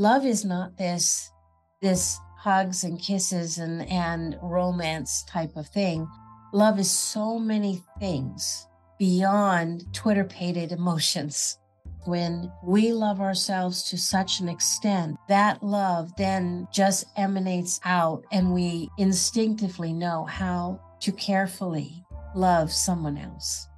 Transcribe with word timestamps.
love 0.00 0.24
is 0.24 0.46
not 0.46 0.78
this 0.78 1.30
this 1.82 2.18
hugs 2.38 2.84
and 2.84 2.98
kisses 2.98 3.58
and 3.58 3.86
and 3.90 4.38
romance 4.42 5.22
type 5.24 5.54
of 5.56 5.68
thing. 5.68 6.08
Love 6.54 6.78
is 6.78 6.90
so 6.90 7.38
many 7.38 7.82
things 7.98 8.66
beyond 8.98 9.84
twitter 9.92 10.24
pated 10.24 10.72
emotions. 10.80 11.58
When 12.06 12.50
we 12.64 12.94
love 12.94 13.20
ourselves 13.20 13.82
to 13.90 13.98
such 13.98 14.40
an 14.40 14.48
extent 14.48 15.18
that 15.28 15.62
love 15.62 16.10
then 16.16 16.66
just 16.72 17.04
emanates 17.18 17.78
out 17.84 18.24
and 18.32 18.54
we 18.54 18.88
instinctively 18.96 19.92
know 19.92 20.24
how 20.24 20.80
to 21.00 21.12
carefully 21.12 22.02
love 22.34 22.72
someone 22.72 23.18
else 23.18 23.69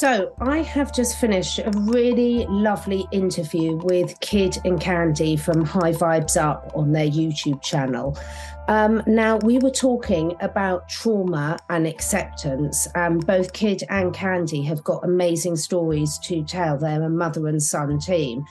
So, 0.00 0.32
I 0.40 0.62
have 0.62 0.94
just 0.94 1.18
finished 1.18 1.58
a 1.58 1.70
really 1.76 2.46
lovely 2.46 3.04
interview 3.12 3.76
with 3.76 4.18
Kidd 4.20 4.56
and 4.64 4.80
Candi 4.80 5.38
from 5.38 5.62
High 5.62 5.92
Vibes 5.92 6.40
Up 6.40 6.72
on 6.74 6.92
their 6.92 7.06
YouTube 7.06 7.60
channel. 7.60 8.16
Um, 8.68 9.02
now, 9.06 9.36
we 9.44 9.58
were 9.58 9.70
talking 9.70 10.34
about 10.40 10.88
trauma 10.88 11.58
and 11.68 11.86
acceptance, 11.86 12.88
and 12.94 13.26
both 13.26 13.52
Kidd 13.52 13.82
and 13.90 14.14
Candi 14.14 14.64
have 14.64 14.82
got 14.84 15.04
amazing 15.04 15.56
stories 15.56 16.18
to 16.20 16.42
tell. 16.44 16.78
They're 16.78 17.02
a 17.02 17.10
mother 17.10 17.46
and 17.46 17.62
son 17.62 17.98
team. 17.98 18.46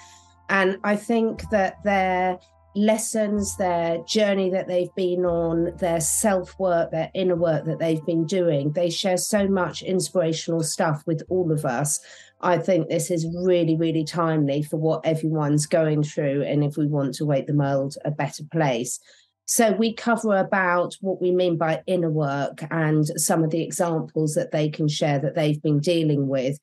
And 0.49 0.77
I 0.83 0.95
think 0.95 1.49
that 1.49 1.83
their 1.83 2.37
lessons, 2.75 3.57
their 3.57 3.99
journey 4.03 4.49
that 4.51 4.67
they've 4.67 4.93
been 4.95 5.25
on, 5.25 5.75
their 5.77 5.99
self 5.99 6.57
work, 6.59 6.91
their 6.91 7.11
inner 7.13 7.35
work 7.35 7.65
that 7.65 7.79
they've 7.79 8.05
been 8.05 8.25
doing. 8.25 8.71
They 8.71 8.89
share 8.89 9.17
so 9.17 9.47
much 9.47 9.81
inspirational 9.81 10.63
stuff 10.63 11.03
with 11.05 11.23
all 11.29 11.51
of 11.51 11.65
us. 11.65 11.99
I 12.41 12.57
think 12.57 12.87
this 12.87 13.11
is 13.11 13.27
really, 13.43 13.75
really 13.75 14.05
timely 14.05 14.63
for 14.63 14.77
what 14.77 15.05
everyone's 15.05 15.65
going 15.65 16.03
through, 16.03 16.43
and 16.43 16.63
if 16.63 16.77
we 16.77 16.87
want 16.87 17.15
to 17.15 17.25
make 17.25 17.47
the 17.47 17.53
world 17.53 17.95
a 18.05 18.11
better 18.11 18.43
place. 18.51 18.99
So, 19.45 19.71
we 19.71 19.93
cover 19.93 20.37
about 20.37 20.95
what 21.01 21.21
we 21.21 21.31
mean 21.31 21.57
by 21.57 21.81
inner 21.87 22.11
work 22.11 22.63
and 22.69 23.05
some 23.19 23.43
of 23.43 23.49
the 23.49 23.63
examples 23.63 24.35
that 24.35 24.51
they 24.51 24.69
can 24.69 24.87
share 24.87 25.17
that 25.19 25.33
they've 25.33 25.61
been 25.61 25.79
dealing 25.79 26.27
with 26.27 26.59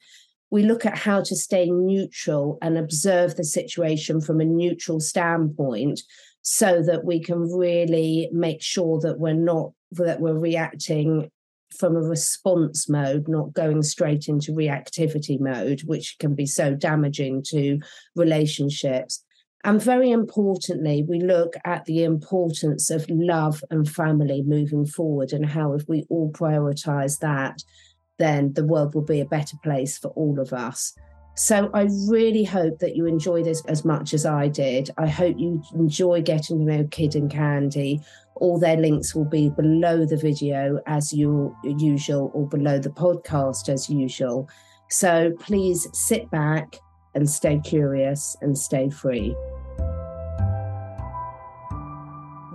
we 0.50 0.62
look 0.62 0.86
at 0.86 0.98
how 0.98 1.22
to 1.22 1.36
stay 1.36 1.70
neutral 1.70 2.58
and 2.62 2.78
observe 2.78 3.36
the 3.36 3.44
situation 3.44 4.20
from 4.20 4.40
a 4.40 4.44
neutral 4.44 5.00
standpoint 5.00 6.00
so 6.42 6.82
that 6.82 7.04
we 7.04 7.20
can 7.20 7.40
really 7.52 8.28
make 8.32 8.62
sure 8.62 9.00
that 9.00 9.18
we're 9.18 9.34
not 9.34 9.72
that 9.92 10.20
we're 10.20 10.38
reacting 10.38 11.28
from 11.76 11.96
a 11.96 12.00
response 12.00 12.88
mode 12.88 13.26
not 13.26 13.52
going 13.52 13.82
straight 13.82 14.28
into 14.28 14.52
reactivity 14.52 15.40
mode 15.40 15.82
which 15.86 16.16
can 16.20 16.34
be 16.34 16.46
so 16.46 16.74
damaging 16.74 17.42
to 17.42 17.78
relationships. 18.14 19.24
And 19.64 19.82
very 19.82 20.12
importantly, 20.12 21.04
we 21.08 21.20
look 21.20 21.54
at 21.64 21.86
the 21.86 22.04
importance 22.04 22.88
of 22.88 23.04
love 23.08 23.64
and 23.68 23.88
family 23.88 24.44
moving 24.46 24.86
forward 24.86 25.32
and 25.32 25.44
how, 25.44 25.72
if 25.72 25.88
we 25.88 26.04
all 26.08 26.30
prioritize 26.30 27.18
that, 27.18 27.64
then 28.18 28.52
the 28.54 28.64
world 28.64 28.94
will 28.94 29.02
be 29.02 29.20
a 29.20 29.26
better 29.26 29.56
place 29.62 29.98
for 29.98 30.08
all 30.08 30.38
of 30.40 30.52
us. 30.52 30.94
So 31.38 31.70
I 31.74 31.88
really 32.08 32.44
hope 32.44 32.78
that 32.78 32.96
you 32.96 33.04
enjoy 33.04 33.42
this 33.42 33.62
as 33.66 33.84
much 33.84 34.14
as 34.14 34.24
I 34.24 34.48
did. 34.48 34.88
I 34.96 35.06
hope 35.06 35.38
you 35.38 35.62
enjoy 35.74 36.22
getting 36.22 36.60
to 36.60 36.64
know 36.64 36.84
Kidd 36.90 37.14
and 37.14 37.30
Candi. 37.30 38.02
All 38.36 38.58
their 38.58 38.78
links 38.78 39.14
will 39.14 39.26
be 39.26 39.50
below 39.50 40.06
the 40.06 40.16
video 40.16 40.80
as 40.86 41.12
usual 41.12 42.30
or 42.32 42.48
below 42.48 42.78
the 42.78 42.88
podcast 42.88 43.68
as 43.68 43.90
usual. 43.90 44.48
So 44.88 45.32
please 45.38 45.86
sit 45.92 46.30
back 46.30 46.76
and 47.14 47.28
stay 47.28 47.60
curious 47.62 48.34
and 48.40 48.56
stay 48.56 48.88
free. 48.88 49.36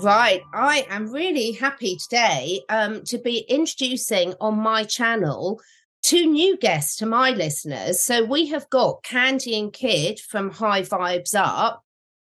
Right. 0.01 0.41
I 0.51 0.88
am 0.89 1.12
really 1.12 1.51
happy 1.51 1.95
today 1.95 2.62
um, 2.69 3.03
to 3.03 3.19
be 3.19 3.45
introducing 3.47 4.34
on 4.41 4.57
my 4.57 4.84
channel 4.84 5.62
two 6.01 6.25
new 6.25 6.57
guests 6.57 6.95
to 6.97 7.06
my 7.06 7.29
listeners. 7.31 8.01
So 8.01 8.25
we 8.25 8.47
have 8.47 8.67
got 8.72 9.03
Candi 9.03 9.59
and 9.59 9.72
Kidd 9.72 10.19
from 10.19 10.50
High 10.50 10.81
Vibes 10.81 11.35
Up. 11.35 11.84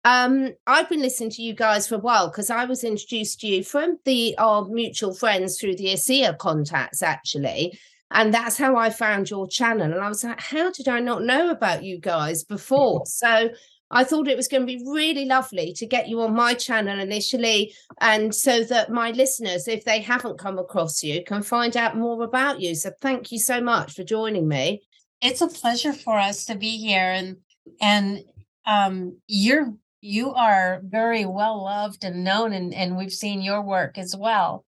Um, 0.03 0.55
I've 0.66 0.89
been 0.89 1.03
listening 1.03 1.29
to 1.31 1.44
you 1.44 1.53
guys 1.53 1.88
for 1.88 1.95
a 1.95 1.99
while 1.99 2.29
because 2.29 2.49
I 2.49 2.66
was 2.66 2.83
introduced 2.83 3.41
to 3.41 3.47
you 3.47 3.63
from 3.63 3.99
the 4.05 4.35
our 4.39 4.66
mutual 4.66 5.13
friends 5.13 5.59
through 5.59 5.75
the 5.75 5.93
ASEA 5.93 6.35
contacts, 6.39 7.03
actually. 7.03 7.78
And 8.09 8.33
that's 8.33 8.57
how 8.57 8.75
I 8.75 8.89
found 8.89 9.29
your 9.29 9.47
channel. 9.47 9.83
And 9.83 10.01
I 10.01 10.09
was 10.09 10.23
like, 10.23 10.41
how 10.41 10.72
did 10.72 10.88
I 10.88 10.99
not 10.99 11.23
know 11.23 11.51
about 11.51 11.83
you 11.83 11.99
guys 11.99 12.43
before? 12.43 13.03
So 13.05 13.49
I 13.91 14.03
thought 14.06 14.28
it 14.28 14.38
was 14.38 14.47
going 14.47 14.66
to 14.66 14.78
be 14.78 14.84
really 14.85 15.25
lovely 15.25 15.74
to 15.74 15.85
get 15.85 16.07
you 16.07 16.22
on 16.22 16.34
my 16.34 16.53
channel 16.53 17.00
initially, 17.00 17.74
and 18.00 18.34
so 18.34 18.63
that 18.63 18.90
my 18.90 19.12
listeners, 19.12 19.68
if 19.68 19.84
they 19.84 20.00
haven't 20.00 20.40
come 20.40 20.57
across 20.57 21.03
you, 21.03 21.24
can 21.24 21.44
find 21.44 21.75
out 21.75 21.97
more 21.97 22.24
about 22.24 22.62
you. 22.62 22.74
So 22.74 22.91
thank 23.02 23.31
you 23.31 23.40
so 23.40 23.62
much 23.62 23.94
for 23.94 24.03
joining 24.03 24.47
me. 24.47 24.81
It's 25.22 25.41
a 25.41 25.47
pleasure 25.47 25.94
for 25.94 26.18
us 26.18 26.46
to 26.46 26.56
be 26.56 26.78
here, 26.78 27.12
and 27.12 27.38
and 27.81 28.24
um, 28.66 29.18
you're 29.28 29.74
you 30.02 30.34
are 30.34 30.81
very 30.84 31.25
well 31.25 31.63
loved 31.63 32.03
and 32.03 32.23
known, 32.23 32.53
and 32.53 32.73
and 32.73 32.97
we've 32.97 33.13
seen 33.13 33.41
your 33.41 33.62
work 33.62 33.97
as 33.97 34.16
well. 34.16 34.66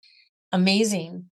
Amazing. 0.51 1.29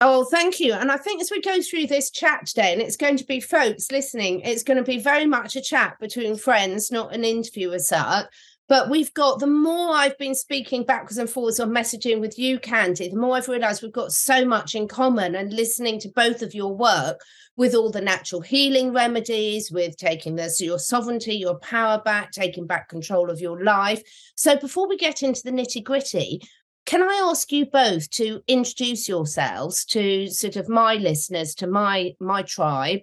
Oh, 0.00 0.24
thank 0.24 0.60
you. 0.60 0.74
And 0.74 0.92
I 0.92 0.96
think 0.96 1.20
as 1.20 1.30
we 1.30 1.40
go 1.40 1.60
through 1.60 1.88
this 1.88 2.10
chat 2.10 2.46
today, 2.46 2.72
and 2.72 2.80
it's 2.80 2.96
going 2.96 3.16
to 3.16 3.24
be 3.24 3.40
folks 3.40 3.90
listening, 3.90 4.40
it's 4.40 4.62
going 4.62 4.76
to 4.76 4.84
be 4.84 4.98
very 4.98 5.26
much 5.26 5.56
a 5.56 5.60
chat 5.60 5.98
between 5.98 6.36
friends, 6.36 6.92
not 6.92 7.12
an 7.12 7.24
interview 7.24 7.72
as 7.72 7.88
such. 7.88 8.26
But 8.68 8.90
we've 8.90 9.12
got 9.14 9.40
the 9.40 9.46
more 9.48 9.94
I've 9.94 10.18
been 10.18 10.36
speaking 10.36 10.84
backwards 10.84 11.16
and 11.16 11.28
forwards 11.28 11.58
on 11.58 11.70
messaging 11.70 12.20
with 12.20 12.38
you, 12.38 12.60
Candi, 12.60 13.10
the 13.10 13.16
more 13.16 13.36
I've 13.36 13.48
realized 13.48 13.82
we've 13.82 13.90
got 13.90 14.12
so 14.12 14.44
much 14.44 14.74
in 14.74 14.86
common 14.86 15.34
and 15.34 15.52
listening 15.52 15.98
to 16.00 16.10
both 16.10 16.42
of 16.42 16.54
your 16.54 16.76
work 16.76 17.20
with 17.56 17.74
all 17.74 17.90
the 17.90 18.00
natural 18.00 18.42
healing 18.42 18.92
remedies, 18.92 19.72
with 19.72 19.96
taking 19.96 20.36
this, 20.36 20.60
your 20.60 20.78
sovereignty, 20.78 21.34
your 21.34 21.58
power 21.58 22.00
back, 22.04 22.30
taking 22.30 22.66
back 22.66 22.88
control 22.88 23.30
of 23.30 23.40
your 23.40 23.64
life. 23.64 24.02
So 24.36 24.56
before 24.56 24.86
we 24.86 24.96
get 24.96 25.24
into 25.24 25.42
the 25.42 25.50
nitty 25.50 25.82
gritty, 25.82 26.42
can 26.86 27.02
I 27.02 27.28
ask 27.28 27.52
you 27.52 27.66
both 27.66 28.08
to 28.10 28.42
introduce 28.48 29.08
yourselves 29.08 29.84
to 29.86 30.28
sort 30.28 30.56
of 30.56 30.68
my 30.68 30.94
listeners, 30.94 31.54
to 31.56 31.66
my 31.66 32.14
my 32.20 32.42
tribe, 32.42 33.00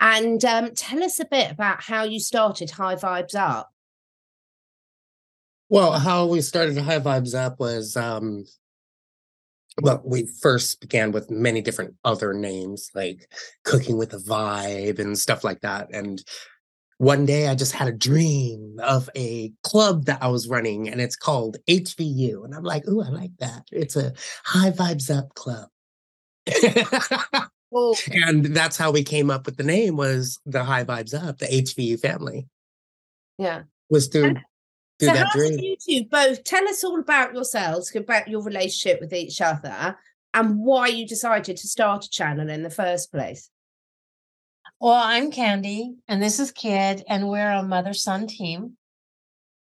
and 0.00 0.44
um, 0.44 0.74
tell 0.74 1.02
us 1.02 1.20
a 1.20 1.24
bit 1.24 1.50
about 1.50 1.82
how 1.82 2.04
you 2.04 2.20
started 2.20 2.70
High 2.70 2.96
Vibes 2.96 3.34
Up? 3.34 3.70
Well, 5.68 5.92
how 5.92 6.26
we 6.26 6.40
started 6.40 6.76
High 6.78 6.98
Vibes 6.98 7.34
Up 7.34 7.60
was 7.60 7.96
um, 7.96 8.44
well, 9.80 10.02
we 10.04 10.26
first 10.40 10.80
began 10.80 11.12
with 11.12 11.30
many 11.30 11.60
different 11.60 11.94
other 12.04 12.32
names 12.32 12.90
like 12.94 13.30
Cooking 13.64 13.96
with 13.96 14.12
a 14.12 14.18
Vibe 14.18 14.98
and 14.98 15.18
stuff 15.18 15.44
like 15.44 15.60
that. 15.60 15.88
And 15.92 16.22
one 17.00 17.24
day 17.24 17.48
I 17.48 17.54
just 17.54 17.72
had 17.72 17.88
a 17.88 17.92
dream 17.92 18.78
of 18.82 19.08
a 19.16 19.54
club 19.62 20.04
that 20.04 20.22
I 20.22 20.28
was 20.28 20.48
running 20.48 20.86
and 20.86 21.00
it's 21.00 21.16
called 21.16 21.56
HVU. 21.66 22.44
And 22.44 22.54
I'm 22.54 22.62
like, 22.62 22.86
ooh, 22.86 23.00
I 23.00 23.08
like 23.08 23.30
that. 23.38 23.62
It's 23.72 23.96
a 23.96 24.12
high 24.44 24.70
vibes 24.70 25.10
up 25.10 25.32
club. 25.32 25.70
oh. 27.74 27.96
And 28.12 28.54
that's 28.54 28.76
how 28.76 28.90
we 28.90 29.02
came 29.02 29.30
up 29.30 29.46
with 29.46 29.56
the 29.56 29.62
name 29.62 29.96
was 29.96 30.38
the 30.44 30.62
high 30.62 30.84
vibes 30.84 31.14
up, 31.14 31.38
the 31.38 31.46
HVU 31.46 31.98
family. 31.98 32.46
Yeah. 33.38 33.62
Was 33.88 34.08
through, 34.08 34.34
through 34.98 35.08
so 35.08 35.14
that 35.14 35.28
how 35.28 35.32
dream. 35.32 35.56
Did 35.56 35.78
you 35.86 36.02
two 36.02 36.08
both 36.10 36.44
tell 36.44 36.68
us 36.68 36.84
all 36.84 37.00
about 37.00 37.32
yourselves, 37.32 37.96
about 37.96 38.28
your 38.28 38.42
relationship 38.42 39.00
with 39.00 39.14
each 39.14 39.40
other 39.40 39.96
and 40.34 40.58
why 40.58 40.88
you 40.88 41.06
decided 41.06 41.56
to 41.56 41.66
start 41.66 42.04
a 42.04 42.10
channel 42.10 42.50
in 42.50 42.62
the 42.62 42.68
first 42.68 43.10
place. 43.10 43.48
Well, 44.82 44.94
I'm 44.94 45.30
Candi, 45.30 45.96
and 46.08 46.22
this 46.22 46.40
is 46.40 46.52
Kidd, 46.52 47.04
and 47.06 47.28
we're 47.28 47.50
a 47.50 47.62
mother 47.62 47.92
son 47.92 48.26
team. 48.26 48.78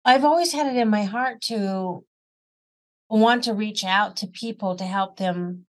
I've 0.06 0.24
always 0.24 0.54
had 0.54 0.68
it 0.68 0.78
in 0.78 0.88
my 0.88 1.02
heart 1.02 1.42
to 1.46 2.06
want 3.10 3.46
to 3.46 3.56
reach 3.56 3.84
out 3.84 4.18
to 4.18 4.28
people 4.28 4.76
to 4.76 4.84
help 4.84 5.18
them 5.18 5.66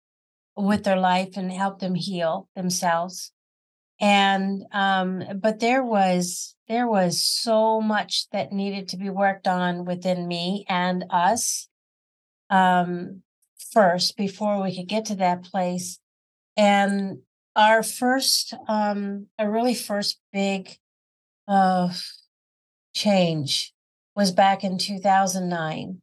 with 0.57 0.83
their 0.83 0.99
life 0.99 1.37
and 1.37 1.53
help 1.53 1.79
them 1.79 1.95
heal 1.95 2.49
themselves. 2.57 3.31
And 4.01 4.65
um, 4.73 5.23
but 5.41 5.61
there 5.61 5.85
was 5.85 6.57
there 6.67 6.89
was 6.89 7.25
so 7.25 7.81
much 7.81 8.29
that 8.31 8.51
needed 8.51 8.89
to 8.89 8.97
be 8.97 9.09
worked 9.09 9.47
on 9.47 9.85
within 9.85 10.27
me 10.27 10.65
and 10.69 11.05
us 11.11 11.69
um, 12.51 13.23
first 13.73 14.17
before 14.17 14.61
we 14.61 14.75
could 14.75 14.89
get 14.89 15.05
to 15.05 15.15
that 15.15 15.45
place. 15.45 16.01
And 16.57 17.19
our 17.59 17.83
first 17.83 18.55
um 18.69 19.27
a 19.39 19.51
really 19.51 19.75
first 19.75 20.19
big 20.33 20.79
uh 21.47 21.93
change 22.95 23.75
was 24.17 24.33
back 24.33 24.65
in 24.65 24.79
2009 24.79 26.01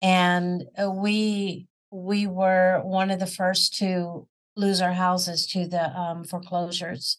and 0.00 0.64
uh, 0.82 0.90
we 0.90 1.66
we 1.90 2.26
were 2.26 2.80
one 2.82 3.10
of 3.10 3.20
the 3.20 3.26
first 3.26 3.76
to 3.78 4.26
lose 4.56 4.80
our 4.80 4.92
houses 4.92 5.46
to 5.46 5.66
the 5.66 5.96
um, 5.98 6.24
foreclosures. 6.24 7.18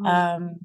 Mm. 0.00 0.06
Um, 0.06 0.56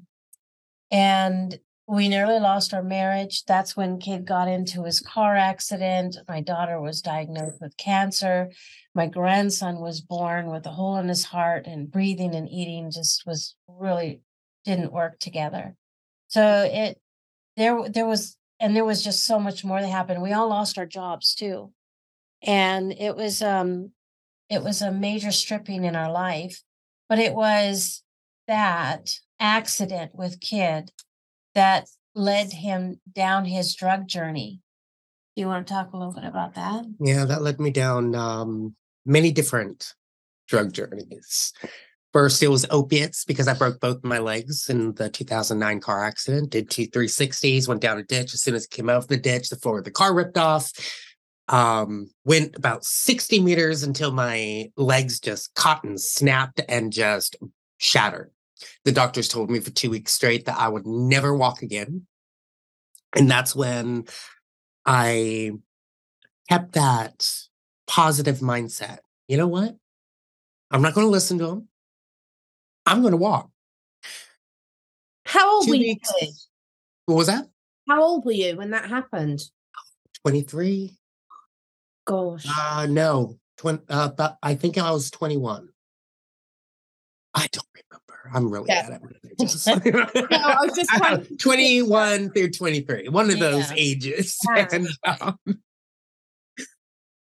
and 0.90 1.58
we 1.86 2.08
nearly 2.08 2.40
lost 2.40 2.74
our 2.74 2.82
marriage. 2.82 3.44
That's 3.44 3.76
when 3.76 3.98
Kidd 3.98 4.24
got 4.24 4.48
into 4.48 4.84
his 4.84 5.00
car 5.00 5.36
accident. 5.36 6.16
My 6.26 6.40
daughter 6.40 6.80
was 6.80 7.00
diagnosed 7.00 7.60
with 7.60 7.76
cancer. 7.76 8.50
My 8.96 9.06
grandson 9.06 9.80
was 9.80 10.00
born 10.00 10.50
with 10.50 10.64
a 10.64 10.70
hole 10.70 10.96
in 10.96 11.08
his 11.08 11.26
heart 11.26 11.66
and 11.66 11.90
breathing 11.90 12.34
and 12.34 12.48
eating 12.48 12.90
just 12.90 13.26
was 13.26 13.54
really 13.68 14.22
didn't 14.64 14.90
work 14.90 15.18
together. 15.18 15.76
So 16.28 16.66
it 16.72 16.98
there 17.58 17.90
there 17.90 18.06
was 18.06 18.38
and 18.58 18.74
there 18.74 18.86
was 18.86 19.04
just 19.04 19.26
so 19.26 19.38
much 19.38 19.66
more 19.66 19.82
that 19.82 19.86
happened. 19.86 20.22
We 20.22 20.32
all 20.32 20.48
lost 20.48 20.78
our 20.78 20.86
jobs 20.86 21.34
too. 21.34 21.72
And 22.42 22.90
it 22.90 23.14
was 23.14 23.42
um 23.42 23.92
it 24.48 24.62
was 24.62 24.80
a 24.80 24.90
major 24.90 25.30
stripping 25.30 25.84
in 25.84 25.94
our 25.94 26.10
life, 26.10 26.62
but 27.06 27.18
it 27.18 27.34
was 27.34 28.02
that 28.48 29.10
accident 29.38 30.14
with 30.14 30.40
Kidd 30.40 30.90
that 31.54 31.86
led 32.14 32.50
him 32.50 33.02
down 33.14 33.44
his 33.44 33.74
drug 33.74 34.08
journey. 34.08 34.62
Do 35.36 35.42
you 35.42 35.48
want 35.48 35.66
to 35.66 35.74
talk 35.74 35.92
a 35.92 35.98
little 35.98 36.14
bit 36.14 36.24
about 36.24 36.54
that? 36.54 36.86
Yeah, 36.98 37.26
that 37.26 37.42
led 37.42 37.60
me 37.60 37.70
down 37.70 38.14
um, 38.14 38.74
many 39.06 39.32
different 39.32 39.94
drug 40.48 40.72
journeys. 40.72 41.52
First, 42.12 42.42
it 42.42 42.48
was 42.48 42.66
opiates 42.70 43.24
because 43.24 43.46
I 43.46 43.54
broke 43.54 43.78
both 43.78 44.02
my 44.02 44.18
legs 44.18 44.70
in 44.70 44.94
the 44.94 45.10
2009 45.10 45.80
car 45.80 46.04
accident. 46.04 46.50
Did 46.50 46.70
two 46.70 46.86
360s, 46.86 47.68
went 47.68 47.82
down 47.82 47.98
a 47.98 48.02
ditch. 48.02 48.32
As 48.32 48.42
soon 48.42 48.54
as 48.54 48.64
it 48.64 48.70
came 48.70 48.88
out 48.88 48.96
of 48.96 49.08
the 49.08 49.18
ditch, 49.18 49.50
the 49.50 49.56
floor 49.56 49.78
of 49.78 49.84
the 49.84 49.90
car 49.90 50.14
ripped 50.14 50.38
off. 50.38 50.72
Um, 51.48 52.08
went 52.24 52.56
about 52.56 52.84
60 52.84 53.40
meters 53.40 53.82
until 53.82 54.12
my 54.12 54.70
legs 54.76 55.20
just 55.20 55.54
caught 55.54 55.84
and 55.84 56.00
snapped 56.00 56.60
and 56.68 56.92
just 56.92 57.36
shattered. 57.78 58.30
The 58.84 58.92
doctors 58.92 59.28
told 59.28 59.50
me 59.50 59.60
for 59.60 59.70
two 59.70 59.90
weeks 59.90 60.12
straight 60.12 60.46
that 60.46 60.58
I 60.58 60.68
would 60.68 60.86
never 60.86 61.36
walk 61.36 61.62
again. 61.62 62.06
And 63.14 63.30
that's 63.30 63.54
when 63.54 64.06
I 64.84 65.52
kept 66.48 66.72
that 66.72 67.28
positive 67.86 68.38
mindset. 68.38 68.98
You 69.28 69.36
know 69.36 69.48
what? 69.48 69.76
I'm 70.70 70.82
not 70.82 70.94
going 70.94 71.06
to 71.06 71.10
listen 71.10 71.38
to 71.38 71.46
them. 71.46 71.68
I'm 72.84 73.00
going 73.00 73.12
to 73.12 73.16
walk. 73.18 73.50
How 75.24 75.56
old 75.56 75.64
Two 75.64 75.70
were 75.70 75.76
you? 75.76 75.88
weeks. 75.88 76.12
Kidd? 76.20 76.28
What 77.06 77.16
was 77.16 77.26
that? 77.28 77.46
How 77.88 78.02
old 78.02 78.24
were 78.24 78.32
you 78.32 78.56
when 78.56 78.70
that 78.70 78.88
happened? 78.88 79.42
23? 80.24 80.96
Gosh. 82.06 82.46
Uh, 82.58 82.86
no. 82.88 83.38
Twen- 83.58 83.82
uh, 83.88 84.08
but 84.10 84.38
I 84.42 84.54
think 84.54 84.78
I 84.78 84.90
was 84.90 85.10
21. 85.10 85.68
I 87.34 87.46
don't 87.52 87.66
remember. 87.74 88.30
I'm 88.34 88.50
really 88.50 88.66
Yeah. 88.68 88.88
bad 88.88 89.02
at 89.02 89.40
ages. 89.40 89.66
No, 90.30 90.36
I 90.36 90.56
was 90.62 90.74
just 90.76 90.90
trying 90.90 91.24
21 91.38 92.30
through 92.30 92.50
23, 92.50 93.08
one 93.08 93.30
of 93.30 93.38
those 93.38 93.70
ages. 93.72 94.38
Yeah. 94.56 94.66
And, 94.72 94.88
um, 95.04 95.38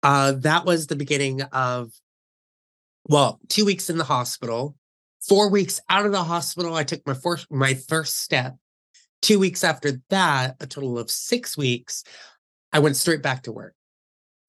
uh, 0.02 0.32
that 0.32 0.64
was 0.64 0.87
the 0.87 0.97
beginning 0.97 1.43
of, 1.43 1.93
well, 3.08 3.41
two 3.49 3.64
weeks 3.64 3.91
in 3.91 3.99
the 3.99 4.05
hospital. 4.05 4.76
Four 5.29 5.50
weeks 5.50 5.81
out 5.91 6.06
of 6.06 6.12
the 6.12 6.25
hospital, 6.25 6.75
I 6.75 6.85
took 6.85 7.06
my 7.06 7.14
first 7.14 7.47
my 7.50 7.75
first 7.75 8.20
step. 8.20 8.56
Two 9.20 9.38
weeks 9.38 9.62
after 9.62 10.00
that, 10.08 10.56
a 10.61 10.67
total 10.67 10.99
of 10.99 11.11
six 11.11 11.58
weeks, 11.58 12.05
I 12.73 12.79
went 12.79 12.97
straight 12.97 13.23
back 13.23 13.43
to 13.43 13.52
work. 13.52 13.75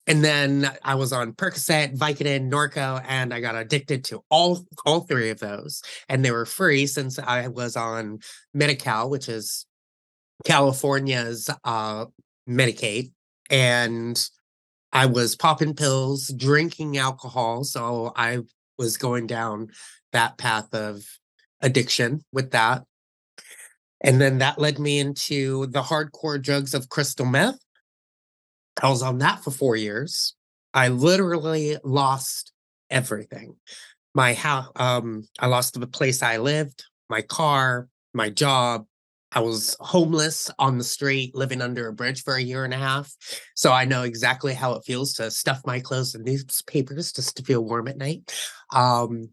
And 0.06 0.24
then 0.24 0.70
I 0.82 0.94
was 0.96 1.12
on 1.12 1.34
Percocet, 1.34 1.96
Vicodin, 1.96 2.50
Norco, 2.50 3.04
and 3.06 3.32
I 3.32 3.40
got 3.40 3.54
addicted 3.54 4.02
to 4.04 4.24
all 4.30 4.66
all 4.86 5.00
three 5.00 5.30
of 5.30 5.38
those. 5.38 5.82
And 6.08 6.24
they 6.24 6.30
were 6.30 6.46
free 6.46 6.86
since 6.86 7.18
I 7.18 7.48
was 7.48 7.76
on 7.76 8.20
Medi-Cal, 8.54 9.10
which 9.10 9.28
is 9.28 9.66
California's 10.44 11.50
uh, 11.64 12.06
Medicaid. 12.48 13.12
And 13.50 14.28
I 14.92 15.06
was 15.06 15.36
popping 15.36 15.74
pills, 15.74 16.28
drinking 16.28 16.98
alcohol. 16.98 17.64
So 17.64 18.12
I 18.14 18.40
was 18.78 18.96
going 18.96 19.26
down 19.26 19.68
that 20.12 20.38
path 20.38 20.74
of 20.74 21.04
addiction 21.60 22.24
with 22.32 22.50
that. 22.50 22.84
And 24.02 24.20
then 24.20 24.38
that 24.38 24.58
led 24.58 24.78
me 24.78 24.98
into 24.98 25.66
the 25.66 25.82
hardcore 25.82 26.42
drugs 26.42 26.74
of 26.74 26.88
crystal 26.88 27.24
meth. 27.24 27.58
I 28.82 28.88
was 28.88 29.02
on 29.02 29.18
that 29.18 29.44
for 29.44 29.50
four 29.50 29.76
years. 29.76 30.34
I 30.74 30.88
literally 30.88 31.76
lost 31.84 32.52
everything. 32.90 33.56
My 34.14 34.34
house, 34.34 34.68
um, 34.76 35.28
I 35.38 35.46
lost 35.46 35.78
the 35.78 35.86
place 35.86 36.22
I 36.22 36.38
lived, 36.38 36.84
my 37.08 37.22
car, 37.22 37.88
my 38.12 38.28
job. 38.28 38.86
I 39.34 39.40
was 39.40 39.76
homeless 39.80 40.50
on 40.58 40.76
the 40.76 40.84
street, 40.84 41.34
living 41.34 41.62
under 41.62 41.88
a 41.88 41.92
bridge 41.92 42.22
for 42.22 42.34
a 42.34 42.42
year 42.42 42.64
and 42.64 42.74
a 42.74 42.78
half. 42.78 43.12
So 43.54 43.72
I 43.72 43.86
know 43.86 44.02
exactly 44.02 44.52
how 44.52 44.74
it 44.74 44.84
feels 44.84 45.14
to 45.14 45.30
stuff 45.30 45.62
my 45.64 45.80
clothes 45.80 46.14
in 46.14 46.22
newspapers 46.22 47.12
just 47.12 47.38
to 47.38 47.42
feel 47.42 47.64
warm 47.64 47.88
at 47.88 47.96
night. 47.96 48.30
Um, 48.72 49.30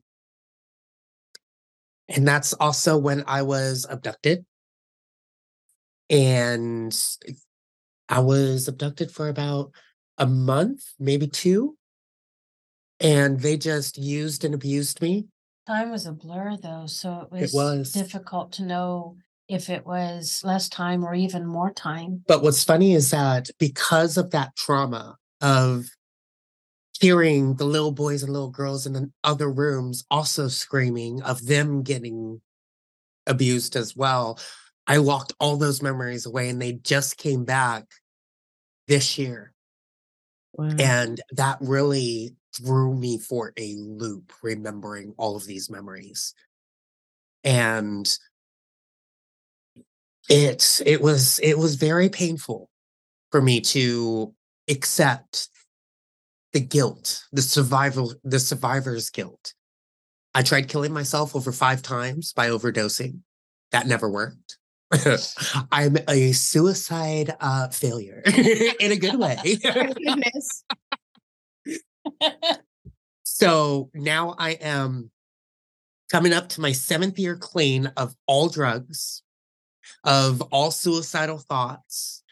and 2.08 2.26
that's 2.28 2.54
also 2.54 2.98
when 2.98 3.26
I 3.28 3.42
was 3.42 3.86
abducted. 3.90 4.46
And 6.10 6.98
I 8.08 8.22
was 8.22 8.68
abducted 8.68 9.12
for 9.12 9.28
about 9.28 9.72
a 10.18 10.26
month, 10.26 10.84
maybe 10.98 11.28
two. 11.28 11.76
And 13.02 13.40
they 13.40 13.58
just 13.58 13.98
used 13.98 14.46
and 14.46 14.54
abused 14.54 15.02
me. 15.02 15.28
Time 15.68 15.92
was 15.92 16.06
a 16.06 16.14
blur 16.14 16.58
though, 16.58 16.86
so 16.88 17.28
it 17.32 17.32
was, 17.32 17.54
was. 17.54 17.92
difficult 17.92 18.54
to 18.54 18.64
know 18.64 19.18
if 19.50 19.70
it 19.70 19.86
was 19.86 20.42
less 20.46 20.70
time 20.70 21.04
or 21.04 21.14
even 21.16 21.46
more 21.46 21.74
time. 21.74 22.24
But 22.28 22.44
what's 22.44 22.64
funny 22.64 22.94
is 22.94 23.10
that 23.10 23.50
because 23.58 24.16
of 24.16 24.30
that 24.32 24.56
trauma 24.56 25.18
of 25.42 25.88
hearing 27.00 27.56
the 27.56 27.66
little 27.66 27.92
boys 27.92 28.22
and 28.22 28.32
little 28.32 28.52
girls 28.52 28.86
in 28.86 28.94
the 28.94 29.12
other 29.24 29.52
rooms 29.52 30.06
also 30.12 30.48
screaming 30.48 31.22
of 31.24 31.46
them 31.48 31.82
getting 31.82 32.42
abused 33.26 33.76
as 33.76 33.96
well, 33.96 34.40
I 34.86 34.98
locked 34.98 35.34
all 35.40 35.58
those 35.58 35.82
memories 35.82 36.26
away 36.26 36.50
and 36.50 36.62
they 36.62 36.74
just 36.74 37.18
came 37.18 37.44
back 37.44 37.86
this 38.88 39.18
year. 39.18 39.54
Wow. 40.54 40.70
And 40.78 41.22
that 41.32 41.58
really 41.62 42.36
threw 42.56 42.96
me 42.96 43.18
for 43.18 43.54
a 43.58 43.76
loop, 43.78 44.32
remembering 44.44 45.14
all 45.18 45.36
of 45.36 45.46
these 45.46 45.70
memories. 45.70 46.34
And 47.44 48.12
it 50.30 50.82
it 50.86 51.02
was 51.02 51.40
it 51.44 51.58
was 51.58 51.76
very 51.76 52.08
painful 52.08 52.70
for 53.32 53.42
me 53.42 53.62
to 53.62 54.34
accept 54.70 55.50
the 56.54 56.60
guilt, 56.60 57.26
the 57.32 57.42
survival, 57.42 58.14
the 58.24 58.40
survivor's 58.40 59.10
guilt. 59.10 59.54
I 60.34 60.44
tried 60.44 60.68
killing 60.68 60.94
myself 60.94 61.36
over 61.36 61.52
five 61.52 61.82
times 61.82 62.34
by 62.34 62.50
overdosing. 62.50 63.20
That 63.72 63.88
never 63.88 64.10
worked. 64.10 64.58
I'm 65.72 65.98
a 66.08 66.32
suicide 66.32 67.36
uh, 67.40 67.68
failure 67.70 68.24
in 68.26 68.92
a 68.92 68.96
good 68.96 69.20
way. 69.20 69.38
Goodness. 69.64 70.64
So 73.24 73.92
now 73.94 74.36
I 74.40 74.52
am 74.52 75.12
coming 76.12 76.34
up 76.34 76.50
to 76.50 76.62
my 76.62 76.72
seventh 76.72 77.20
year 77.20 77.36
clean 77.36 77.92
of 77.96 78.16
all 78.26 78.50
drugs, 78.50 79.22
of 80.04 80.42
all 80.52 80.72
suicidal 80.72 81.38
thoughts. 81.38 82.24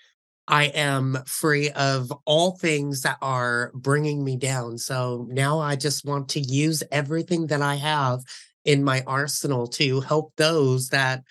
I 0.47 0.65
am 0.65 1.17
free 1.25 1.71
of 1.71 2.11
all 2.25 2.51
things 2.51 3.01
that 3.01 3.17
are 3.21 3.71
bringing 3.73 4.23
me 4.23 4.37
down. 4.37 4.77
So 4.77 5.27
now 5.29 5.59
I 5.59 5.75
just 5.75 6.05
want 6.05 6.29
to 6.29 6.39
use 6.39 6.83
everything 6.89 7.47
that 7.47 7.61
I 7.61 7.75
have 7.75 8.21
in 8.63 8.83
my 8.83 9.03
arsenal 9.05 9.67
to 9.67 10.01
help 10.01 10.33
those 10.37 10.89
that 10.89 11.23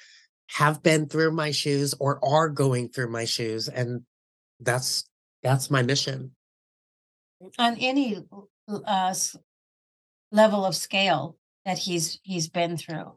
have 0.51 0.83
been 0.83 1.09
through 1.09 1.33
my 1.33 1.51
shoes 1.51 1.95
or 1.99 2.23
are 2.25 2.49
going 2.49 2.91
through 2.91 3.11
my 3.11 3.25
shoes. 3.25 3.69
And 3.69 4.03
that's 4.61 5.05
that's 5.43 5.71
my 5.71 5.83
mission. 5.83 6.33
On 7.59 7.77
any 7.77 8.23
uh, 8.69 9.15
level 10.33 10.65
of 10.65 10.75
scale 10.75 11.37
that 11.65 11.79
he's 11.79 12.19
he's 12.23 12.49
been 12.49 12.77
through, 12.77 13.13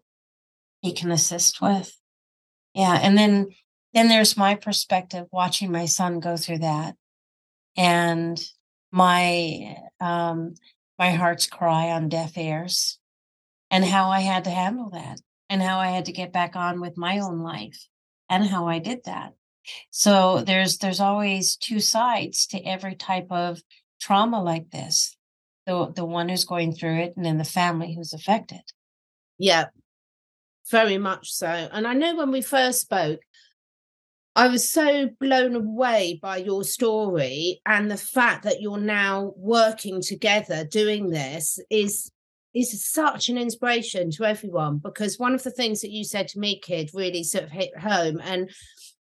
he 0.82 0.94
can 0.94 1.12
assist 1.12 1.62
with. 1.62 1.99
Yeah, 2.80 3.00
and 3.04 3.18
then 3.18 3.50
then 3.94 4.08
there's 4.08 4.38
my 4.38 4.56
perspective 4.56 5.28
watching 5.34 5.72
my 5.72 5.86
son 5.86 6.22
go 6.22 6.38
through 6.38 6.60
that, 6.60 6.96
and 7.78 8.42
my 8.92 9.78
um 10.02 10.56
my 11.00 11.12
heart's 11.12 11.48
cry 11.48 11.92
on 11.92 12.10
deaf 12.10 12.38
ears, 12.38 13.00
and 13.72 13.86
how 13.86 14.10
I 14.12 14.22
had 14.22 14.46
to 14.46 14.52
handle 14.52 14.90
that, 14.92 15.20
and 15.50 15.62
how 15.62 15.80
I 15.80 15.88
had 15.90 16.06
to 16.06 16.14
get 16.14 16.34
back 16.34 16.56
on 16.56 16.82
with 16.82 16.98
my 16.98 17.20
own 17.20 17.40
life, 17.42 17.88
and 18.30 18.46
how 18.48 18.68
I 18.68 18.80
did 18.80 19.02
that. 19.06 19.34
So 19.92 20.42
there's 20.44 20.78
there's 20.80 21.02
always 21.02 21.58
two 21.58 21.82
sides 21.82 22.48
to 22.50 22.60
every 22.66 22.96
type 22.96 23.28
of 23.32 23.62
trauma 24.02 24.42
like 24.44 24.72
this. 24.72 25.18
the 25.68 25.92
the 25.96 26.06
one 26.06 26.30
who's 26.30 26.46
going 26.46 26.74
through 26.74 27.00
it 27.02 27.14
and 27.18 27.26
then 27.26 27.38
the 27.40 27.46
family 27.46 27.94
who's 27.96 28.14
affected 28.14 28.62
yeah 29.40 29.66
very 30.70 30.98
much 30.98 31.32
so. 31.32 31.48
And 31.48 31.88
i 31.88 31.94
know 31.94 32.16
when 32.16 32.32
we 32.32 32.42
first 32.42 32.82
spoke 32.82 33.20
I 34.36 34.48
was 34.48 34.70
so 34.70 35.10
blown 35.20 35.56
away 35.56 36.18
by 36.22 36.38
your 36.38 36.64
story 36.64 37.62
and 37.66 37.90
the 37.92 37.98
fact 37.98 38.44
that 38.44 38.62
you're 38.62 38.78
now 38.78 39.34
working 39.36 40.02
together 40.02 40.64
doing 40.64 41.10
this 41.10 41.60
is 41.70 42.10
is 42.54 42.84
such 42.84 43.30
an 43.30 43.38
inspiration 43.38 44.10
to 44.12 44.24
everyone 44.24 44.78
because 44.78 45.20
one 45.20 45.36
of 45.36 45.44
the 45.44 45.52
things 45.52 45.82
that 45.82 45.92
you 45.92 46.04
said 46.04 46.28
to 46.30 46.40
me 46.40 46.60
Kidd 46.60 46.90
really 46.94 47.24
sort 47.24 47.44
of 47.44 47.52
hit 47.52 47.78
home 47.78 48.22
and 48.24 48.50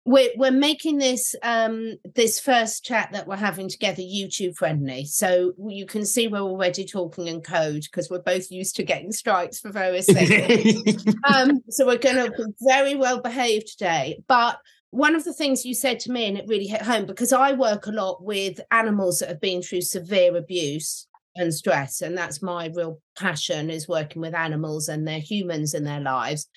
we're 0.08 0.30
we're 0.36 0.50
making 0.50 0.96
this 0.96 1.34
um 1.42 1.92
this 2.14 2.40
first 2.40 2.82
chat 2.82 3.10
that 3.12 3.26
we're 3.26 3.36
having 3.36 3.68
together 3.68 4.00
YouTube 4.00 4.56
friendly. 4.56 5.04
So 5.04 5.52
you 5.68 5.84
can 5.84 6.06
see 6.06 6.28
we're 6.28 6.40
already 6.40 6.86
talking 6.86 7.26
in 7.26 7.42
code 7.42 7.82
because 7.82 8.08
we're 8.08 8.22
both 8.22 8.50
used 8.50 8.74
to 8.76 8.84
getting 8.84 9.12
strikes 9.12 9.60
for 9.60 9.70
various 9.70 10.06
things. 10.10 11.04
um, 11.24 11.62
so 11.68 11.84
we're 11.84 11.98
going 11.98 12.16
to 12.16 12.30
be 12.30 12.44
very 12.62 12.94
well 12.94 13.20
behaved 13.20 13.68
today, 13.68 14.22
but 14.28 14.58
one 14.90 15.14
of 15.14 15.24
the 15.24 15.34
things 15.34 15.66
you 15.66 15.74
said 15.74 16.00
to 16.00 16.10
me, 16.10 16.24
and 16.24 16.38
it 16.38 16.46
really 16.48 16.66
hit 16.66 16.80
home 16.80 17.04
because 17.04 17.34
I 17.34 17.52
work 17.52 17.86
a 17.86 17.92
lot 17.92 18.24
with 18.24 18.58
animals 18.70 19.18
that 19.18 19.28
have 19.28 19.42
been 19.42 19.60
through 19.60 19.82
severe 19.82 20.34
abuse 20.38 21.06
and 21.36 21.52
stress, 21.52 22.00
and 22.00 22.16
that's 22.16 22.40
my 22.40 22.70
real 22.74 23.02
passion 23.14 23.68
is 23.68 23.86
working 23.86 24.22
with 24.22 24.34
animals 24.34 24.88
and 24.88 25.06
their 25.06 25.20
humans 25.20 25.74
in 25.74 25.84
their 25.84 26.00
lives 26.00 26.48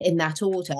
in 0.00 0.16
that 0.16 0.42
order. 0.42 0.74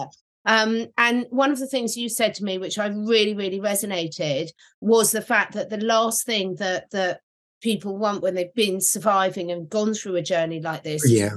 Um, 0.46 0.86
and 0.96 1.26
one 1.30 1.50
of 1.50 1.58
the 1.58 1.66
things 1.66 1.96
you 1.96 2.08
said 2.08 2.34
to 2.34 2.44
me, 2.44 2.56
which 2.56 2.78
I 2.78 2.86
really, 2.86 3.34
really 3.34 3.60
resonated, 3.60 4.50
was 4.80 5.10
the 5.10 5.20
fact 5.20 5.54
that 5.54 5.70
the 5.70 5.78
last 5.78 6.24
thing 6.24 6.54
that 6.56 6.90
that 6.92 7.20
people 7.60 7.98
want 7.98 8.22
when 8.22 8.34
they've 8.34 8.54
been 8.54 8.80
surviving 8.80 9.50
and 9.50 9.68
gone 9.68 9.92
through 9.92 10.14
a 10.14 10.22
journey 10.22 10.60
like 10.60 10.84
this, 10.84 11.08
yeah, 11.10 11.30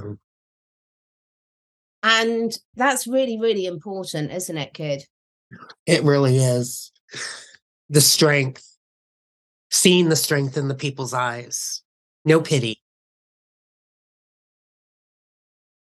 and 2.02 2.56
that's 2.76 3.06
really, 3.06 3.38
really 3.38 3.66
important, 3.66 4.32
isn't 4.32 4.56
it, 4.56 4.74
Kidd? 4.74 5.04
It 5.86 6.04
really 6.04 6.36
is. 6.36 6.92
The 7.88 8.00
strength, 8.00 8.64
seeing 9.70 10.08
the 10.08 10.16
strength 10.16 10.56
in 10.56 10.68
the 10.68 10.74
people's 10.74 11.12
eyes, 11.12 11.82
no 12.24 12.40
pity. 12.40 12.80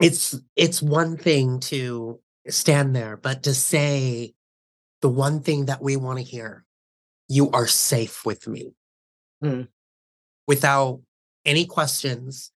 It's 0.00 0.38
it's 0.54 0.80
one 0.80 1.16
thing 1.16 1.58
to 1.60 2.20
stand 2.49 2.95
there, 2.95 3.17
but 3.17 3.43
to 3.45 3.55
say 3.55 4.35
the 5.00 5.09
one 5.09 5.40
thing 5.40 5.67
that 5.67 5.83
we 5.83 5.97
want 5.97 6.19
to 6.19 6.25
hear, 6.25 6.64
you 7.28 7.50
are 7.50 7.67
safe 7.67 8.25
with 8.25 8.47
me. 8.49 8.73
Mm. 9.43 9.69
Without 10.47 11.00
any 11.45 11.67
questions, 11.67 12.50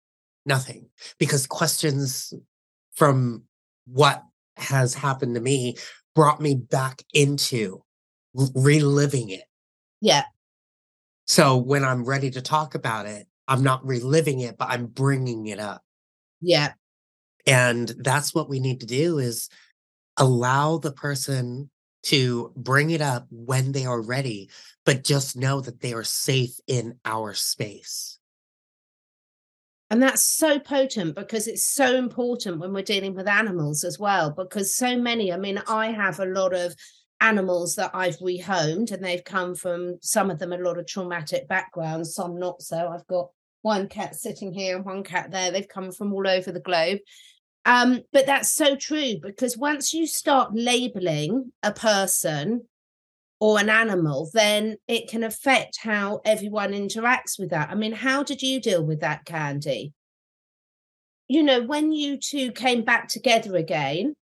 nothing. 0.46 0.86
Because 1.18 1.46
questions 1.46 2.32
from 2.94 3.44
what 3.86 4.22
has 4.56 4.94
happened 4.94 5.34
to 5.34 5.40
me 5.40 5.76
brought 6.14 6.40
me 6.40 6.54
back 6.54 7.02
into 7.12 7.82
reliving 8.34 9.30
it. 9.30 9.44
Yeah. 10.00 10.24
So 11.26 11.56
when 11.56 11.84
I'm 11.84 12.04
ready 12.04 12.30
to 12.30 12.42
talk 12.42 12.74
about 12.74 13.06
it, 13.06 13.26
I'm 13.48 13.62
not 13.62 13.84
reliving 13.86 14.40
it, 14.40 14.56
but 14.58 14.68
I'm 14.70 14.86
bringing 14.86 15.46
it 15.46 15.58
up. 15.58 15.82
Yeah. 16.40 16.72
And 17.46 17.88
that's 17.98 18.34
what 18.34 18.48
we 18.48 18.60
need 18.60 18.80
to 18.80 18.86
do 18.86 19.18
is 19.18 19.48
allow 20.16 20.78
the 20.78 20.92
person 20.92 21.70
to 22.04 22.52
bring 22.56 22.90
it 22.90 23.00
up 23.00 23.26
when 23.30 23.72
they 23.72 23.86
are 23.86 24.00
ready, 24.00 24.50
but 24.84 25.04
just 25.04 25.36
know 25.36 25.60
that 25.60 25.80
they 25.80 25.92
are 25.92 26.04
safe 26.04 26.58
in 26.66 26.98
our 27.04 27.32
space. 27.32 28.18
And 29.90 30.02
that's 30.02 30.22
so 30.22 30.58
potent 30.58 31.14
because 31.14 31.46
it's 31.46 31.66
so 31.66 31.96
important 31.96 32.58
when 32.58 32.72
we're 32.72 32.82
dealing 32.82 33.14
with 33.14 33.28
animals 33.28 33.84
as 33.84 33.98
well. 33.98 34.30
Because 34.30 34.74
so 34.74 34.96
many, 34.96 35.32
I 35.32 35.36
mean, 35.36 35.62
I 35.68 35.92
have 35.92 36.18
a 36.18 36.24
lot 36.24 36.54
of 36.54 36.74
animals 37.20 37.76
that 37.76 37.90
I've 37.92 38.16
rehomed 38.18 38.90
and 38.90 39.04
they've 39.04 39.22
come 39.22 39.54
from 39.54 39.98
some 40.00 40.30
of 40.30 40.38
them 40.38 40.52
a 40.52 40.58
lot 40.58 40.78
of 40.78 40.86
traumatic 40.86 41.46
backgrounds, 41.46 42.14
some 42.14 42.38
not 42.38 42.62
so. 42.62 42.88
I've 42.88 43.06
got 43.06 43.28
one 43.60 43.86
cat 43.86 44.16
sitting 44.16 44.52
here 44.52 44.76
and 44.76 44.84
one 44.84 45.04
cat 45.04 45.30
there. 45.30 45.50
They've 45.50 45.68
come 45.68 45.92
from 45.92 46.12
all 46.12 46.26
over 46.26 46.50
the 46.50 46.60
globe. 46.60 46.98
Um, 47.64 48.00
but 48.12 48.26
that's 48.26 48.52
so 48.52 48.74
true 48.74 49.16
because 49.22 49.56
once 49.56 49.94
you 49.94 50.06
start 50.06 50.50
labeling 50.52 51.52
a 51.62 51.72
person 51.72 52.62
or 53.40 53.60
an 53.60 53.68
animal, 53.68 54.30
then 54.32 54.76
it 54.88 55.08
can 55.08 55.22
affect 55.22 55.78
how 55.80 56.20
everyone 56.24 56.72
interacts 56.72 57.38
with 57.38 57.50
that. 57.50 57.70
I 57.70 57.74
mean, 57.74 57.92
how 57.92 58.22
did 58.22 58.42
you 58.42 58.60
deal 58.60 58.84
with 58.84 59.00
that, 59.00 59.24
Candi? 59.24 59.92
You 61.28 61.42
know, 61.42 61.62
when 61.62 61.92
you 61.92 62.18
two 62.18 62.52
came 62.52 62.84
back 62.84 63.08
together 63.08 63.56
again 63.56 64.14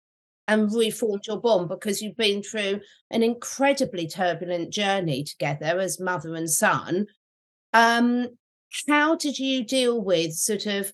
and 0.47 0.73
reformed 0.73 1.27
your 1.27 1.39
bond 1.39 1.69
because 1.69 2.01
you've 2.01 2.17
been 2.17 2.41
through 2.41 2.81
an 3.11 3.23
incredibly 3.23 4.07
turbulent 4.07 4.73
journey 4.73 5.23
together 5.23 5.79
as 5.79 5.99
mother 5.99 6.35
and 6.35 6.49
son. 6.49 7.05
Um, 7.71 8.29
how 8.87 9.15
did 9.15 9.37
you 9.37 9.63
deal 9.63 10.01
with 10.01 10.33
sort 10.33 10.65
of 10.65 10.91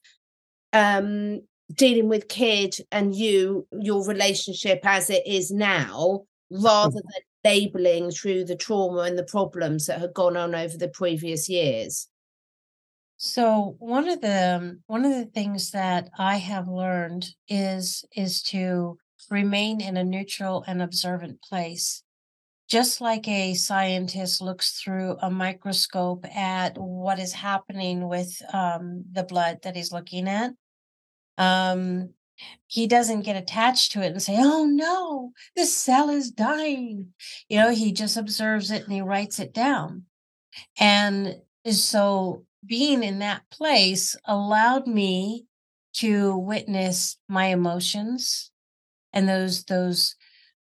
um, 0.73 1.41
dealing 1.73 2.07
with 2.07 2.27
kid 2.27 2.75
and 2.91 3.15
you, 3.15 3.67
your 3.71 4.05
relationship 4.05 4.79
as 4.83 5.09
it 5.09 5.25
is 5.25 5.51
now, 5.51 6.25
rather 6.51 6.93
than 6.93 7.23
labeling 7.43 8.11
through 8.11 8.43
the 8.43 8.55
trauma 8.55 9.01
and 9.01 9.17
the 9.17 9.23
problems 9.23 9.85
that 9.85 9.99
had 9.99 10.13
gone 10.13 10.37
on 10.37 10.55
over 10.55 10.77
the 10.77 10.87
previous 10.87 11.49
years? 11.49 12.07
So 13.17 13.75
one 13.79 14.09
of 14.09 14.21
the 14.21 14.57
um, 14.57 14.79
one 14.87 15.05
of 15.05 15.11
the 15.13 15.25
things 15.25 15.71
that 15.71 16.09
I 16.19 16.35
have 16.35 16.67
learned 16.67 17.29
is 17.47 18.03
is 18.15 18.41
to 18.43 18.97
remain 19.29 19.79
in 19.81 19.95
a 19.95 20.03
neutral 20.03 20.63
and 20.67 20.81
observant 20.81 21.41
place. 21.41 22.03
Just 22.67 22.99
like 22.99 23.27
a 23.27 23.53
scientist 23.53 24.41
looks 24.41 24.81
through 24.81 25.17
a 25.21 25.29
microscope 25.29 26.25
at 26.35 26.77
what 26.77 27.19
is 27.19 27.31
happening 27.31 28.07
with 28.09 28.35
um, 28.51 29.03
the 29.11 29.23
blood 29.23 29.59
that 29.63 29.75
he's 29.75 29.91
looking 29.91 30.27
at, 30.27 30.51
um, 31.37 32.09
he 32.67 32.87
doesn't 32.87 33.21
get 33.21 33.35
attached 33.35 33.91
to 33.93 34.01
it 34.01 34.11
and 34.11 34.21
say, 34.21 34.35
oh 34.37 34.65
no, 34.65 35.31
this 35.55 35.75
cell 35.75 36.09
is 36.09 36.31
dying. 36.31 37.13
You 37.47 37.59
know, 37.59 37.69
he 37.69 37.91
just 37.91 38.17
observes 38.17 38.71
it 38.71 38.83
and 38.83 38.93
he 38.93 39.01
writes 39.01 39.39
it 39.39 39.53
down. 39.53 40.03
And 40.79 41.41
so 41.69 42.45
being 42.65 43.03
in 43.03 43.19
that 43.19 43.43
place 43.51 44.15
allowed 44.25 44.87
me 44.87 45.45
to 45.93 46.37
witness 46.37 47.17
my 47.29 47.45
emotions 47.47 48.51
and 49.13 49.29
those 49.29 49.63
those 49.65 50.15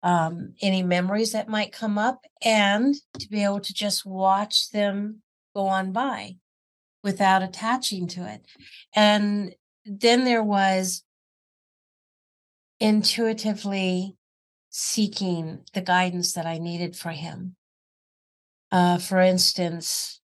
um, 0.04 0.54
any 0.62 0.84
memories 0.84 1.32
that 1.32 1.50
might 1.50 1.72
come 1.72 1.98
up 1.98 2.22
and 2.44 2.94
to 3.18 3.28
be 3.28 3.44
able 3.44 3.60
to 3.62 3.74
just 3.74 4.06
watch 4.06 4.70
them 4.70 5.24
go 5.56 5.66
on 5.66 5.92
by 5.92 6.36
without 7.04 7.42
attaching 7.42 8.08
to 8.08 8.28
it 8.32 8.46
and 8.96 9.56
then 9.86 10.24
there 10.24 10.44
was 10.44 11.04
intuitively 12.80 14.16
seeking 14.70 15.64
the 15.74 15.82
guidance 15.82 16.34
that 16.34 16.46
I 16.46 16.58
needed 16.58 16.96
for 16.96 17.12
him. 17.12 17.56
Uh, 18.72 18.98
for 18.98 19.20
instance, 19.20 20.20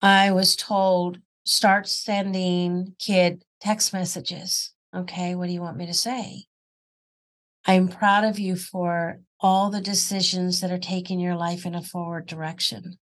I 0.00 0.30
was 0.30 0.54
told 0.54 1.18
start 1.44 1.88
sending 1.88 2.94
Kidd 2.98 3.42
text 3.60 3.92
messages. 3.92 4.72
Okay, 4.94 5.34
what 5.34 5.46
do 5.46 5.52
you 5.52 5.60
want 5.60 5.76
me 5.76 5.86
to 5.86 5.94
say? 5.94 6.44
I'm 7.66 7.88
proud 7.88 8.24
of 8.24 8.38
you 8.38 8.56
for 8.56 9.20
all 9.40 9.70
the 9.70 9.80
decisions 9.80 10.60
that 10.60 10.70
are 10.70 10.78
taking 10.78 11.18
your 11.18 11.34
life 11.34 11.64
in 11.64 11.74
a 11.74 11.82
forward 11.82 12.26
direction. 12.26 12.98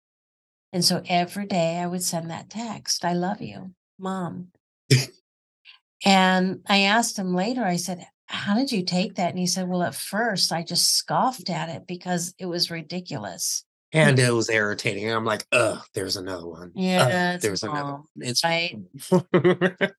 And 0.72 0.86
so 0.86 1.02
every 1.08 1.48
day 1.48 1.80
I 1.80 1.88
would 1.88 2.04
send 2.04 2.30
that 2.30 2.50
text 2.50 3.04
I 3.04 3.14
love 3.14 3.42
you, 3.42 3.74
mom. 4.02 4.48
And 6.04 6.62
I 6.68 6.82
asked 6.82 7.18
him 7.18 7.36
later, 7.36 7.64
I 7.64 7.76
said, 7.76 8.08
How 8.26 8.56
did 8.56 8.72
you 8.72 8.84
take 8.84 9.16
that? 9.16 9.30
And 9.30 9.40
he 9.40 9.48
said, 9.48 9.68
Well, 9.68 9.84
at 9.84 9.96
first 9.96 10.52
I 10.52 10.64
just 10.64 10.96
scoffed 10.96 11.50
at 11.50 11.70
it 11.70 11.86
because 11.88 12.34
it 12.40 12.46
was 12.46 12.72
ridiculous. 12.72 13.64
And 13.94 14.18
it 14.20 14.34
was 14.34 14.50
irritating. 14.50 15.06
And 15.06 15.14
I'm 15.14 15.26
like, 15.26 15.46
ugh, 15.52 15.82
there's 15.94 16.16
another 16.16 16.48
one. 16.48 16.72
Yeah, 16.76 17.38
there's 17.38 17.64
another 17.64 17.92
one. 17.92 18.04
It's 18.16 18.42
right. 18.42 18.78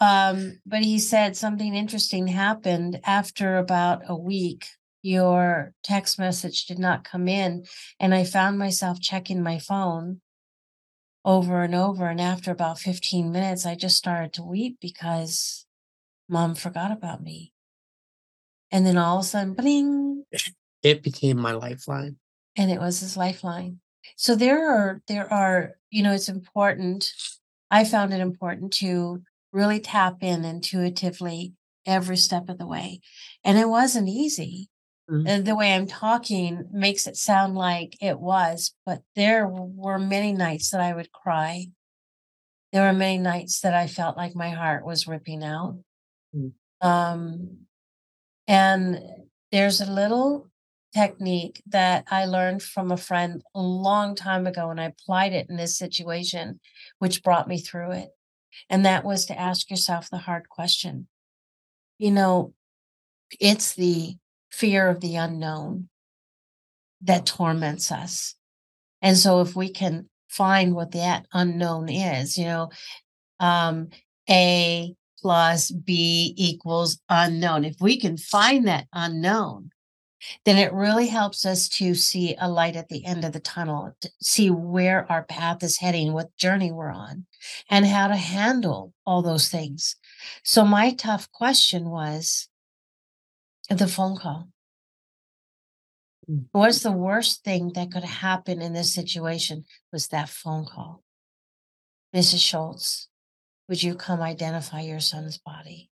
um, 0.00 0.60
but 0.64 0.82
he 0.82 1.00
said 1.00 1.36
something 1.36 1.74
interesting 1.74 2.28
happened 2.28 3.00
after 3.04 3.56
about 3.56 4.02
a 4.06 4.14
week. 4.14 4.68
Your 5.02 5.74
text 5.82 6.20
message 6.20 6.66
did 6.66 6.78
not 6.78 7.02
come 7.02 7.26
in, 7.26 7.64
and 7.98 8.14
I 8.14 8.22
found 8.22 8.60
myself 8.60 9.00
checking 9.00 9.42
my 9.42 9.58
phone 9.58 10.20
over 11.24 11.62
and 11.62 11.74
over. 11.74 12.08
And 12.08 12.20
after 12.20 12.50
about 12.50 12.78
15 12.78 13.30
minutes, 13.30 13.66
I 13.66 13.74
just 13.74 13.96
started 13.96 14.32
to 14.34 14.42
weep 14.42 14.78
because 14.80 15.66
mom 16.28 16.54
forgot 16.54 16.90
about 16.90 17.22
me. 17.22 17.52
And 18.70 18.86
then 18.86 18.96
all 18.96 19.18
of 19.18 19.24
a 19.24 19.28
sudden, 19.28 19.54
bling. 19.54 20.24
It 20.82 21.02
became 21.02 21.38
my 21.38 21.52
lifeline. 21.52 22.16
And 22.56 22.70
it 22.70 22.80
was 22.80 23.00
his 23.00 23.16
lifeline. 23.16 23.80
So 24.16 24.34
there 24.34 24.68
are 24.68 25.00
there 25.06 25.32
are, 25.32 25.74
you 25.90 26.02
know, 26.02 26.12
it's 26.12 26.28
important. 26.28 27.12
I 27.70 27.84
found 27.84 28.12
it 28.12 28.20
important 28.20 28.72
to 28.74 29.22
really 29.52 29.78
tap 29.78 30.22
in 30.22 30.44
intuitively 30.44 31.54
every 31.86 32.16
step 32.16 32.48
of 32.48 32.58
the 32.58 32.66
way. 32.66 33.00
And 33.44 33.58
it 33.58 33.68
wasn't 33.68 34.08
easy. 34.08 34.70
Mm. 35.12 35.24
And 35.26 35.46
the 35.46 35.54
way 35.54 35.74
I'm 35.74 35.86
talking 35.86 36.64
makes 36.72 37.06
it 37.06 37.16
sound 37.16 37.54
like 37.54 37.98
it 38.00 38.18
was, 38.18 38.74
but 38.86 39.02
there 39.14 39.46
were 39.46 39.98
many 39.98 40.32
nights 40.32 40.70
that 40.70 40.80
I 40.80 40.94
would 40.94 41.12
cry. 41.12 41.66
There 42.72 42.82
were 42.82 42.94
many 42.94 43.18
nights 43.18 43.60
that 43.60 43.74
I 43.74 43.86
felt 43.86 44.16
like 44.16 44.34
my 44.34 44.48
heart 44.48 44.86
was 44.86 45.06
ripping 45.06 45.44
out. 45.44 45.78
Mm. 46.34 46.52
Um, 46.80 47.58
and 48.48 49.00
there's 49.50 49.82
a 49.82 49.92
little 49.92 50.48
technique 50.94 51.62
that 51.66 52.04
I 52.10 52.24
learned 52.24 52.62
from 52.62 52.90
a 52.90 52.96
friend 52.96 53.42
a 53.54 53.60
long 53.60 54.14
time 54.14 54.46
ago, 54.46 54.70
and 54.70 54.80
I 54.80 54.86
applied 54.86 55.34
it 55.34 55.48
in 55.50 55.56
this 55.56 55.76
situation, 55.76 56.60
which 56.98 57.22
brought 57.22 57.48
me 57.48 57.58
through 57.58 57.92
it. 57.92 58.08
And 58.70 58.86
that 58.86 59.04
was 59.04 59.26
to 59.26 59.38
ask 59.38 59.70
yourself 59.70 60.08
the 60.08 60.18
hard 60.18 60.48
question. 60.48 61.08
You 61.98 62.12
know, 62.12 62.54
it's 63.38 63.74
the 63.74 64.16
fear 64.52 64.88
of 64.88 65.00
the 65.00 65.16
unknown 65.16 65.88
that 67.00 67.26
torments 67.26 67.90
us. 67.90 68.36
And 69.00 69.18
so 69.18 69.40
if 69.40 69.56
we 69.56 69.70
can 69.70 70.08
find 70.28 70.74
what 70.74 70.92
that 70.92 71.26
unknown 71.32 71.88
is, 71.88 72.38
you 72.38 72.44
know, 72.44 72.70
um, 73.40 73.88
A 74.30 74.94
plus 75.22 75.70
B 75.70 76.34
equals 76.36 77.00
unknown. 77.08 77.64
If 77.64 77.76
we 77.80 77.98
can 77.98 78.16
find 78.16 78.66
that 78.66 78.88
unknown, 78.92 79.70
then 80.44 80.56
it 80.56 80.72
really 80.72 81.08
helps 81.08 81.44
us 81.46 81.68
to 81.68 81.94
see 81.94 82.36
a 82.38 82.48
light 82.48 82.76
at 82.76 82.88
the 82.88 83.04
end 83.04 83.24
of 83.24 83.32
the 83.32 83.40
tunnel, 83.40 83.96
see 84.20 84.50
where 84.50 85.10
our 85.10 85.24
path 85.24 85.62
is 85.62 85.78
heading, 85.78 86.12
what 86.12 86.36
journey 86.36 86.70
we're 86.70 86.92
on, 86.92 87.26
and 87.68 87.86
how 87.86 88.08
to 88.08 88.16
handle 88.16 88.92
all 89.04 89.22
those 89.22 89.48
things. 89.48 89.96
So, 90.44 90.64
my 90.64 90.92
tough 90.92 91.30
question 91.32 91.90
was 91.90 92.48
the 93.78 93.88
phone 93.88 94.16
call. 94.16 94.48
Mm. 96.28 96.46
What's 96.52 96.80
the 96.80 96.92
worst 96.92 97.44
thing 97.44 97.72
that 97.74 97.92
could 97.92 98.04
happen 98.04 98.62
in 98.62 98.72
this 98.72 98.94
situation? 98.94 99.64
Was 99.92 100.08
that 100.08 100.28
phone 100.28 100.66
call. 100.66 101.02
Mrs. 102.14 102.40
Schultz, 102.40 103.08
would 103.68 103.82
you 103.82 103.94
come 103.94 104.20
identify 104.20 104.82
your 104.82 105.00
son's 105.00 105.38
body? 105.38 105.90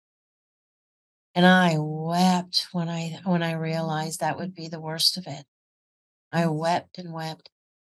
And 1.34 1.46
I 1.46 1.76
wept 1.78 2.66
when 2.72 2.90
I 2.90 3.18
when 3.24 3.42
I 3.42 3.52
realized 3.52 4.20
that 4.20 4.36
would 4.36 4.54
be 4.54 4.68
the 4.68 4.80
worst 4.80 5.16
of 5.16 5.26
it. 5.26 5.46
I 6.30 6.46
wept 6.46 6.98
and 6.98 7.12
wept. 7.12 7.48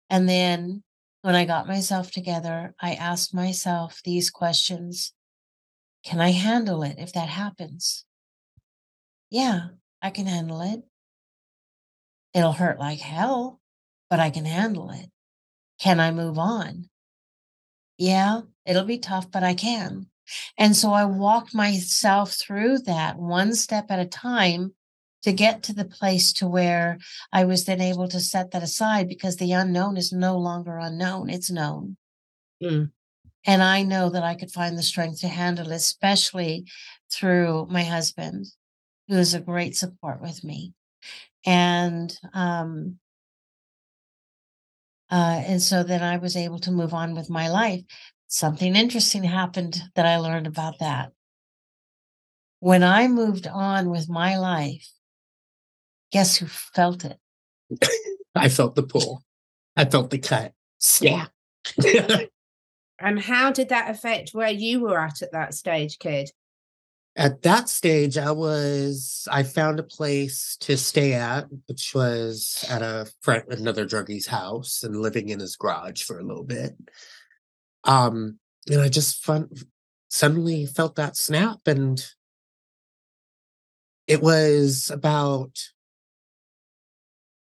And 0.09 0.27
then 0.27 0.83
when 1.21 1.35
I 1.35 1.45
got 1.45 1.67
myself 1.67 2.09
together, 2.09 2.73
I 2.81 2.93
asked 2.93 3.35
myself 3.35 4.01
these 4.03 4.31
questions. 4.31 5.13
Can 6.03 6.19
I 6.19 6.31
handle 6.31 6.81
it 6.81 6.95
if 6.97 7.13
that 7.13 7.29
happens? 7.29 8.06
Yeah, 9.29 9.69
I 10.01 10.09
can 10.09 10.25
handle 10.25 10.61
it. 10.61 10.83
It'll 12.33 12.53
hurt 12.53 12.79
like 12.79 12.99
hell, 12.99 13.59
but 14.09 14.19
I 14.19 14.29
can 14.29 14.45
handle 14.45 14.89
it. 14.91 15.09
Can 15.79 15.99
I 15.99 16.11
move 16.11 16.37
on? 16.37 16.89
Yeah, 17.97 18.41
it'll 18.65 18.85
be 18.85 18.99
tough, 18.99 19.31
but 19.31 19.43
I 19.43 19.53
can. 19.53 20.07
And 20.57 20.75
so 20.75 20.91
I 20.91 21.05
walked 21.05 21.55
myself 21.55 22.33
through 22.33 22.79
that 22.79 23.17
one 23.17 23.55
step 23.55 23.85
at 23.89 23.99
a 23.99 24.05
time 24.05 24.73
to 25.23 25.31
get 25.31 25.63
to 25.63 25.73
the 25.73 25.85
place 25.85 26.31
to 26.33 26.47
where 26.47 26.99
I 27.33 27.45
was 27.45 27.65
then 27.65 27.81
able 27.81 28.07
to 28.09 28.19
set 28.19 28.51
that 28.51 28.63
aside 28.63 29.09
because 29.09 29.37
the 29.37 29.51
unknown 29.51 29.97
is 29.97 30.11
no 30.11 30.37
longer 30.37 30.77
unknown, 30.77 31.29
it's 31.29 31.49
known. 31.49 31.97
Mm. 32.61 32.91
And 33.45 33.63
I 33.63 33.83
know 33.83 34.09
that 34.09 34.23
I 34.23 34.35
could 34.35 34.51
find 34.51 34.77
the 34.77 34.83
strength 34.83 35.21
to 35.21 35.27
handle 35.27 35.71
it, 35.71 35.75
especially 35.75 36.65
through 37.11 37.67
my 37.69 37.83
husband, 37.83 38.47
who 39.07 39.17
is 39.17 39.33
a 39.33 39.39
great 39.39 39.75
support 39.75 40.21
with 40.21 40.43
me. 40.43 40.73
And 41.45 42.15
um 42.33 42.99
uh, 45.09 45.41
and 45.47 45.61
so 45.61 45.83
then 45.83 46.03
I 46.03 46.17
was 46.17 46.35
able 46.35 46.59
to 46.59 46.71
move 46.71 46.93
on 46.93 47.15
with 47.15 47.29
my 47.29 47.47
life 47.49 47.81
something 48.27 48.75
interesting 48.75 49.23
happened 49.23 49.81
that 49.95 50.05
I 50.05 50.17
learned 50.17 50.47
about 50.47 50.79
that. 50.79 51.11
When 52.59 52.83
I 52.83 53.07
moved 53.07 53.47
on 53.47 53.89
with 53.89 54.09
my 54.09 54.37
life, 54.37 54.87
guess 56.11 56.37
who 56.37 56.47
felt 56.47 57.05
it? 57.05 57.17
I 58.35 58.49
felt 58.49 58.75
the 58.75 58.83
pull. 58.83 59.23
I 59.75 59.85
felt 59.85 60.09
the 60.09 60.19
cut. 60.19 60.53
Yeah. 61.01 61.27
And 62.99 63.19
how 63.19 63.51
did 63.51 63.69
that 63.69 63.91
affect 63.91 64.31
where 64.31 64.49
you 64.49 64.79
were 64.79 64.99
at 64.99 65.21
at 65.21 65.31
that 65.31 65.53
stage, 65.53 65.99
Kidd? 65.99 66.31
At 67.17 67.41
that 67.41 67.67
stage, 67.67 68.15
I 68.15 68.29
was 68.31 69.27
I 69.31 69.41
found 69.41 69.79
a 69.79 69.83
place 69.83 70.55
to 70.59 70.77
stay 70.77 71.13
at, 71.13 71.47
which 71.67 71.95
was 71.95 72.63
at 72.69 72.83
a 72.83 73.11
friend, 73.21 73.43
another 73.49 73.87
druggie's 73.87 74.27
house, 74.27 74.83
and 74.83 75.01
living 75.01 75.29
in 75.29 75.39
his 75.39 75.55
garage 75.55 76.03
for 76.03 76.19
a 76.19 76.23
little 76.23 76.43
bit. 76.43 76.75
Um, 77.83 78.37
and 78.69 78.81
I 78.81 78.89
just 78.89 79.25
fun, 79.25 79.49
suddenly 80.09 80.67
felt 80.67 80.95
that 80.97 81.17
snap, 81.17 81.61
and 81.65 82.05
it 84.05 84.21
was 84.21 84.91
about 84.91 85.57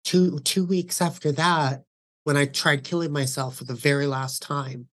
two 0.06 0.40
two 0.40 0.64
weeks 0.64 1.02
after 1.02 1.34
that 1.34 1.84
when 2.24 2.38
I 2.38 2.46
tried 2.46 2.86
killing 2.86 3.12
myself 3.12 3.58
for 3.58 3.66
the 3.66 3.76
very 3.76 4.08
last 4.08 4.42
time. 4.42 4.88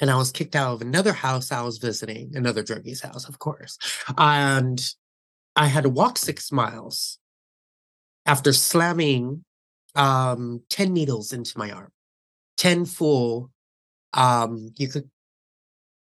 And 0.00 0.10
I 0.10 0.16
was 0.16 0.32
kicked 0.32 0.56
out 0.56 0.74
of 0.74 0.82
another 0.82 1.12
house 1.12 1.52
I 1.52 1.62
was 1.62 1.78
visiting, 1.78 2.36
another 2.36 2.62
druggie's 2.62 3.00
house, 3.00 3.28
of 3.28 3.38
course. 3.38 3.78
And 4.16 4.80
I 5.54 5.66
had 5.66 5.84
to 5.84 5.90
walk 5.90 6.18
six 6.18 6.52
miles 6.52 7.18
after 8.26 8.52
slamming 8.52 9.44
um, 9.94 10.62
10 10.68 10.92
needles 10.92 11.32
into 11.32 11.58
my 11.58 11.70
arm, 11.70 11.92
10 12.58 12.84
full 12.84 13.50
um, 14.12 14.70
you 14.76 14.88
could 14.88 15.08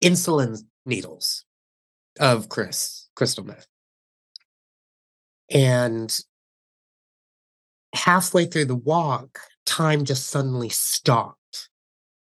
insulin 0.02 0.58
needles 0.86 1.44
of 2.20 2.48
Chris, 2.48 3.08
crystal 3.16 3.44
meth. 3.44 3.66
And 5.50 6.16
halfway 7.94 8.46
through 8.46 8.66
the 8.66 8.74
walk, 8.74 9.40
time 9.66 10.04
just 10.04 10.28
suddenly 10.28 10.68
stopped. 10.68 11.70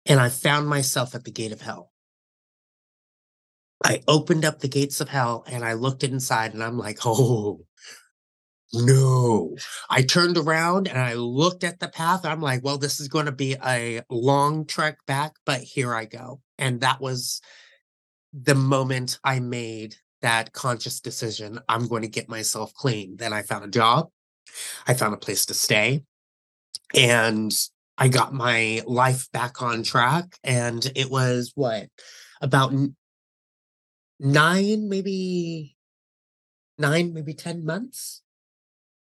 And 0.06 0.20
I 0.20 0.28
found 0.28 0.68
myself 0.68 1.14
at 1.14 1.24
the 1.24 1.30
gate 1.30 1.52
of 1.52 1.60
hell. 1.60 1.92
I 3.84 4.02
opened 4.08 4.44
up 4.44 4.60
the 4.60 4.68
gates 4.68 5.00
of 5.00 5.08
hell 5.08 5.44
and 5.46 5.64
I 5.64 5.74
looked 5.74 6.02
inside 6.02 6.54
and 6.54 6.62
I'm 6.62 6.78
like, 6.78 7.00
oh, 7.04 7.60
no. 8.72 9.56
I 9.90 10.02
turned 10.02 10.38
around 10.38 10.88
and 10.88 10.98
I 10.98 11.14
looked 11.14 11.64
at 11.64 11.78
the 11.78 11.88
path. 11.88 12.24
I'm 12.24 12.40
like, 12.40 12.64
well, 12.64 12.78
this 12.78 13.00
is 13.00 13.08
going 13.08 13.26
to 13.26 13.32
be 13.32 13.56
a 13.64 14.02
long 14.08 14.64
trek 14.64 14.98
back, 15.06 15.34
but 15.44 15.60
here 15.60 15.94
I 15.94 16.04
go. 16.06 16.40
And 16.58 16.80
that 16.80 17.00
was 17.00 17.40
the 18.32 18.54
moment 18.54 19.18
I 19.24 19.40
made 19.40 19.96
that 20.22 20.52
conscious 20.52 21.00
decision. 21.00 21.60
I'm 21.68 21.86
going 21.86 22.02
to 22.02 22.08
get 22.08 22.28
myself 22.28 22.72
clean. 22.74 23.16
Then 23.16 23.32
I 23.32 23.42
found 23.42 23.64
a 23.64 23.68
job. 23.68 24.08
I 24.86 24.94
found 24.94 25.14
a 25.14 25.18
place 25.18 25.46
to 25.46 25.54
stay. 25.54 26.02
And 26.94 27.52
I 27.98 28.08
got 28.08 28.34
my 28.34 28.82
life 28.86 29.30
back 29.32 29.62
on 29.62 29.82
track. 29.82 30.38
And 30.44 30.84
it 30.94 31.10
was 31.10 31.52
what? 31.54 31.88
About 32.40 32.72
nine, 34.20 34.88
maybe 34.88 35.76
nine, 36.78 37.12
maybe 37.14 37.34
10 37.34 37.64
months 37.64 38.22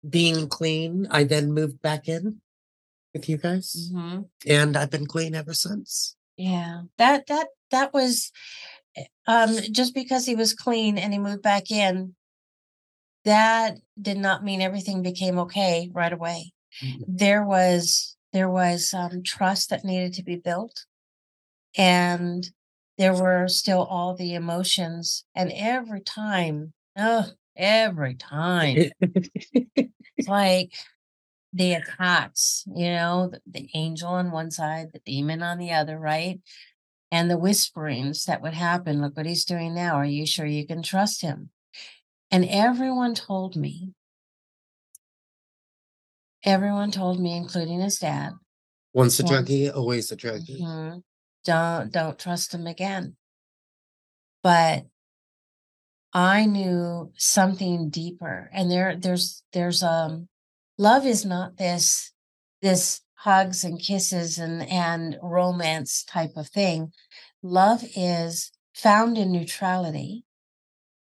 being 0.09 0.49
clean. 0.49 1.07
I 1.11 1.25
then 1.25 1.53
moved 1.53 1.81
back 1.81 2.09
in 2.09 2.41
with 3.15 3.29
you 3.29 3.39
guys. 3.39 3.91
Mm-hmm. 3.93 4.23
And 4.47 4.77
I've 4.77 4.91
been 4.91 5.07
clean 5.07 5.35
ever 5.35 5.55
since. 5.55 6.17
Yeah, 6.37 6.83
that 6.99 7.29
that 7.29 7.47
that 7.71 7.95
was 7.95 8.33
eh, 8.97 9.05
um 9.27 9.57
just 9.71 9.95
because 9.95 10.27
he 10.27 10.35
was 10.35 10.53
clean 10.53 10.99
and 10.99 11.13
he 11.13 11.19
moved 11.19 11.43
back 11.43 11.71
in. 11.71 12.17
That 13.25 13.79
did 14.01 14.19
not 14.19 14.45
mean 14.45 14.61
everything 14.61 15.03
became 15.03 15.39
okay 15.39 15.89
right 15.93 16.13
away. 16.13 16.53
Mhm. 16.83 17.05
There 17.07 17.45
was 17.45 18.14
there 18.35 18.51
was 18.51 18.93
um, 18.93 19.23
trust 19.23 19.71
that 19.71 19.85
needed 19.85 20.13
to 20.15 20.25
be 20.25 20.37
built, 20.37 20.85
and 21.77 22.47
there 22.99 23.15
were 23.15 23.47
still 23.47 23.85
all 23.85 24.15
the 24.15 24.35
emotions. 24.35 25.25
And 25.37 25.53
every 25.55 26.01
time, 26.01 26.73
oh, 26.99 27.27
every 27.57 28.17
time, 28.17 28.91
it's 29.01 30.29
like 30.29 30.75
the 31.53 31.75
attacks, 31.75 32.65
you 32.67 32.91
know, 32.91 33.31
the, 33.31 33.41
the 33.47 33.71
angel 33.73 34.09
on 34.09 34.33
one 34.33 34.51
side, 34.51 34.89
the 34.93 35.01
demon 35.07 35.41
on 35.41 35.59
the 35.59 35.73
other, 35.73 35.97
right? 35.97 36.41
And 37.13 37.31
the 37.31 37.39
whisperings 37.39 38.25
that 38.25 38.43
would 38.43 38.55
happen. 38.55 39.01
Look 39.01 39.17
what 39.17 39.27
he's 39.27 39.45
doing 39.45 39.77
now. 39.77 39.95
Are 39.95 40.05
you 40.05 40.27
sure 40.27 40.47
you 40.47 40.67
can 40.67 40.83
trust 40.83 41.23
him? 41.23 41.51
And 42.33 42.45
everyone 42.45 43.15
told 43.15 43.55
me, 43.55 43.93
everyone 46.45 46.91
told 46.91 47.21
me, 47.21 47.37
including 47.37 47.81
his 47.81 47.99
dad, 47.99 48.33
Once 48.93 49.19
a 49.19 49.25
druggie, 49.25 49.75
always 49.75 50.13
a 50.13 50.17
druggie. 50.17 50.61
Mhm. 50.61 51.03
Don't 51.45 51.93
don't 51.93 52.19
trust 52.19 52.55
him 52.55 52.67
again. 52.67 53.17
But 54.43 54.87
I 56.13 56.47
knew 56.47 57.13
something 57.17 57.91
deeper, 57.91 58.51
and 58.53 58.71
there 58.71 58.97
there's 58.97 59.43
there's 59.53 59.83
um 59.83 60.29
love 60.79 61.07
is 61.07 61.25
not 61.25 61.57
this 61.57 62.13
this 62.63 63.01
hugs 63.15 63.65
and 63.65 63.81
kisses 63.81 64.39
and 64.39 64.63
and 64.69 65.19
romance 65.23 66.05
type 66.05 66.37
of 66.37 66.49
thing. 66.49 66.93
Love 67.43 67.85
is 67.97 68.53
found 68.75 69.19
in 69.19 69.33
neutrality, 69.33 70.25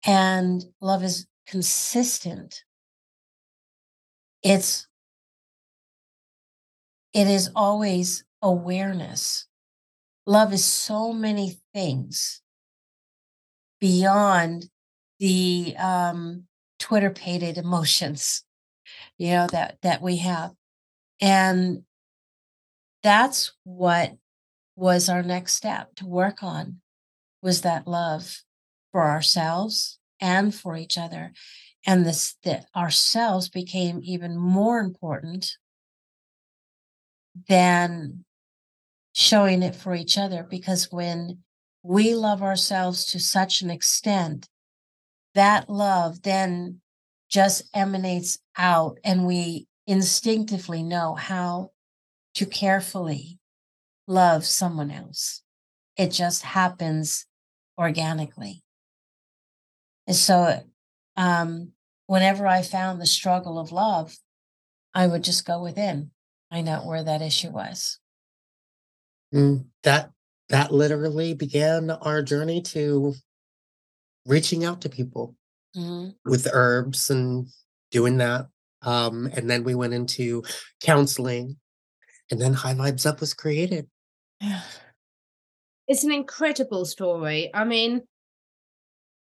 and 0.04 0.64
love 0.80 1.04
is 1.04 1.26
consistent. 1.46 2.62
It's 4.42 4.86
it 7.16 7.28
is 7.28 7.50
always 7.56 8.24
awareness. 8.42 9.46
Love 10.26 10.52
is 10.52 10.66
so 10.66 11.14
many 11.14 11.56
things 11.72 12.42
beyond 13.80 14.68
the 15.18 15.74
um, 15.78 16.44
Twitter 16.78 17.08
pated 17.08 17.56
emotions, 17.64 18.44
you 19.16 19.30
know, 19.30 19.46
that 19.46 19.78
that 19.80 20.02
we 20.02 20.18
have. 20.18 20.50
And 21.18 21.84
that's 23.02 23.54
what 23.64 24.12
was 24.76 25.08
our 25.08 25.22
next 25.22 25.54
step 25.54 25.94
to 25.94 26.06
work 26.06 26.42
on 26.42 26.82
was 27.40 27.62
that 27.62 27.88
love 27.88 28.42
for 28.92 29.04
ourselves 29.04 29.98
and 30.20 30.54
for 30.54 30.76
each 30.76 30.98
other. 30.98 31.32
And 31.86 32.04
this 32.04 32.36
that 32.44 32.66
ourselves 32.76 33.48
became 33.48 34.00
even 34.02 34.36
more 34.36 34.80
important 34.80 35.56
than 37.48 38.24
showing 39.12 39.62
it 39.62 39.74
for 39.74 39.94
each 39.94 40.18
other 40.18 40.46
because 40.48 40.90
when 40.90 41.38
we 41.82 42.14
love 42.14 42.42
ourselves 42.42 43.06
to 43.06 43.18
such 43.18 43.62
an 43.62 43.70
extent 43.70 44.48
that 45.34 45.68
love 45.68 46.22
then 46.22 46.80
just 47.30 47.62
emanates 47.74 48.38
out 48.56 48.98
and 49.04 49.26
we 49.26 49.66
instinctively 49.86 50.82
know 50.82 51.14
how 51.14 51.70
to 52.34 52.44
carefully 52.46 53.38
love 54.06 54.44
someone 54.44 54.90
else. 54.90 55.42
It 55.96 56.10
just 56.10 56.42
happens 56.42 57.26
organically. 57.78 58.62
And 60.06 60.16
so 60.16 60.62
um 61.16 61.72
whenever 62.06 62.46
i 62.46 62.62
found 62.62 63.00
the 63.00 63.06
struggle 63.06 63.58
of 63.58 63.72
love 63.72 64.16
i 64.94 65.06
would 65.06 65.24
just 65.24 65.46
go 65.46 65.62
within 65.62 66.10
find 66.50 66.68
out 66.68 66.86
where 66.86 67.02
that 67.02 67.22
issue 67.22 67.50
was. 67.50 67.98
Mm, 69.34 69.66
that 69.82 70.10
that 70.48 70.72
literally 70.72 71.34
began 71.34 71.90
our 71.90 72.22
journey 72.22 72.62
to 72.62 73.14
reaching 74.26 74.64
out 74.64 74.80
to 74.82 74.88
people 74.88 75.34
mm-hmm. 75.76 76.10
with 76.24 76.48
herbs 76.52 77.10
and 77.10 77.48
doing 77.90 78.18
that. 78.18 78.46
Um, 78.82 79.28
and 79.34 79.50
then 79.50 79.64
we 79.64 79.74
went 79.74 79.94
into 79.94 80.44
counseling, 80.80 81.56
and 82.30 82.40
then 82.40 82.52
High 82.52 82.74
Vibes 82.74 83.06
Up 83.06 83.20
was 83.20 83.34
created. 83.34 83.88
It's 85.88 86.04
an 86.04 86.12
incredible 86.12 86.84
story. 86.84 87.50
I 87.54 87.64
mean, 87.64 88.02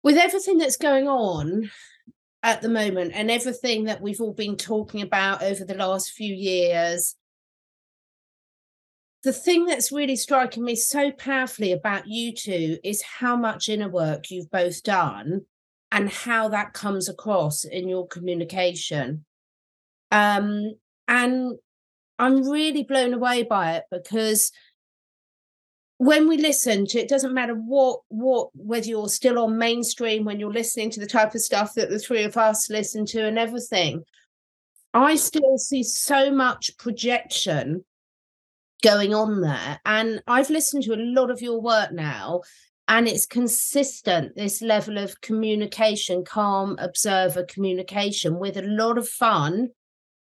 with 0.03 0.17
everything 0.17 0.59
that's 0.59 0.77
going 0.77 1.09
on, 1.09 1.71
at 2.43 2.63
the 2.63 2.69
moment 2.69 3.13
and 3.15 3.31
everything 3.31 3.85
that 3.85 4.01
we've 4.01 4.21
all 4.21 4.33
been 4.33 4.57
talking 4.57 5.03
about 5.03 5.43
over 5.43 5.65
the 5.65 5.75
last 5.75 6.13
few 6.13 6.35
years. 6.35 7.15
The 9.23 9.33
thing 9.33 9.67
that's 9.67 9.93
really 9.93 10.17
striking 10.17 10.65
me 10.65 10.75
so 10.75 11.13
powerfully 11.13 11.71
about 11.71 12.09
you 12.09 12.35
two 12.35 12.79
is 12.83 13.03
how 13.03 13.37
much 13.37 13.69
inner 13.69 13.89
work 13.89 14.31
you've 14.31 14.51
both 14.51 14.83
done 14.83 15.43
and 15.93 16.11
how 16.11 16.49
that 16.49 16.73
comes 16.73 17.09
across 17.09 17.65
in 17.65 17.89
your 17.89 18.09
communication. 18.09 19.25
Um, 20.11 20.75
and 21.09 21.59
i'm 22.19 22.49
really 22.49 22.83
blown 22.83 23.15
away 23.15 23.43
by 23.43 23.75
it 23.75 23.85
because 23.91 24.53
when 26.03 26.27
we 26.27 26.37
listen 26.37 26.85
to 26.85 26.99
it 26.99 27.09
doesn't 27.09 27.33
matter 27.33 27.55
what 27.55 28.01
what 28.09 28.49
whether 28.55 28.89
you're 28.89 29.09
still 29.09 29.39
on 29.39 29.57
mainstream 29.57 30.25
when 30.25 30.41
you're 30.41 30.53
listening 30.53 30.91
to 30.91 30.99
the 30.99 31.07
type 31.07 31.33
of 31.33 31.41
stuff 31.41 31.75
that 31.75 31.91
the 31.91 31.99
three 31.99 32.25
of 32.25 32.37
us 32.37 32.69
listen 32.69 33.07
to 33.07 33.25
and 33.25 33.39
everything 33.39 34.03
i 34.95 35.15
still 35.15 35.57
see 35.57 35.85
so 35.85 36.29
much 36.33 36.77
projection 36.77 37.85
going 38.83 39.15
on 39.15 39.43
there. 39.43 39.81
And 39.87 40.21
i've 40.27 40.51
listened 40.51 40.83
to 40.85 40.95
a 40.95 40.97
lot 40.97 41.31
of 41.31 41.41
your 41.41 41.61
work 41.61 41.93
now 41.93 42.41
and 42.89 43.07
it's 43.07 43.25
consistent 43.25 44.35
this 44.35 44.61
level 44.61 44.99
of 44.99 45.21
communication 45.21 46.25
calm 46.25 46.75
observer 46.81 47.45
communication 47.45 48.41
with 48.41 48.57
a 48.57 48.63
lot 48.63 48.99
of 48.99 49.09
fun 49.09 49.69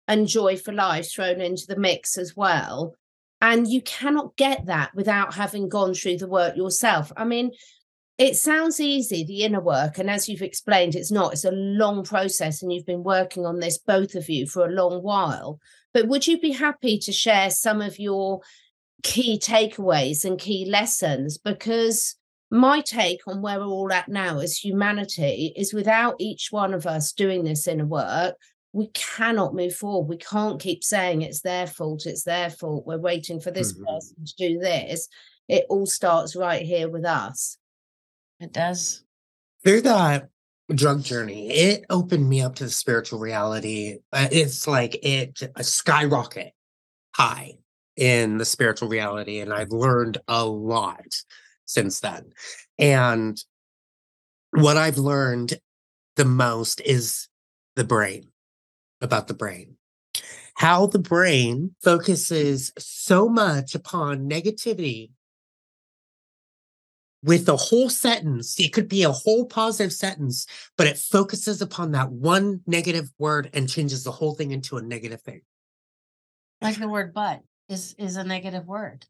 and 0.08 0.26
joy 0.26 0.56
for 0.56 0.72
life 0.72 1.12
thrown 1.12 1.42
into 1.42 1.66
the 1.66 1.76
mix 1.76 2.16
as 2.16 2.34
well 2.34 2.94
and 3.40 3.68
you 3.68 3.82
cannot 3.82 4.36
get 4.36 4.66
that 4.66 4.94
without 4.94 5.34
having 5.34 5.68
gone 5.68 5.94
through 5.94 6.18
the 6.18 6.28
work 6.28 6.56
yourself. 6.56 7.12
I 7.16 7.24
mean, 7.24 7.52
it 8.18 8.36
sounds 8.36 8.80
easy, 8.80 9.24
the 9.24 9.42
inner 9.44 9.60
work. 9.60 9.98
And 9.98 10.08
as 10.08 10.28
you've 10.28 10.42
explained, 10.42 10.94
it's 10.94 11.12
not. 11.12 11.34
It's 11.34 11.44
a 11.44 11.50
long 11.50 12.02
process. 12.02 12.62
And 12.62 12.72
you've 12.72 12.86
been 12.86 13.02
working 13.02 13.44
on 13.44 13.60
this, 13.60 13.76
both 13.76 14.14
of 14.14 14.30
you, 14.30 14.46
for 14.46 14.64
a 14.64 14.72
long 14.72 15.02
while. 15.02 15.60
But 15.92 16.08
would 16.08 16.26
you 16.26 16.40
be 16.40 16.52
happy 16.52 16.98
to 17.00 17.12
share 17.12 17.50
some 17.50 17.82
of 17.82 17.98
your 17.98 18.40
key 19.02 19.38
takeaways 19.38 20.24
and 20.24 20.38
key 20.38 20.64
lessons? 20.64 21.36
Because 21.36 22.16
my 22.50 22.80
take 22.80 23.20
on 23.26 23.42
where 23.42 23.58
we're 23.58 23.66
all 23.66 23.92
at 23.92 24.08
now 24.08 24.38
as 24.38 24.56
humanity 24.56 25.52
is 25.54 25.74
without 25.74 26.14
each 26.18 26.48
one 26.50 26.72
of 26.72 26.86
us 26.86 27.12
doing 27.12 27.44
this 27.44 27.68
inner 27.68 27.84
work, 27.84 28.36
we 28.76 28.88
cannot 28.88 29.54
move 29.54 29.74
forward. 29.74 30.06
We 30.06 30.18
can't 30.18 30.60
keep 30.60 30.84
saying 30.84 31.22
it's 31.22 31.40
their 31.40 31.66
fault, 31.66 32.04
it's 32.04 32.24
their 32.24 32.50
fault. 32.50 32.86
We're 32.86 32.98
waiting 32.98 33.40
for 33.40 33.50
this 33.50 33.72
mm-hmm. 33.72 33.84
person 33.86 34.16
to 34.26 34.34
do 34.36 34.58
this. 34.58 35.08
It 35.48 35.64
all 35.70 35.86
starts 35.86 36.36
right 36.36 36.60
here 36.60 36.90
with 36.90 37.06
us. 37.06 37.56
It 38.38 38.52
does. 38.52 39.02
Through 39.64 39.80
that 39.82 40.28
drug 40.74 41.02
journey, 41.02 41.48
it 41.48 41.86
opened 41.88 42.28
me 42.28 42.42
up 42.42 42.56
to 42.56 42.64
the 42.64 42.70
spiritual 42.70 43.18
reality. 43.18 44.00
Uh, 44.12 44.28
it's 44.30 44.66
like 44.66 45.02
it 45.02 45.40
a 45.56 45.64
skyrocket 45.64 46.52
high 47.14 47.54
in 47.96 48.36
the 48.36 48.44
spiritual 48.44 48.90
reality. 48.90 49.40
And 49.40 49.54
I've 49.54 49.70
learned 49.70 50.18
a 50.28 50.44
lot 50.44 51.16
since 51.64 52.00
then. 52.00 52.30
And 52.78 53.42
what 54.50 54.76
I've 54.76 54.98
learned 54.98 55.54
the 56.16 56.26
most 56.26 56.82
is 56.82 57.28
the 57.74 57.84
brain 57.84 58.32
about 59.00 59.28
the 59.28 59.34
brain. 59.34 59.76
How 60.54 60.86
the 60.86 60.98
brain 60.98 61.74
focuses 61.82 62.72
so 62.78 63.28
much 63.28 63.74
upon 63.74 64.28
negativity 64.28 65.10
with 67.22 67.48
a 67.48 67.56
whole 67.56 67.90
sentence. 67.90 68.58
It 68.58 68.72
could 68.72 68.88
be 68.88 69.02
a 69.02 69.10
whole 69.10 69.46
positive 69.46 69.92
sentence, 69.92 70.46
but 70.78 70.86
it 70.86 70.96
focuses 70.96 71.60
upon 71.60 71.90
that 71.92 72.10
one 72.10 72.60
negative 72.66 73.12
word 73.18 73.50
and 73.52 73.68
changes 73.68 74.04
the 74.04 74.12
whole 74.12 74.34
thing 74.34 74.52
into 74.52 74.76
a 74.76 74.82
negative 74.82 75.20
thing. 75.20 75.42
Like 76.62 76.78
the 76.78 76.88
word 76.88 77.12
but 77.12 77.42
is 77.68 77.94
is 77.98 78.16
a 78.16 78.24
negative 78.24 78.66
word. 78.66 79.04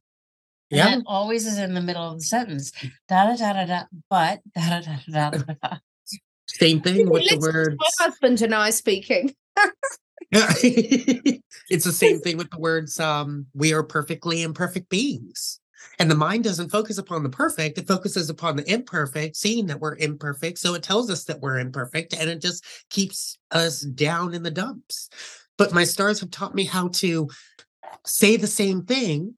yeah. 0.71 0.97
it 0.97 1.05
always 1.07 1.47
is 1.47 1.59
in 1.59 1.75
the 1.75 1.81
middle 1.81 2.11
of 2.11 2.19
the 2.19 2.25
sentence. 2.25 2.73
Da 3.09 3.27
da 3.27 3.37
da 3.37 3.53
da 3.53 3.67
da 3.67 3.83
but 4.11 4.41
da 4.55 4.81
da 4.81 4.97
da 5.09 5.31
da 5.31 5.55
da. 5.63 5.77
Same 6.49 6.81
thing 6.81 7.09
with 7.09 7.29
the 7.29 7.39
words. 7.39 7.77
My 7.79 8.07
husband 8.07 8.41
and 8.43 8.55
I 8.55 8.71
speaking. 8.71 9.35
it's 10.33 11.85
the 11.85 11.93
same 11.93 12.21
thing 12.23 12.37
with 12.37 12.51
the 12.51 12.59
words 12.59 12.99
um, 12.99 13.47
we 13.55 13.73
are 13.73 13.83
perfectly 13.83 14.43
imperfect 14.43 14.89
beings. 14.89 15.61
And 15.99 16.11
the 16.11 16.17
mind 16.17 16.45
doesn't 16.45 16.71
focus 16.71 16.99
upon 16.99 17.23
the 17.23 17.31
perfect, 17.31 17.79
it 17.79 17.87
focuses 17.89 18.29
upon 18.29 18.57
the 18.57 18.71
imperfect, 18.71 19.37
seeing 19.37 19.67
that 19.67 19.81
we're 19.81 19.97
imperfect. 19.97 20.59
So 20.59 20.75
it 20.75 20.83
tells 20.83 21.11
us 21.11 21.25
that 21.25 21.41
we're 21.41 21.59
imperfect 21.59 22.15
and 22.15 22.29
it 22.29 22.41
just 22.41 22.65
keeps 22.91 23.39
us 23.51 23.81
down 23.81 24.35
in 24.35 24.43
the 24.43 24.51
dumps. 24.51 25.09
But 25.57 25.73
my 25.73 25.85
stars 25.85 26.21
have 26.21 26.31
taught 26.31 26.55
me 26.55 26.65
how 26.65 26.89
to 26.89 27.31
say 28.05 28.37
the 28.37 28.47
same 28.47 28.85
thing 28.85 29.37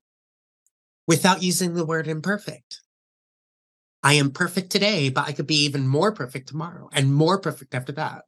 without 1.07 1.43
using 1.43 1.75
the 1.75 1.87
word 1.87 2.09
imperfect. 2.09 2.81
I 4.03 4.15
am 4.15 4.31
perfect 4.31 4.71
today, 4.71 5.11
but 5.11 5.29
I 5.29 5.33
could 5.33 5.47
be 5.47 5.65
even 5.65 5.87
more 5.87 6.13
perfect 6.13 6.49
tomorrow 6.49 6.89
and 6.93 7.13
more 7.13 7.41
perfect 7.41 7.75
after 7.75 7.93
that 7.93 8.25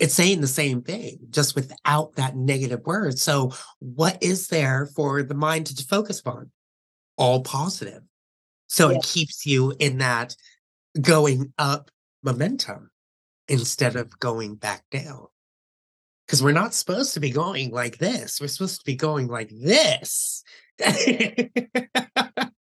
it's 0.00 0.14
saying 0.14 0.40
the 0.40 0.46
same 0.48 0.82
thing 0.82 1.18
just 1.30 1.54
without 1.54 2.16
that 2.16 2.36
negative 2.36 2.80
word. 2.86 3.18
So, 3.18 3.52
what 3.80 4.18
is 4.22 4.48
there 4.48 4.86
for 4.96 5.22
the 5.22 5.34
mind 5.34 5.66
to 5.66 5.84
focus 5.84 6.22
on? 6.26 6.50
All 7.16 7.42
positive. 7.42 8.02
So, 8.66 8.90
yeah. 8.90 8.96
it 8.98 9.04
keeps 9.04 9.46
you 9.46 9.74
in 9.78 9.98
that 9.98 10.34
going 11.00 11.52
up 11.58 11.90
momentum 12.22 12.90
instead 13.48 13.96
of 13.96 14.18
going 14.18 14.54
back 14.56 14.84
down. 14.90 15.26
because 16.26 16.42
we're 16.42 16.52
not 16.52 16.74
supposed 16.74 17.14
to 17.14 17.20
be 17.20 17.30
going 17.30 17.72
like 17.72 17.98
this. 17.98 18.40
We're 18.40 18.46
supposed 18.48 18.78
to 18.80 18.84
be 18.84 18.94
going 18.94 19.26
like 19.26 19.50
this. 19.50 20.44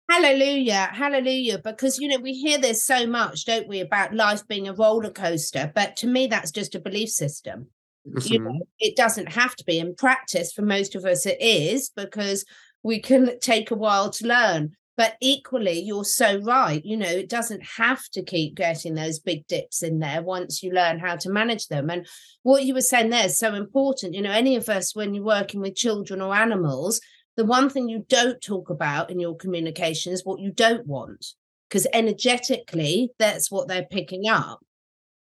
Hallelujah, 0.09 0.89
hallelujah. 0.93 1.59
Because, 1.59 1.97
you 1.97 2.07
know, 2.07 2.19
we 2.19 2.33
hear 2.33 2.57
this 2.59 2.85
so 2.85 3.07
much, 3.07 3.45
don't 3.45 3.67
we, 3.67 3.79
about 3.79 4.13
life 4.13 4.47
being 4.47 4.67
a 4.67 4.73
roller 4.73 5.09
coaster. 5.09 5.71
But 5.73 5.95
to 5.97 6.07
me, 6.07 6.27
that's 6.27 6.51
just 6.51 6.75
a 6.75 6.79
belief 6.79 7.09
system. 7.09 7.67
You 8.05 8.11
mm-hmm. 8.11 8.43
know, 8.45 8.67
it 8.79 8.95
doesn't 8.95 9.33
have 9.33 9.55
to 9.55 9.63
be. 9.65 9.79
In 9.79 9.95
practice, 9.95 10.51
for 10.51 10.61
most 10.61 10.95
of 10.95 11.05
us, 11.05 11.25
it 11.25 11.37
is 11.41 11.89
because 11.89 12.45
we 12.83 12.99
can 12.99 13.39
take 13.39 13.71
a 13.71 13.75
while 13.75 14.11
to 14.11 14.27
learn. 14.27 14.75
But 14.95 15.15
equally, 15.19 15.79
you're 15.79 16.05
so 16.05 16.39
right. 16.39 16.85
You 16.85 16.97
know, 16.97 17.09
it 17.09 17.27
doesn't 17.27 17.63
have 17.77 18.07
to 18.13 18.23
keep 18.23 18.55
getting 18.55 18.93
those 18.93 19.19
big 19.19 19.45
dips 19.47 19.83
in 19.83 19.99
there 19.99 20.21
once 20.21 20.63
you 20.63 20.71
learn 20.71 20.99
how 20.99 21.15
to 21.17 21.29
manage 21.29 21.67
them. 21.67 21.89
And 21.89 22.07
what 22.43 22.63
you 22.63 22.73
were 22.73 22.81
saying 22.81 23.09
there 23.09 23.25
is 23.25 23.37
so 23.37 23.55
important. 23.55 24.13
You 24.13 24.21
know, 24.21 24.31
any 24.31 24.55
of 24.55 24.69
us, 24.69 24.95
when 24.95 25.13
you're 25.13 25.23
working 25.23 25.59
with 25.59 25.75
children 25.75 26.21
or 26.21 26.33
animals, 26.33 27.01
the 27.35 27.45
one 27.45 27.69
thing 27.69 27.89
you 27.89 28.05
don't 28.07 28.41
talk 28.41 28.69
about 28.69 29.09
in 29.09 29.19
your 29.19 29.35
communication 29.35 30.13
is 30.13 30.25
what 30.25 30.39
you 30.39 30.51
don't 30.51 30.87
want, 30.87 31.33
because 31.69 31.87
energetically, 31.93 33.11
that's 33.19 33.51
what 33.51 33.67
they're 33.67 33.87
picking 33.89 34.27
up. 34.27 34.59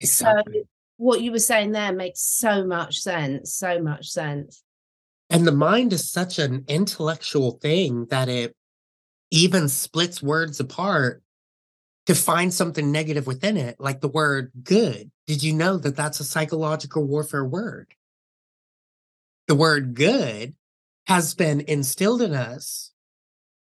So, 0.03 0.33
what 0.97 1.21
you 1.21 1.31
were 1.31 1.39
saying 1.39 1.71
there 1.71 1.91
makes 1.91 2.21
so 2.21 2.65
much 2.65 2.99
sense. 2.99 3.53
So 3.53 3.81
much 3.81 4.07
sense. 4.07 4.63
And 5.29 5.45
the 5.45 5.51
mind 5.51 5.91
is 5.91 6.09
such 6.09 6.39
an 6.39 6.63
intellectual 6.67 7.51
thing 7.51 8.05
that 8.05 8.29
it 8.29 8.55
even 9.29 9.67
splits 9.67 10.23
words 10.23 10.59
apart 10.59 11.21
to 12.05 12.15
find 12.15 12.53
something 12.53 12.89
negative 12.89 13.27
within 13.27 13.57
it, 13.57 13.75
like 13.79 13.99
the 13.99 14.07
word 14.07 14.51
good. 14.63 15.11
Did 15.27 15.43
you 15.43 15.51
know 15.51 15.77
that 15.77 15.97
that's 15.97 16.21
a 16.21 16.23
psychological 16.23 17.03
warfare 17.03 17.43
word? 17.43 17.93
The 19.47 19.55
word 19.55 19.93
good 19.93 20.55
has 21.07 21.33
been 21.33 21.61
instilled 21.61 22.21
in 22.21 22.33
us 22.33 22.91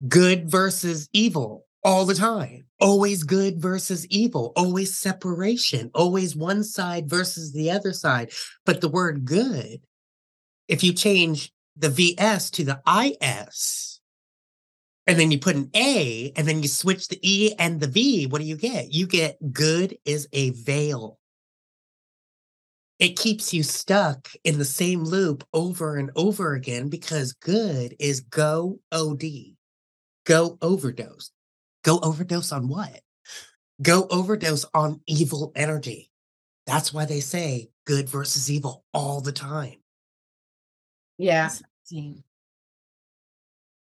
good 0.09 0.51
versus 0.51 1.09
evil 1.13 1.67
all 1.85 2.05
the 2.05 2.15
time. 2.15 2.65
Always 2.81 3.23
good 3.23 3.61
versus 3.61 4.07
evil, 4.09 4.53
always 4.57 4.99
separation, 4.99 5.91
always 5.95 6.35
one 6.35 6.65
side 6.65 7.09
versus 7.09 7.53
the 7.53 7.71
other 7.71 7.93
side. 7.93 8.33
But 8.67 8.81
the 8.81 8.89
word 8.89 9.25
good 9.25 9.81
if 10.69 10.85
you 10.85 10.93
change 10.93 11.53
the 11.77 11.89
VS 11.89 12.51
to 12.53 12.65
the 12.65 12.81
IS, 12.87 14.01
and 15.07 15.19
then 15.19 15.31
you 15.31 15.39
put 15.39 15.57
an 15.57 15.71
A, 15.75 16.33
and 16.37 16.47
then 16.47 16.63
you 16.63 16.69
switch 16.69 17.09
the 17.09 17.19
E 17.23 17.55
and 17.59 17.81
the 17.81 17.89
V, 17.89 18.27
what 18.27 18.41
do 18.41 18.47
you 18.47 18.57
get? 18.57 18.93
You 18.93 19.07
get 19.07 19.53
good 19.53 19.99
is 20.05 20.29
a 20.33 20.51
veil. 20.51 21.19
It 23.01 23.17
keeps 23.19 23.55
you 23.55 23.63
stuck 23.63 24.29
in 24.45 24.59
the 24.59 24.65
same 24.65 25.05
loop 25.05 25.43
over 25.55 25.97
and 25.97 26.11
over 26.17 26.53
again 26.53 26.91
because 26.91 27.33
good 27.33 27.97
is 27.99 28.21
go 28.21 28.79
OD, 28.93 29.25
go 30.27 30.59
overdose. 30.61 31.31
Go 31.83 31.99
overdose 32.01 32.53
on 32.53 32.69
what? 32.69 33.01
Go 33.81 34.07
overdose 34.11 34.67
on 34.75 35.01
evil 35.07 35.51
energy. 35.57 36.11
That's 36.67 36.93
why 36.93 37.07
they 37.07 37.21
say 37.21 37.71
good 37.87 38.07
versus 38.07 38.51
evil 38.51 38.85
all 38.93 39.23
the 39.23 39.33
time. 39.33 39.77
Yeah. 41.17 41.51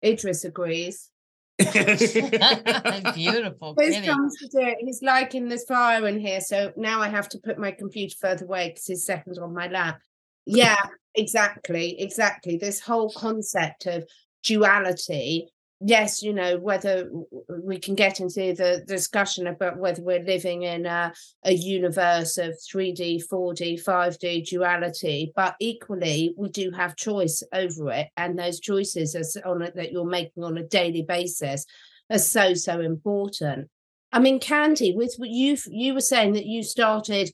Idris 0.03 0.45
agrees. 0.45 1.09
Beautiful. 3.13 3.75
Comes 3.75 4.37
to 4.37 4.47
do 4.47 4.59
it. 4.59 4.77
He's 4.79 5.01
liking 5.01 5.49
this 5.49 5.65
fire 5.65 6.07
in 6.07 6.19
here, 6.19 6.41
so 6.41 6.71
now 6.77 7.01
I 7.01 7.09
have 7.09 7.27
to 7.29 7.37
put 7.39 7.59
my 7.59 7.71
computer 7.71 8.15
further 8.19 8.45
away 8.45 8.69
because 8.69 8.87
his 8.87 9.05
second's 9.05 9.37
on 9.37 9.53
my 9.53 9.67
lap. 9.67 9.99
Yeah, 10.45 10.81
exactly, 11.15 11.99
exactly. 11.99 12.57
This 12.57 12.79
whole 12.79 13.11
concept 13.11 13.85
of 13.87 14.07
duality. 14.43 15.49
Yes, 15.81 16.21
you 16.21 16.33
know 16.33 16.57
whether 16.57 17.09
we 17.63 17.79
can 17.79 17.95
get 17.95 18.19
into 18.19 18.53
the 18.53 18.83
discussion 18.85 19.47
about 19.47 19.77
whether 19.77 20.01
we're 20.01 20.23
living 20.23 20.63
in 20.63 20.85
a, 20.85 21.13
a 21.45 21.53
universe 21.53 22.37
of 22.37 22.53
3D, 22.53 23.23
4D, 23.31 23.81
5D 23.81 24.45
duality, 24.45 25.31
but 25.37 25.55
equally 25.61 26.33
we 26.35 26.49
do 26.49 26.71
have 26.71 26.97
choice 26.97 27.41
over 27.53 27.91
it, 27.93 28.07
and 28.17 28.37
those 28.37 28.59
choices 28.59 29.15
on 29.45 29.61
it 29.61 29.73
that 29.75 29.93
you're 29.93 30.03
making 30.03 30.43
on 30.43 30.57
a 30.57 30.63
daily 30.63 31.01
basis 31.01 31.65
are 32.09 32.19
so 32.19 32.53
so 32.53 32.81
important. 32.81 33.69
I 34.11 34.19
mean, 34.19 34.41
Candi, 34.41 34.93
with 34.93 35.15
you 35.19 35.55
you 35.67 35.93
were 35.93 36.01
saying 36.01 36.33
that 36.33 36.45
you 36.45 36.61
started 36.61 37.31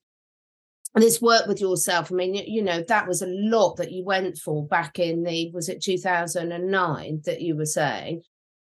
this 0.93 1.19
work 1.19 1.47
with 1.47 1.59
yourself. 1.59 2.11
I 2.11 2.15
mean, 2.15 2.35
you, 2.35 2.61
know 2.61 2.83
that 2.87 3.07
was 3.07 3.23
a 3.23 3.27
lot 3.27 3.77
that 3.77 3.91
you 3.91 4.05
went 4.05 4.37
for 4.37 4.67
back 4.67 4.99
in 4.99 5.23
the 5.23 5.49
was 5.51 5.67
it 5.67 5.81
two 5.81 5.97
thousand 5.97 6.51
and 6.51 6.69
nine 6.69 7.21
that 7.25 7.41
you 7.41 7.55
were 7.55 7.65
saying. 7.65 8.21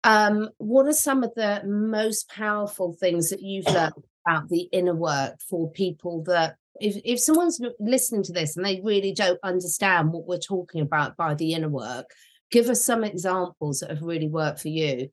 Um, 0.08 0.52
what 0.58 0.86
are 0.86 0.94
some 0.94 1.22
of 1.26 1.34
the 1.36 1.64
most 1.66 2.30
powerful 2.30 2.94
things 2.94 3.30
that 3.30 3.42
you've 3.42 3.68
learned 3.68 3.92
about 4.26 4.48
the 4.48 4.70
inner 4.72 4.96
work 4.96 5.36
for 5.50 5.70
people 5.70 6.24
that 6.24 6.56
if 6.80 6.96
if 7.04 7.20
someone's 7.20 7.60
listening 7.78 8.24
to 8.24 8.32
this 8.32 8.56
and 8.56 8.66
they 8.66 8.80
really 8.82 9.12
don't 9.12 9.40
understand 9.44 10.14
what 10.14 10.26
we're 10.26 10.38
talking 10.38 10.80
about 10.80 11.18
by 11.18 11.34
the 11.34 11.52
inner 11.52 11.68
work, 11.68 12.12
give 12.52 12.70
us 12.70 12.86
some 12.86 13.04
examples 13.04 13.82
that 13.82 13.90
have 13.90 14.02
really 14.02 14.30
worked 14.30 14.62
for 14.62 14.70
you. 14.70 15.10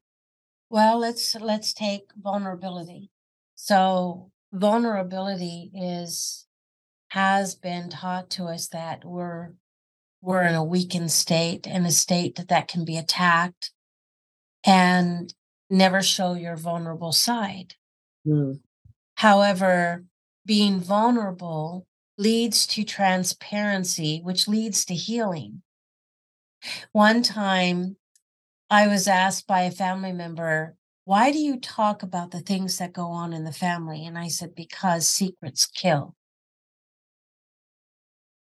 Well, 0.70 1.00
let's 1.00 1.34
let's 1.34 1.74
take 1.74 2.12
vulnerability. 2.16 3.10
So 3.56 4.30
vulnerability 4.52 5.72
is 5.74 6.46
has 7.08 7.56
been 7.56 7.90
taught 7.90 8.30
to 8.30 8.44
us 8.44 8.68
that 8.68 9.04
we're 9.04 9.54
we're 10.20 10.44
in 10.44 10.54
a 10.54 10.62
weakened 10.62 11.10
state 11.10 11.66
and 11.66 11.84
a 11.84 11.90
state 11.90 12.36
that 12.36 12.46
that 12.46 12.68
can 12.68 12.84
be 12.84 12.96
attacked 12.96 13.72
and 14.64 15.32
never 15.70 16.02
show 16.02 16.34
your 16.34 16.56
vulnerable 16.56 17.12
side. 17.12 17.74
Mm. 18.26 18.60
However, 19.16 20.04
being 20.46 20.80
vulnerable 20.80 21.86
leads 22.16 22.66
to 22.68 22.84
transparency, 22.84 24.20
which 24.22 24.48
leads 24.48 24.84
to 24.86 24.94
healing. 24.94 25.62
One 26.92 27.22
time 27.22 27.96
I 28.70 28.86
was 28.86 29.06
asked 29.06 29.46
by 29.46 29.62
a 29.62 29.70
family 29.70 30.12
member, 30.12 30.76
Why 31.04 31.30
do 31.30 31.38
you 31.38 31.58
talk 31.58 32.02
about 32.02 32.30
the 32.30 32.40
things 32.40 32.78
that 32.78 32.92
go 32.92 33.08
on 33.08 33.32
in 33.32 33.44
the 33.44 33.52
family? 33.52 34.06
And 34.06 34.18
I 34.18 34.28
said, 34.28 34.54
Because 34.54 35.08
secrets 35.08 35.66
kill, 35.66 36.14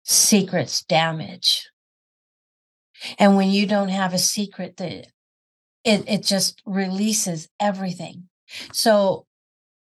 secrets 0.04 0.83
damage. 0.83 1.68
And 3.18 3.37
when 3.37 3.50
you 3.50 3.66
don't 3.66 3.90
have 3.90 4.12
a 4.12 4.18
secret, 4.18 4.76
that 4.78 5.07
it, 5.84 6.04
it 6.08 6.22
just 6.22 6.62
releases 6.66 7.48
everything. 7.60 8.28
So 8.72 9.26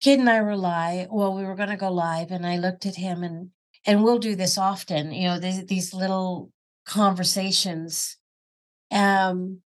Kidd 0.01 0.19
and 0.19 0.31
I 0.31 0.41
were 0.41 0.57
live. 0.57 1.09
Well, 1.11 1.37
we 1.37 1.45
were 1.45 1.55
going 1.55 1.69
to 1.69 1.77
go 1.77 1.91
live, 1.91 2.31
and 2.31 2.47
I 2.47 2.57
looked 2.57 2.87
at 2.87 2.97
him, 2.97 3.23
and 3.23 3.51
and 3.87 4.03
we'll 4.03 4.19
do 4.19 4.35
this 4.35 4.57
often. 4.57 5.13
You 5.13 5.29
know, 5.29 5.39
these 5.39 5.67
these 5.67 5.95
little 5.95 6.51
conversations. 6.87 8.17
Um, 8.91 9.61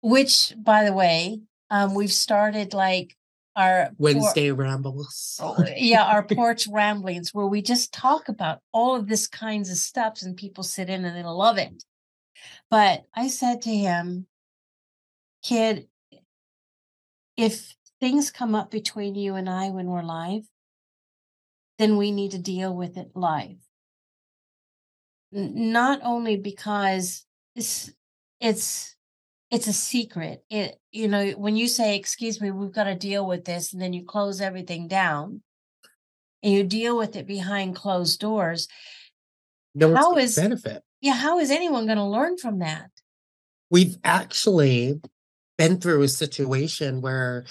which, 0.00 0.52
by 0.58 0.84
the 0.84 0.92
way, 0.92 1.40
um, 1.70 1.94
we've 1.94 2.12
started 2.12 2.74
like 2.74 3.16
our 3.54 3.86
por- 3.86 3.94
Wednesday 3.98 4.50
rambles. 4.50 5.38
Oh, 5.42 5.56
yeah, 5.76 6.04
our 6.04 6.22
porch 6.26 6.66
ramblings 6.66 7.32
where 7.32 7.46
we 7.46 7.62
just 7.62 7.92
talk 7.92 8.28
about 8.28 8.60
all 8.72 8.96
of 8.96 9.08
this 9.08 9.26
kinds 9.26 9.70
of 9.70 9.76
stuff, 9.76 10.22
and 10.22 10.36
people 10.36 10.64
sit 10.64 10.88
in 10.88 11.04
and 11.04 11.16
they 11.16 11.22
love 11.22 11.58
it. 11.58 11.84
But 12.70 13.04
I 13.14 13.28
said 13.28 13.62
to 13.62 13.74
him, 13.74 14.26
Kidd, 15.44 15.86
if 17.36 17.74
things 18.00 18.30
come 18.30 18.54
up 18.54 18.70
between 18.70 19.14
you 19.14 19.34
and 19.34 19.48
I 19.48 19.68
when 19.70 19.86
we're 19.86 20.02
live, 20.02 20.48
then 21.78 21.96
we 21.96 22.12
need 22.12 22.30
to 22.30 22.38
deal 22.38 22.74
with 22.74 22.96
it 22.96 23.10
live. 23.14 23.58
Not 25.30 26.00
only 26.02 26.36
because 26.36 27.26
it's 27.54 27.92
it's 28.40 28.96
it's 29.50 29.66
a 29.66 29.72
secret. 29.72 30.44
It 30.48 30.80
you 30.90 31.08
know 31.08 31.32
when 31.32 31.56
you 31.56 31.68
say, 31.68 31.96
"Excuse 31.96 32.40
me, 32.40 32.50
we've 32.50 32.72
got 32.72 32.84
to 32.84 32.94
deal 32.94 33.26
with 33.26 33.44
this," 33.44 33.72
and 33.72 33.82
then 33.82 33.92
you 33.92 34.04
close 34.04 34.40
everything 34.40 34.88
down, 34.88 35.42
and 36.42 36.52
you 36.52 36.64
deal 36.64 36.96
with 36.96 37.16
it 37.16 37.26
behind 37.26 37.76
closed 37.76 38.18
doors. 38.20 38.66
No 39.74 39.88
one's 39.88 39.98
How 39.98 40.14
gonna 40.14 40.48
benefit. 40.48 40.84
Yeah, 41.00 41.14
how 41.14 41.38
is 41.38 41.50
anyone 41.50 41.84
going 41.84 41.98
to 41.98 42.04
learn 42.04 42.38
from 42.38 42.60
that? 42.60 42.90
We've 43.70 43.98
actually 44.04 45.00
been 45.56 45.80
through 45.80 46.02
a 46.02 46.08
situation 46.08 47.00
where 47.00 47.44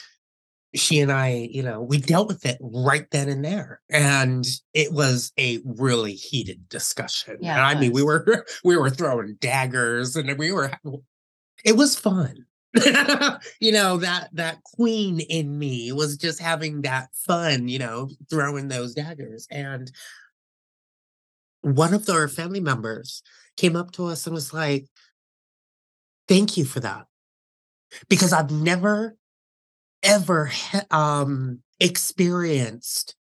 she 0.76 1.00
and 1.00 1.12
I, 1.12 1.50
you 1.52 1.62
know, 1.62 1.82
we 1.82 2.00
dealt 2.00 2.28
with 2.28 2.46
it 2.46 2.58
right 2.60 3.06
then 3.12 3.30
and 3.30 3.46
there. 3.46 3.82
And 3.90 4.46
it 4.74 4.92
was 4.92 5.32
a 5.38 5.60
really 5.64 6.14
heated 6.14 6.68
discussion. 6.68 7.38
Yeah, 7.42 7.54
and 7.54 7.62
I 7.62 7.80
mean, 7.80 7.92
we 7.92 8.04
were 8.04 8.46
we 8.64 8.78
were 8.78 8.90
throwing 8.90 9.36
daggers 9.40 10.16
and 10.16 10.36
we 10.38 10.52
were 10.52 10.72
it 11.64 11.78
was 11.78 11.96
fun. 11.96 12.46
you 13.60 13.72
know, 13.72 13.98
that 13.98 14.30
that 14.34 14.64
queen 14.64 15.20
in 15.20 15.60
me 15.60 15.92
was 15.92 16.18
just 16.18 16.40
having 16.40 16.82
that 16.82 17.10
fun, 17.14 17.68
you 17.68 17.78
know, 17.78 18.10
throwing 18.30 18.68
those 18.68 18.96
daggers. 18.96 19.48
And 19.52 19.92
one 21.62 21.94
of 21.94 22.10
our 22.10 22.28
family 22.28 22.60
members 22.60 23.22
came 23.58 23.76
up 23.76 23.92
to 23.92 24.08
us 24.08 24.26
and 24.26 24.34
was 24.34 24.54
like, 24.54 24.88
Thank 26.28 26.58
you 26.58 26.66
for 26.66 26.80
that. 26.80 27.06
Because 28.10 28.34
I've 28.34 28.52
never, 28.52 29.16
ever 30.02 30.52
um, 30.92 31.60
experienced 31.80 33.16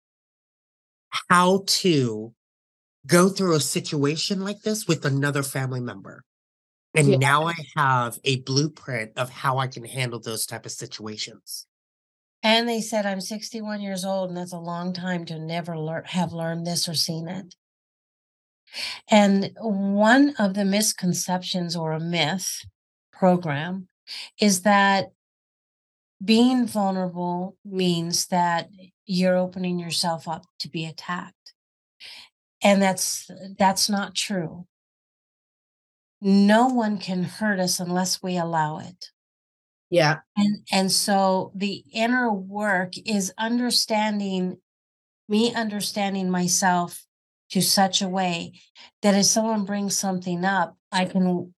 how 1.29 1.65
to 1.67 2.33
go 3.07 3.29
through 3.29 3.55
a 3.57 3.61
situation 3.61 4.45
like 4.45 4.63
this 4.63 4.87
with 4.87 5.05
another 5.05 5.43
family 5.43 5.81
member. 5.81 6.25
And 6.95 7.09
yeah. 7.09 7.17
now 7.19 7.47
I 7.47 7.55
have 7.77 8.19
a 8.25 8.41
blueprint 8.41 9.13
of 9.17 9.31
how 9.31 9.59
I 9.59 9.69
can 9.69 9.85
handle 9.85 10.19
those 10.19 10.45
type 10.45 10.67
of 10.67 10.73
situations. 10.73 11.67
And 12.43 12.69
they 12.69 12.81
said 12.81 13.07
I'm 13.07 13.21
61 13.21 13.81
years 13.81 14.05
old, 14.05 14.31
and 14.31 14.37
that's 14.37 14.53
a 14.53 14.59
long 14.59 14.93
time 14.93 15.25
to 15.27 15.39
never 15.39 15.79
learn 15.79 16.05
have 16.07 16.33
learned 16.33 16.67
this 16.67 16.89
or 16.89 16.95
seen 16.95 17.29
it. 17.29 17.55
And 19.11 19.53
one 19.59 20.35
of 20.39 20.55
the 20.55 20.65
misconceptions 20.65 21.77
or 21.77 21.93
a 21.93 22.01
myth 22.01 22.65
program 23.13 23.89
is 24.41 24.63
that 24.63 25.11
being 26.25 26.67
vulnerable 26.67 27.57
means 27.65 28.27
that 28.27 28.69
you're 29.07 29.37
opening 29.37 29.79
yourself 29.79 30.29
up 30.29 30.45
to 30.59 30.69
be 30.69 30.85
attacked. 30.85 31.35
And 32.63 32.83
that's 32.83 33.31
that's 33.59 33.89
not 33.89 34.15
true. 34.15 34.67
No 36.21 36.67
one 36.67 36.99
can 36.99 37.23
hurt 37.23 37.59
us 37.59 37.81
unless 37.81 38.23
we 38.23 38.37
allow 38.37 38.79
it. 38.79 39.07
Yeah. 39.89 40.19
And 40.37 40.59
and 40.71 40.93
so 40.93 41.53
the 41.55 41.83
inner 41.93 42.31
work 42.31 42.93
is 43.07 43.33
understanding 43.39 44.59
me 45.29 45.55
understanding 45.55 46.29
myself 46.29 47.07
to 47.51 47.63
such 47.63 48.03
a 48.03 48.09
way 48.09 48.53
that 49.03 49.15
if 49.15 49.25
someone 49.25 49.65
brings 49.65 49.97
something 49.97 50.45
up, 50.45 50.77
I 50.93 51.07
can 51.07 51.55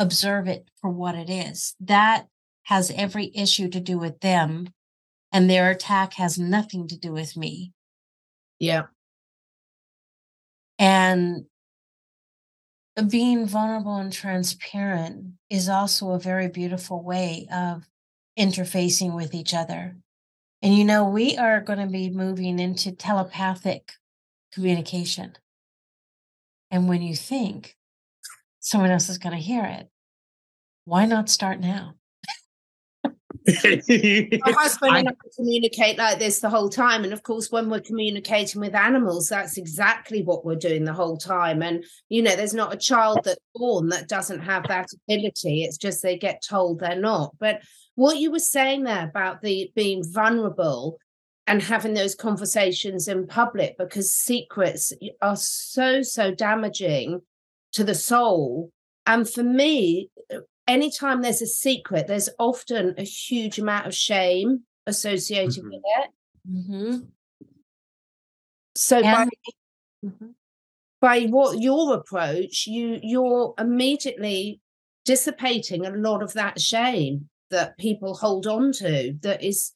observe 0.00 0.48
it 0.48 0.68
for 0.80 0.90
what 0.90 1.14
it 1.14 1.28
is. 1.30 1.76
That 1.78 2.26
has 2.64 2.90
every 2.96 3.30
issue 3.34 3.68
to 3.68 3.80
do 3.80 3.98
with 3.98 4.20
them, 4.20 4.70
and 5.30 5.48
their 5.48 5.70
attack 5.70 6.14
has 6.14 6.38
nothing 6.38 6.88
to 6.88 6.96
do 6.96 7.12
with 7.12 7.36
me. 7.36 7.72
Yeah. 8.58 8.84
And 10.78 11.44
being 13.08 13.46
vulnerable 13.46 13.96
and 13.96 14.12
transparent 14.12 15.34
is 15.50 15.68
also 15.68 16.10
a 16.10 16.18
very 16.18 16.48
beautiful 16.48 17.02
way 17.02 17.46
of 17.52 17.86
interfacing 18.38 19.14
with 19.14 19.34
each 19.34 19.52
other. 19.52 19.96
And 20.62 20.74
you 20.74 20.84
know, 20.84 21.08
we 21.08 21.36
are 21.36 21.60
going 21.60 21.78
to 21.78 21.86
be 21.86 22.10
moving 22.10 22.58
into 22.58 22.92
telepathic 22.92 23.92
communication. 24.52 25.34
And 26.70 26.88
when 26.88 27.02
you 27.02 27.14
think 27.14 27.76
someone 28.60 28.90
else 28.90 29.08
is 29.08 29.18
going 29.18 29.34
to 29.34 29.42
hear 29.42 29.64
it, 29.64 29.88
why 30.84 31.06
not 31.06 31.28
start 31.28 31.60
now? 31.60 31.94
My 33.46 33.52
husband 34.46 34.96
and 34.96 35.08
I 35.08 35.12
communicate 35.34 35.98
like 35.98 36.18
this 36.18 36.40
the 36.40 36.50
whole 36.50 36.68
time. 36.68 37.04
And 37.04 37.12
of 37.12 37.22
course, 37.22 37.50
when 37.50 37.70
we're 37.70 37.80
communicating 37.80 38.60
with 38.60 38.74
animals, 38.74 39.28
that's 39.28 39.56
exactly 39.56 40.22
what 40.22 40.44
we're 40.44 40.56
doing 40.56 40.84
the 40.84 40.92
whole 40.92 41.16
time. 41.16 41.62
And, 41.62 41.84
you 42.08 42.22
know, 42.22 42.36
there's 42.36 42.54
not 42.54 42.74
a 42.74 42.78
child 42.78 43.20
that's 43.24 43.40
born 43.54 43.88
that 43.88 44.08
doesn't 44.08 44.40
have 44.40 44.68
that 44.68 44.88
ability. 45.08 45.64
It's 45.64 45.78
just 45.78 46.02
they 46.02 46.18
get 46.18 46.42
told 46.46 46.80
they're 46.80 47.00
not. 47.00 47.34
But 47.38 47.62
what 47.94 48.18
you 48.18 48.30
were 48.30 48.38
saying 48.38 48.84
there 48.84 49.08
about 49.08 49.42
the 49.42 49.72
being 49.74 50.02
vulnerable 50.04 50.98
and 51.46 51.62
having 51.62 51.94
those 51.94 52.14
conversations 52.14 53.08
in 53.08 53.26
public 53.26 53.76
because 53.78 54.14
secrets 54.14 54.92
are 55.20 55.36
so 55.36 56.02
so 56.02 56.32
damaging 56.32 57.20
to 57.72 57.84
the 57.84 57.94
soul 57.94 58.70
and 59.06 59.28
for 59.28 59.42
me 59.42 60.10
anytime 60.66 61.22
there's 61.22 61.42
a 61.42 61.46
secret 61.46 62.06
there's 62.06 62.28
often 62.38 62.94
a 62.98 63.02
huge 63.02 63.58
amount 63.58 63.86
of 63.86 63.94
shame 63.94 64.60
associated 64.86 65.64
mm-hmm. 65.64 65.70
with 65.70 65.82
it 65.84 66.10
mm-hmm. 66.48 66.96
so 68.76 68.96
and- 68.98 69.30
by, 69.30 70.08
mm-hmm. 70.08 70.30
by 71.00 71.22
what 71.26 71.60
your 71.60 71.94
approach 71.94 72.66
you 72.66 72.98
you're 73.02 73.54
immediately 73.58 74.60
dissipating 75.04 75.86
a 75.86 75.90
lot 75.90 76.22
of 76.22 76.32
that 76.34 76.60
shame 76.60 77.28
that 77.50 77.76
people 77.78 78.14
hold 78.14 78.46
on 78.46 78.72
to 78.72 79.16
that 79.22 79.42
is 79.42 79.72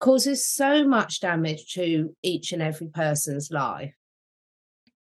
causes 0.00 0.44
so 0.46 0.86
much 0.86 1.20
damage 1.20 1.72
to 1.74 2.14
each 2.22 2.52
and 2.52 2.62
every 2.62 2.88
person's 2.88 3.50
life. 3.50 3.92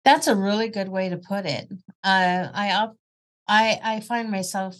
That's 0.06 0.28
a 0.28 0.36
really 0.36 0.68
good 0.68 0.88
way 0.88 1.08
to 1.08 1.16
put 1.16 1.46
it. 1.46 1.68
Uh, 2.04 2.48
I 2.54 2.88
I 3.48 3.80
I 3.82 4.00
find 4.00 4.30
myself 4.30 4.76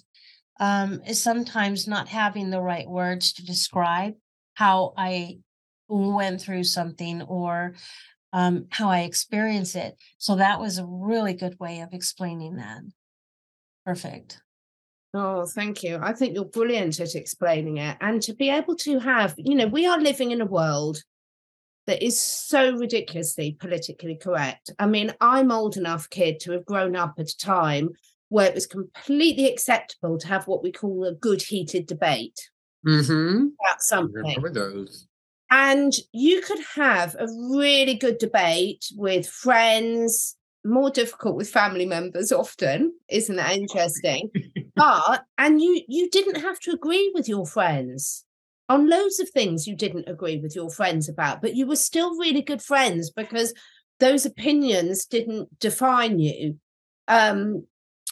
um, 0.60 1.02
sometimes 1.12 1.88
not 1.88 2.06
having 2.06 2.50
the 2.50 2.62
right 2.62 2.88
words 2.88 3.32
to 3.34 3.44
describe 3.44 4.14
how 4.54 4.94
I 4.96 5.38
went 5.88 6.40
through 6.40 6.62
something 6.62 7.22
or 7.22 7.74
um, 8.32 8.66
how 8.70 8.88
I 8.88 9.00
experience 9.00 9.74
it. 9.74 9.96
So 10.18 10.36
that 10.36 10.60
was 10.60 10.78
a 10.78 10.86
really 10.86 11.34
good 11.34 11.58
way 11.58 11.80
of 11.80 11.92
explaining 11.92 12.56
that. 12.56 12.82
Perfect. 13.84 14.40
Oh, 15.12 15.44
thank 15.44 15.82
you. 15.82 15.98
I 16.00 16.12
think 16.12 16.36
you're 16.36 16.44
brilliant 16.44 17.00
at 17.00 17.16
explaining 17.16 17.78
it. 17.78 17.96
And 18.00 18.22
to 18.22 18.32
be 18.32 18.48
able 18.48 18.76
to 18.76 19.00
have, 19.00 19.34
you 19.38 19.56
know, 19.56 19.66
we 19.66 19.86
are 19.86 19.98
living 19.98 20.30
in 20.30 20.40
a 20.40 20.46
world 20.46 21.02
that 21.86 22.04
is 22.04 22.20
so 22.20 22.76
ridiculously 22.76 23.56
politically 23.58 24.16
correct. 24.16 24.70
I 24.78 24.86
mean, 24.86 25.12
I'm 25.20 25.52
old 25.52 25.76
enough, 25.76 26.10
Kidd, 26.10 26.40
to 26.40 26.52
have 26.52 26.64
grown 26.64 26.96
up 26.96 27.14
at 27.18 27.30
a 27.30 27.38
time 27.38 27.90
where 28.28 28.46
it 28.46 28.54
was 28.54 28.66
completely 28.66 29.46
acceptable 29.46 30.18
to 30.18 30.26
have 30.26 30.46
what 30.46 30.62
we 30.62 30.72
call 30.72 31.04
a 31.04 31.14
good 31.14 31.42
heated 31.42 31.86
debate 31.86 32.50
mm-hmm. 32.86 33.46
about 33.64 33.82
something. 33.82 34.34
And 35.48 35.92
you 36.12 36.42
could 36.42 36.58
have 36.74 37.14
a 37.14 37.26
really 37.26 37.94
good 37.94 38.18
debate 38.18 38.86
with 38.96 39.28
friends, 39.28 40.36
more 40.66 40.90
difficult 40.90 41.36
with 41.36 41.48
family 41.48 41.86
members 41.86 42.32
often 42.32 42.92
isn't 43.08 43.36
that 43.36 43.52
interesting 43.52 44.28
but 44.76 45.24
and 45.38 45.62
you 45.62 45.80
you 45.86 46.10
didn't 46.10 46.40
have 46.40 46.58
to 46.58 46.72
agree 46.72 47.10
with 47.14 47.28
your 47.28 47.46
friends 47.46 48.25
on 48.68 48.88
loads 48.88 49.20
of 49.20 49.28
things 49.30 49.66
you 49.66 49.76
didn't 49.76 50.08
agree 50.08 50.38
with 50.38 50.54
your 50.56 50.70
friends 50.70 51.08
about 51.08 51.40
but 51.40 51.54
you 51.54 51.66
were 51.66 51.76
still 51.76 52.16
really 52.18 52.42
good 52.42 52.62
friends 52.62 53.10
because 53.10 53.54
those 54.00 54.26
opinions 54.26 55.06
didn't 55.06 55.58
define 55.58 56.18
you 56.18 56.58
um 57.08 57.64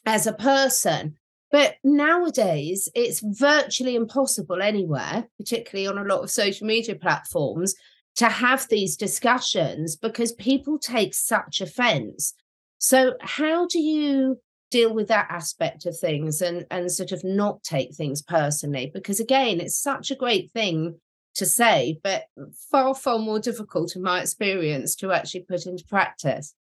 as 0.06 0.26
a 0.26 0.32
person. 0.32 1.16
But 1.50 1.76
nowadays 1.84 2.88
it's 2.94 3.22
virtually 3.22 3.94
impossible 3.94 4.60
anywhere 4.60 5.28
particularly 5.38 5.86
on 5.86 5.98
a 5.98 6.08
lot 6.08 6.22
of 6.22 6.30
social 6.30 6.66
media 6.66 6.96
platforms 6.96 7.74
to 8.16 8.28
have 8.28 8.68
these 8.68 8.96
discussions 8.96 9.96
because 9.96 10.32
people 10.32 10.78
take 10.78 11.14
such 11.14 11.60
offense. 11.60 12.34
So, 12.78 13.14
how 13.20 13.66
do 13.66 13.80
you 13.80 14.40
deal 14.74 14.92
with 14.92 15.06
that 15.06 15.28
aspect 15.30 15.87
of 15.87 15.96
things 15.96 16.42
and, 16.42 16.66
and 16.68 16.90
sort 16.90 17.12
of 17.12 17.22
not 17.22 17.62
take 17.62 17.94
things 17.94 18.22
personally? 18.22 18.90
Because 18.92 19.20
again, 19.20 19.60
it's 19.60 19.76
such 19.76 20.10
a 20.10 20.16
great 20.16 20.50
thing 20.50 20.98
to 21.37 21.46
say, 21.46 22.00
but 22.02 22.24
far, 22.70 22.92
far 22.92 23.20
more 23.20 23.38
difficult 23.38 23.94
in 23.94 24.02
my 24.02 24.20
experience 24.20 24.96
to 24.96 25.12
actually 25.12 25.42
put 25.42 25.66
into 25.66 25.84
practice. 25.84 26.54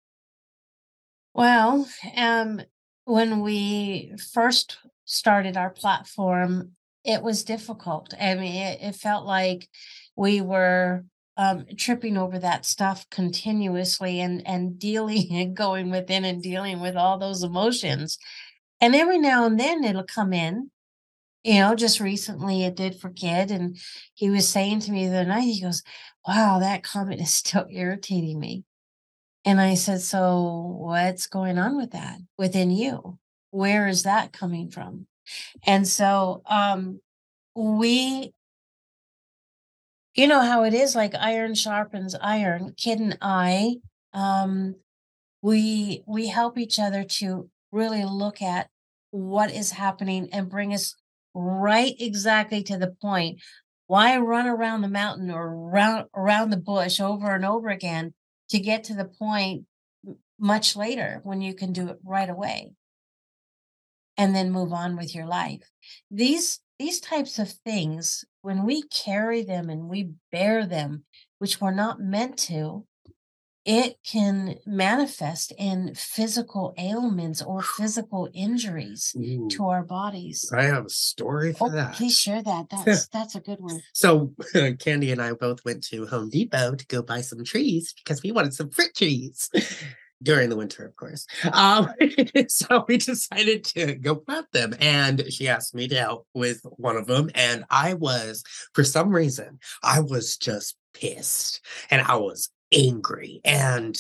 Well, 1.33 1.89
um, 2.15 2.61
when 3.05 3.41
we 3.41 4.15
first 4.33 4.77
started 5.07 5.57
our 5.57 5.71
platform, 5.71 6.73
it 7.05 7.23
was 7.23 7.45
difficult. 7.45 8.13
I 8.21 8.35
mean, 8.35 8.55
it, 8.55 8.79
it 8.83 8.95
felt 8.97 9.25
like 9.25 9.69
we 10.17 10.43
were 10.43 11.05
um, 11.37 11.67
tripping 11.79 12.17
over 12.17 12.39
that 12.39 12.67
stuff 12.67 13.09
continuously 13.11 14.21
and 14.21 14.47
and 14.47 14.79
dealing 14.79 15.29
and 15.33 15.57
going 15.57 15.91
within 15.91 16.25
and 16.25 16.43
dealing 16.43 16.81
with 16.81 16.97
all 16.97 17.19
those 17.19 17.43
emotions. 17.43 18.19
And 18.81 18.95
every 18.95 19.19
now 19.19 19.47
and 19.47 19.59
then 19.59 19.85
it'll 19.85 20.05
come 20.05 20.33
in. 20.33 20.71
You 21.45 21.55
know 21.61 21.75
just 21.75 21.99
recently 21.99 22.65
it 22.65 22.77
did 22.77 23.01
for 23.01 23.11
Kidd 23.11 23.51
and 23.51 23.77
he 24.15 24.31
was 24.31 24.49
saying 24.49 24.81
to 24.81 24.93
me 24.93 25.09
the 25.09 25.17
other 25.17 25.29
night 25.29 25.41
he 25.41 25.61
goes 25.61 25.83
wow 26.27 26.61
that 26.61 26.85
comment 26.85 27.21
is 27.21 27.33
still 27.35 27.67
irritating 27.71 28.39
me. 28.39 28.65
And 29.45 29.61
i 29.61 29.75
said 29.75 30.03
so 30.03 30.77
what's 30.79 31.27
going 31.27 31.59
on 31.59 31.77
with 31.77 31.93
that 31.93 32.19
within 32.39 32.71
you? 32.71 33.19
Where 33.51 33.89
is 33.89 34.05
that 34.05 34.33
coming 34.33 34.71
from? 34.71 35.07
And 35.67 35.87
so 35.89 36.43
um 36.47 37.01
we 37.55 38.33
you 40.15 40.27
know 40.27 40.41
how 40.41 40.65
it 40.65 40.75
is 40.75 40.95
like 40.95 41.15
iron 41.15 41.55
sharpens 41.55 42.15
iron. 42.21 42.75
Kidd 42.77 43.01
and 43.01 43.19
i 43.21 43.77
um 44.13 44.75
we 45.41 46.03
we 46.07 46.29
help 46.29 46.59
each 46.59 46.79
other 46.79 47.05
to 47.05 47.49
really 47.73 48.05
look 48.05 48.43
at 48.43 48.69
what 49.11 49.51
is 49.51 49.73
happening 49.73 50.29
and 50.33 50.51
bring 50.51 50.73
us 50.73 50.95
right 51.35 51.95
exactly 51.99 52.63
to 52.63 52.79
the 52.79 52.95
point. 53.01 53.41
Why 53.87 54.17
run 54.19 54.47
around 54.47 54.83
the 54.83 54.89
mountain 54.89 55.31
or 55.31 55.47
around 55.47 56.07
around 56.15 56.51
the 56.51 56.57
bush 56.57 57.01
over 57.01 57.35
and 57.35 57.45
over 57.45 57.69
again 57.69 58.15
to 58.51 58.59
get 58.59 58.85
to 58.85 58.95
the 58.95 59.05
point 59.05 59.65
much 60.39 60.77
later 60.77 61.21
when 61.25 61.41
you 61.41 61.55
can 61.55 61.73
do 61.73 61.89
it 61.89 61.99
right 62.05 62.31
away? 62.31 62.73
And 64.19 64.35
then 64.37 64.53
move 64.53 64.73
on 64.73 64.97
with 64.97 65.15
your 65.15 65.27
life. 65.27 65.63
These 66.11 66.61
these 66.83 66.99
types 66.99 67.39
of 67.39 67.49
things 67.49 68.25
when 68.43 68.67
we 68.67 68.83
carry 68.83 69.45
them 69.45 69.71
and 69.71 69.89
we 69.89 70.11
bear 70.33 70.67
them 70.67 71.05
which 71.39 71.61
we're 71.61 71.71
not 71.71 72.01
meant 72.01 72.37
to 72.37 72.85
it 73.65 73.97
can 74.05 74.57
manifest 74.67 75.53
in 75.57 75.95
physical 75.95 76.75
ailments 76.77 77.41
or 77.41 77.63
physical 77.63 78.29
injuries 78.35 79.15
Ooh, 79.17 79.49
to 79.51 79.69
our 79.69 79.85
bodies. 79.85 80.51
I 80.53 80.65
have 80.65 80.87
a 80.87 80.91
story 80.91 81.53
for 81.53 81.69
Oh, 81.69 81.71
that. 81.71 81.95
please 81.95 82.19
share 82.19 82.43
that. 82.43 82.67
That's 82.85 83.07
that's 83.07 83.37
a 83.37 83.41
good 83.41 83.61
one. 83.61 83.81
So 83.93 84.33
Candi 84.83 85.13
and 85.13 85.23
I 85.23 85.35
both 85.35 85.65
went 85.65 85.85
to 85.85 86.07
Home 86.07 86.29
Depot 86.29 86.75
to 86.75 86.87
go 86.87 87.03
buy 87.03 87.21
some 87.21 87.45
trees 87.45 87.95
because 88.05 88.21
we 88.25 88.33
wanted 88.33 88.55
some 88.55 88.71
fruit 88.71 88.97
trees 88.97 89.49
during 90.23 90.49
the 90.49 90.57
winter, 90.57 90.85
of 90.85 90.97
course. 90.97 91.27
Um, 91.53 91.89
so 92.49 92.85
we 92.89 92.99
decided 92.99 93.65
to 93.65 93.95
go 93.95 94.17
plant 94.17 94.47
them, 94.53 94.75
and 94.81 95.33
she 95.33 95.49
asked 95.49 95.75
me 95.75 95.89
to 95.89 95.97
help 95.97 96.27
with 96.35 96.61
one 96.77 96.97
of 96.97 97.07
them, 97.07 97.31
and 97.35 97.65
I 97.71 97.95
was, 97.95 98.45
for 98.75 98.85
some 98.85 99.11
reason, 99.11 99.59
I 99.83 100.01
was 100.01 100.37
just 100.37 100.77
pissed, 100.95 101.61
and 101.91 102.03
I 102.03 102.17
was 102.17 102.51
angry, 102.73 103.41
and 103.45 103.99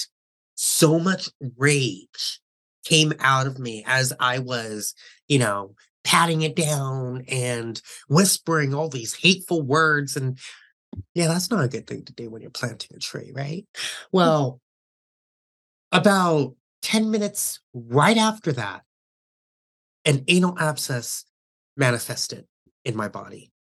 so 0.54 0.98
much 0.98 1.28
rage 1.56 2.40
came 2.84 3.12
out 3.20 3.46
of 3.46 3.58
me 3.58 3.84
as 3.86 4.12
I 4.18 4.38
was, 4.38 4.94
you 5.28 5.38
know, 5.38 5.74
patting 6.04 6.42
it 6.42 6.56
down 6.56 7.24
and 7.28 7.80
whispering 8.08 8.74
all 8.74 8.88
these 8.88 9.14
hateful 9.14 9.62
words. 9.62 10.16
And 10.16 10.38
yeah, 11.14 11.28
that's 11.28 11.50
not 11.50 11.64
a 11.64 11.68
good 11.68 11.86
thing 11.86 12.04
to 12.04 12.12
do 12.12 12.30
when 12.30 12.42
you're 12.42 12.50
planting 12.50 12.96
a 12.96 13.00
tree, 13.00 13.32
right? 13.34 13.66
Well, 14.10 14.60
about 15.92 16.54
10 16.82 17.10
minutes 17.10 17.60
right 17.74 18.16
after 18.16 18.52
that, 18.52 18.82
an 20.04 20.24
anal 20.28 20.58
abscess 20.58 21.24
manifested 21.76 22.46
in 22.84 22.96
my 22.96 23.08
body. 23.08 23.52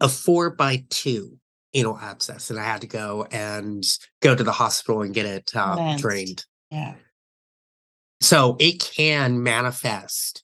A 0.00 0.08
four 0.08 0.50
by 0.50 0.84
two 0.88 1.38
anal 1.74 1.98
abscess, 1.98 2.48
and 2.50 2.58
I 2.58 2.64
had 2.64 2.80
to 2.80 2.86
go 2.86 3.26
and 3.30 3.84
go 4.22 4.34
to 4.34 4.42
the 4.42 4.52
hospital 4.52 5.02
and 5.02 5.12
get 5.12 5.26
it 5.26 5.52
uh, 5.54 5.96
drained. 5.98 6.46
Yeah. 6.70 6.94
So 8.22 8.56
it 8.58 8.80
can 8.80 9.42
manifest 9.42 10.42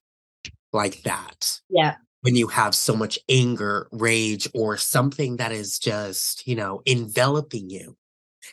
like 0.72 1.03
that 1.05 1.61
Yeah. 1.70 1.97
when 2.20 2.37
you 2.37 2.49
have 2.49 2.74
so 2.74 2.95
much 2.95 3.18
anger, 3.30 3.89
rage, 3.93 4.47
or 4.55 4.76
something 4.76 5.37
that 5.39 5.53
is 5.53 5.78
just, 5.78 6.47
you 6.47 6.55
know, 6.55 6.82
enveloping 6.84 7.70
you. 7.70 7.97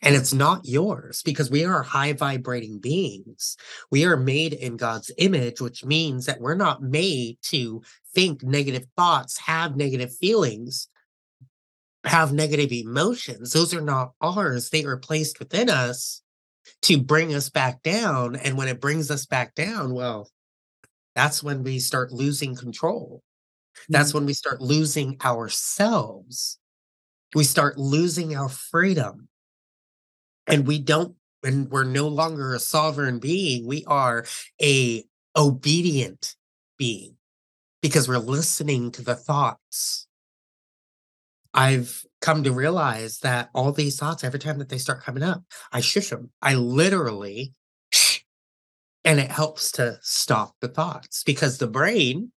And 0.03 0.15
it's 0.15 0.33
not 0.33 0.65
yours 0.65 1.21
because 1.23 1.49
we 1.49 1.63
are 1.63 1.81
high 1.81 2.11
vibrating 2.11 2.77
beings. 2.77 3.55
We 3.89 4.03
are 4.03 4.17
made 4.17 4.51
in 4.51 4.75
God's 4.75 5.09
image, 5.17 5.61
which 5.61 5.85
means 5.85 6.25
that 6.25 6.41
we're 6.41 6.55
not 6.55 6.83
made 6.83 7.37
to 7.43 7.81
think 8.13 8.43
negative 8.43 8.85
thoughts, 8.97 9.39
have 9.39 9.77
negative 9.77 10.13
feelings, 10.13 10.89
have 12.03 12.33
negative 12.33 12.73
emotions. 12.73 13.53
Those 13.53 13.73
are 13.73 13.81
not 13.81 14.11
ours. 14.19 14.69
They 14.69 14.83
are 14.83 14.97
placed 14.97 15.39
within 15.39 15.69
us 15.69 16.21
to 16.81 17.01
bring 17.01 17.33
us 17.33 17.49
back 17.49 17.81
down. 17.81 18.35
And 18.35 18.57
when 18.57 18.67
it 18.67 18.81
brings 18.81 19.09
us 19.09 19.25
back 19.25 19.55
down, 19.55 19.93
well, 19.93 20.29
that's 21.15 21.41
when 21.41 21.63
we 21.63 21.79
start 21.79 22.11
losing 22.11 22.57
control. 22.57 23.23
That's 23.87 24.11
mm. 24.11 24.15
when 24.15 24.25
we 24.25 24.33
start 24.33 24.59
losing 24.59 25.17
ourselves. 25.23 26.59
We 27.33 27.45
start 27.45 27.77
losing 27.77 28.35
our 28.35 28.49
freedom. 28.49 29.29
And 30.47 30.67
we 30.67 30.79
don't, 30.79 31.15
and 31.43 31.69
we're 31.69 31.83
no 31.83 32.07
longer 32.07 32.53
a 32.53 32.59
sovereign 32.59 33.19
being. 33.19 33.65
We 33.65 33.83
are 33.85 34.25
a 34.61 35.05
obedient 35.35 36.35
being 36.77 37.15
because 37.81 38.07
we're 38.07 38.17
listening 38.17 38.91
to 38.91 39.01
the 39.01 39.15
thoughts. 39.15 40.07
I've 41.53 42.03
come 42.21 42.43
to 42.43 42.51
realize 42.51 43.19
that 43.19 43.49
all 43.53 43.71
these 43.71 43.97
thoughts, 43.97 44.23
every 44.23 44.39
time 44.39 44.57
that 44.59 44.69
they 44.69 44.77
start 44.77 45.03
coming 45.03 45.23
up, 45.23 45.43
I 45.71 45.81
shush 45.81 46.09
them. 46.09 46.31
I 46.41 46.55
literally, 46.55 47.53
and 49.05 49.19
it 49.19 49.29
helps 49.29 49.71
to 49.73 49.99
stop 50.01 50.55
the 50.61 50.67
thoughts 50.67 51.23
because 51.23 51.57
the 51.57 51.67
brain 51.67 52.31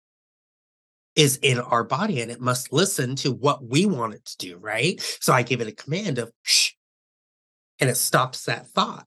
is 1.16 1.38
in 1.38 1.60
our 1.60 1.84
body 1.84 2.22
and 2.22 2.30
it 2.30 2.42
must 2.42 2.74
listen 2.74 3.16
to 3.16 3.32
what 3.32 3.64
we 3.64 3.86
want 3.86 4.14
it 4.14 4.26
to 4.26 4.38
do, 4.38 4.58
right? 4.58 5.00
So 5.22 5.32
I 5.32 5.44
give 5.44 5.62
it 5.62 5.68
a 5.68 5.72
command 5.72 6.18
of 6.18 6.32
shh, 6.44 6.72
and 7.80 7.90
it 7.90 7.98
stops 7.98 8.46
that 8.46 8.68
thought. 8.68 9.06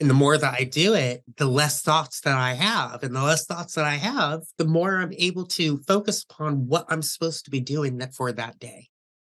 And 0.00 0.08
the 0.08 0.14
more 0.14 0.38
that 0.38 0.54
I 0.58 0.64
do 0.64 0.94
it, 0.94 1.24
the 1.38 1.46
less 1.46 1.82
thoughts 1.82 2.20
that 2.20 2.36
I 2.36 2.52
have. 2.52 3.02
And 3.02 3.16
the 3.16 3.22
less 3.22 3.46
thoughts 3.46 3.74
that 3.74 3.84
I 3.84 3.96
have, 3.96 4.42
the 4.56 4.64
more 4.64 4.98
I'm 4.98 5.12
able 5.18 5.44
to 5.46 5.78
focus 5.88 6.24
upon 6.28 6.68
what 6.68 6.86
I'm 6.88 7.02
supposed 7.02 7.44
to 7.46 7.50
be 7.50 7.60
doing 7.60 8.00
for 8.12 8.30
that 8.30 8.60
day. 8.60 8.88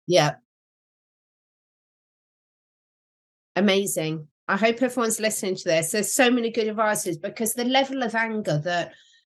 Yeah. 0.06 0.36
Amazing. 3.56 4.28
I 4.48 4.56
hope 4.56 4.82
everyone's 4.82 5.20
listening 5.20 5.56
to 5.56 5.64
this. 5.64 5.92
There's 5.92 6.14
so 6.14 6.30
many 6.30 6.50
good 6.50 6.68
advices 6.68 7.18
because 7.18 7.54
the 7.54 7.64
level 7.64 8.02
of 8.02 8.14
anger 8.14 8.58
that 8.64 8.92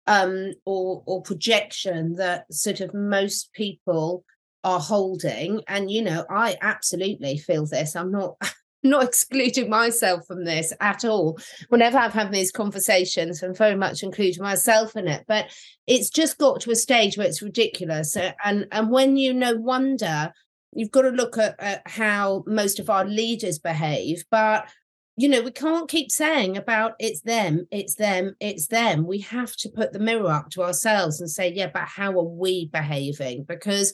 um 0.08 0.52
or 0.64 1.02
or 1.06 1.22
projection 1.22 2.14
that 2.14 2.52
sort 2.52 2.80
of 2.80 2.94
most 2.94 3.52
people 3.52 4.24
are 4.62 4.78
holding 4.78 5.62
and 5.66 5.90
you 5.90 6.02
know 6.02 6.24
I 6.30 6.56
absolutely 6.60 7.38
feel 7.38 7.66
this. 7.66 7.96
I'm 7.96 8.12
not 8.12 8.36
not 8.86 9.04
excluding 9.08 9.68
myself 9.68 10.26
from 10.26 10.44
this 10.44 10.72
at 10.80 11.04
all. 11.04 11.38
Whenever 11.68 11.98
I've 11.98 12.12
had 12.12 12.32
these 12.32 12.52
conversations, 12.52 13.42
I'm 13.42 13.54
very 13.54 13.76
much 13.76 14.02
including 14.02 14.42
myself 14.42 14.96
in 14.96 15.08
it. 15.08 15.24
But 15.26 15.50
it's 15.86 16.10
just 16.10 16.38
got 16.38 16.60
to 16.62 16.70
a 16.70 16.76
stage 16.76 17.16
where 17.16 17.26
it's 17.26 17.42
ridiculous. 17.42 18.16
And 18.44 18.66
and 18.72 18.90
when 18.90 19.16
you 19.16 19.34
no 19.34 19.54
wonder 19.54 20.32
you've 20.76 20.90
got 20.90 21.02
to 21.02 21.10
look 21.10 21.38
at, 21.38 21.58
at 21.58 21.82
how 21.86 22.44
most 22.46 22.78
of 22.78 22.90
our 22.90 23.04
leaders 23.04 23.58
behave 23.58 24.24
but 24.30 24.68
you 25.16 25.28
know 25.28 25.40
we 25.40 25.50
can't 25.50 25.88
keep 25.88 26.10
saying 26.10 26.56
about 26.56 26.92
it's 26.98 27.22
them 27.22 27.66
it's 27.70 27.94
them 27.94 28.36
it's 28.40 28.66
them 28.66 29.06
we 29.06 29.20
have 29.20 29.56
to 29.56 29.70
put 29.70 29.92
the 29.92 29.98
mirror 29.98 30.30
up 30.30 30.50
to 30.50 30.62
ourselves 30.62 31.20
and 31.20 31.30
say 31.30 31.52
yeah 31.52 31.70
but 31.72 31.84
how 31.84 32.10
are 32.10 32.22
we 32.22 32.66
behaving 32.66 33.44
because 33.44 33.92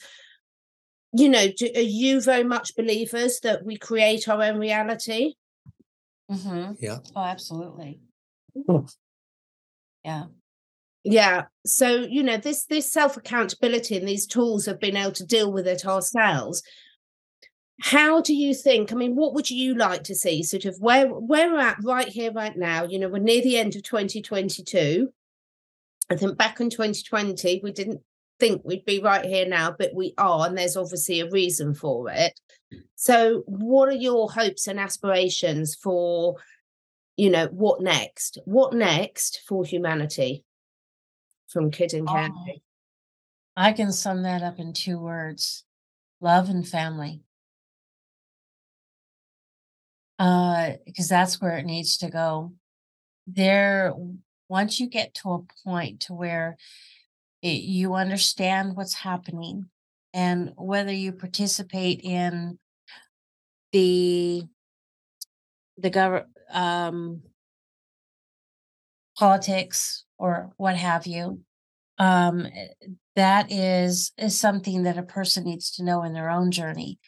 you 1.13 1.29
know 1.29 1.49
do, 1.57 1.69
are 1.75 1.81
you 1.81 2.21
very 2.21 2.45
much 2.45 2.75
believers 2.77 3.41
that 3.41 3.65
we 3.65 3.77
create 3.77 4.29
our 4.29 4.43
own 4.43 4.59
reality 4.59 5.35
Mm-hmm. 6.33 6.73
Yeah. 6.81 6.99
Oh, 7.15 7.23
absolutely. 7.23 8.01
Oh. 8.69 8.87
Yeah. 10.05 10.25
yeah 11.05 11.45
so 11.65 12.01
you 12.01 12.25
know 12.25 12.37
this 12.37 12.65
this 12.65 12.91
self 12.91 13.17
accountability 13.17 13.97
and 13.97 14.07
these 14.07 14.27
tools 14.27 14.67
of 14.67 14.81
being 14.81 14.97
able 14.97 15.13
to 15.13 15.25
deal 15.25 15.53
with 15.53 15.67
it 15.69 15.87
ourselves 15.87 16.61
how 17.81 18.21
do 18.21 18.35
you 18.35 18.53
think 18.53 18.93
i 18.93 18.97
mean 18.97 19.15
what 19.15 19.33
would 19.33 19.49
you 19.49 19.77
like 19.77 20.03
to 20.03 20.15
see 20.17 20.43
sort 20.43 20.65
of 20.65 20.77
where 20.81 21.07
where 21.07 21.53
we're 21.53 21.61
at 21.61 21.77
right 21.85 22.09
here 22.09 22.33
right 22.33 22.57
now 22.57 22.85
you 22.85 22.99
know 22.99 23.09
we're 23.09 23.19
near 23.19 23.41
the 23.43 23.57
end 23.57 23.77
of 23.77 23.85
2022 23.85 25.09
i 26.11 26.17
think 26.17 26.37
back 26.37 26.59
in 26.59 26.69
2020 26.69 27.61
we 27.63 27.71
didn't 27.71 28.01
think 28.43 28.62
we'd 28.64 28.84
be 28.84 28.99
right 28.99 29.24
here 29.24 29.47
now 29.47 29.72
but 29.78 29.95
we 29.95 30.14
are 30.18 30.49
and 30.49 30.59
there's 30.59 30.76
obviously 30.76 31.20
a 31.20 31.30
reason 31.30 31.74
for 31.74 32.11
it. 32.11 32.38
So 32.97 33.45
what 33.47 33.88
are 33.88 33.93
your 34.09 34.28
hopes 34.32 34.66
and 34.66 34.80
aspirations 34.80 35.76
for 35.76 36.36
you 37.16 37.30
know 37.30 37.47
what 37.47 37.80
next? 37.80 38.38
What 38.45 38.72
next 38.72 39.43
for 39.47 39.64
humanity? 39.64 40.45
From 41.47 41.70
Kidd 41.70 41.95
and 41.95 42.09
Oh, 42.09 42.12
Candi. 42.12 42.62
I 43.57 43.72
can 43.72 43.93
sum 43.93 44.24
that 44.24 44.43
up 44.43 44.59
in 44.59 44.72
two 44.72 44.99
words 44.99 45.64
love 46.20 46.49
and 46.49 46.66
family. 46.66 47.20
Uh, 50.18 50.72
because 50.84 51.09
that's 51.09 51.40
where 51.40 51.59
it 51.59 51.66
needs 51.66 51.99
to 51.99 52.11
go. 52.11 52.53
There, 53.28 53.93
once 54.49 54.80
you 54.80 54.88
get 54.88 55.14
to 55.14 55.32
a 55.32 55.40
point 55.64 56.01
to 56.03 56.14
where 56.14 56.57
it, 57.43 57.62
you 57.62 57.95
understand 57.95 58.76
what's 58.76 58.95
happening 58.95 59.66
and 60.14 60.53
whether 60.57 60.93
you 60.93 61.12
participate 61.12 62.01
in 62.03 62.59
the 63.72 64.45
the 65.78 65.90
gov 65.90 66.24
um 66.53 67.22
politics 69.18 70.05
or 70.18 70.53
what 70.57 70.76
have 70.76 71.07
you 71.07 71.40
um 71.99 72.47
eh, 72.47 72.68
that 73.16 73.51
is 73.53 74.12
is 74.16 74.38
something 74.38 74.84
that 74.84 74.99
a 74.99 75.03
person 75.03 75.45
needs 75.45 75.70
to 75.70 75.84
know 75.84 76.03
in 76.03 76.14
their 76.14 76.30
own 76.30 76.51
journey. 76.51 76.99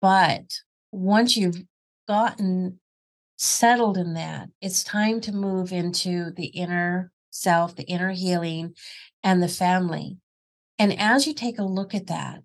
But 0.00 0.44
once 0.92 1.36
you've 1.36 1.62
gotten 2.08 2.78
settled 3.36 3.96
in 3.96 4.14
that 4.14 4.48
it's 4.60 4.84
time 4.84 5.20
to 5.20 5.32
move 5.32 5.72
into 5.72 6.30
the 6.32 6.46
inner 6.46 7.10
self 7.30 7.74
the 7.74 7.84
inner 7.84 8.10
healing 8.10 8.74
and 9.22 9.42
the 9.42 9.48
family 9.48 10.18
and 10.78 10.98
as 10.98 11.26
you 11.26 11.34
take 11.34 11.58
a 11.58 11.64
look 11.64 11.94
at 11.94 12.06
that 12.06 12.42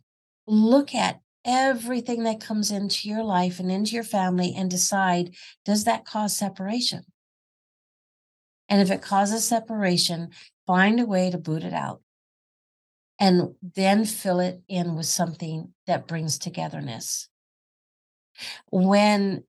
look 0.47 0.93
at 0.93 1.21
everything 1.45 2.23
that 2.23 2.41
comes 2.41 2.71
into 2.71 3.07
your 3.07 3.23
life 3.23 3.59
and 3.59 3.71
into 3.71 3.91
your 3.91 4.03
family 4.03 4.53
and 4.57 4.69
decide 4.69 5.35
does 5.63 5.83
that 5.83 6.05
cause 6.05 6.35
separation? 6.35 7.03
And 8.67 8.81
if 8.81 8.89
it 8.89 9.03
causes 9.03 9.45
separation, 9.45 10.29
find 10.65 10.99
a 10.99 11.05
way 11.05 11.29
to 11.29 11.37
boot 11.37 11.63
it 11.63 11.73
out 11.73 12.01
and 13.19 13.53
then 13.75 14.05
fill 14.05 14.39
it 14.39 14.61
in 14.67 14.95
with 14.95 15.05
something 15.05 15.71
that 15.85 16.07
brings 16.07 16.39
togetherness. 16.39 17.29
When, 18.71 19.43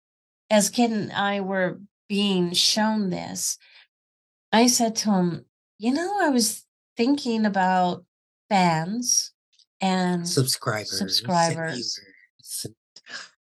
as 0.51 0.68
Kidd 0.68 0.91
and 0.91 1.11
I 1.12 1.41
were 1.41 1.81
being 2.09 2.53
shown 2.53 3.09
this, 3.09 3.57
I 4.53 4.66
said 4.66 4.95
to 4.97 5.12
him, 5.12 5.47
You 5.79 5.93
know, 5.93 6.18
I 6.20 6.29
was 6.29 6.66
thinking 6.97 7.47
about 7.47 8.05
fans 8.49 9.33
and 9.81 10.27
subscribers, 10.27 10.99
subscribers, 10.99 12.01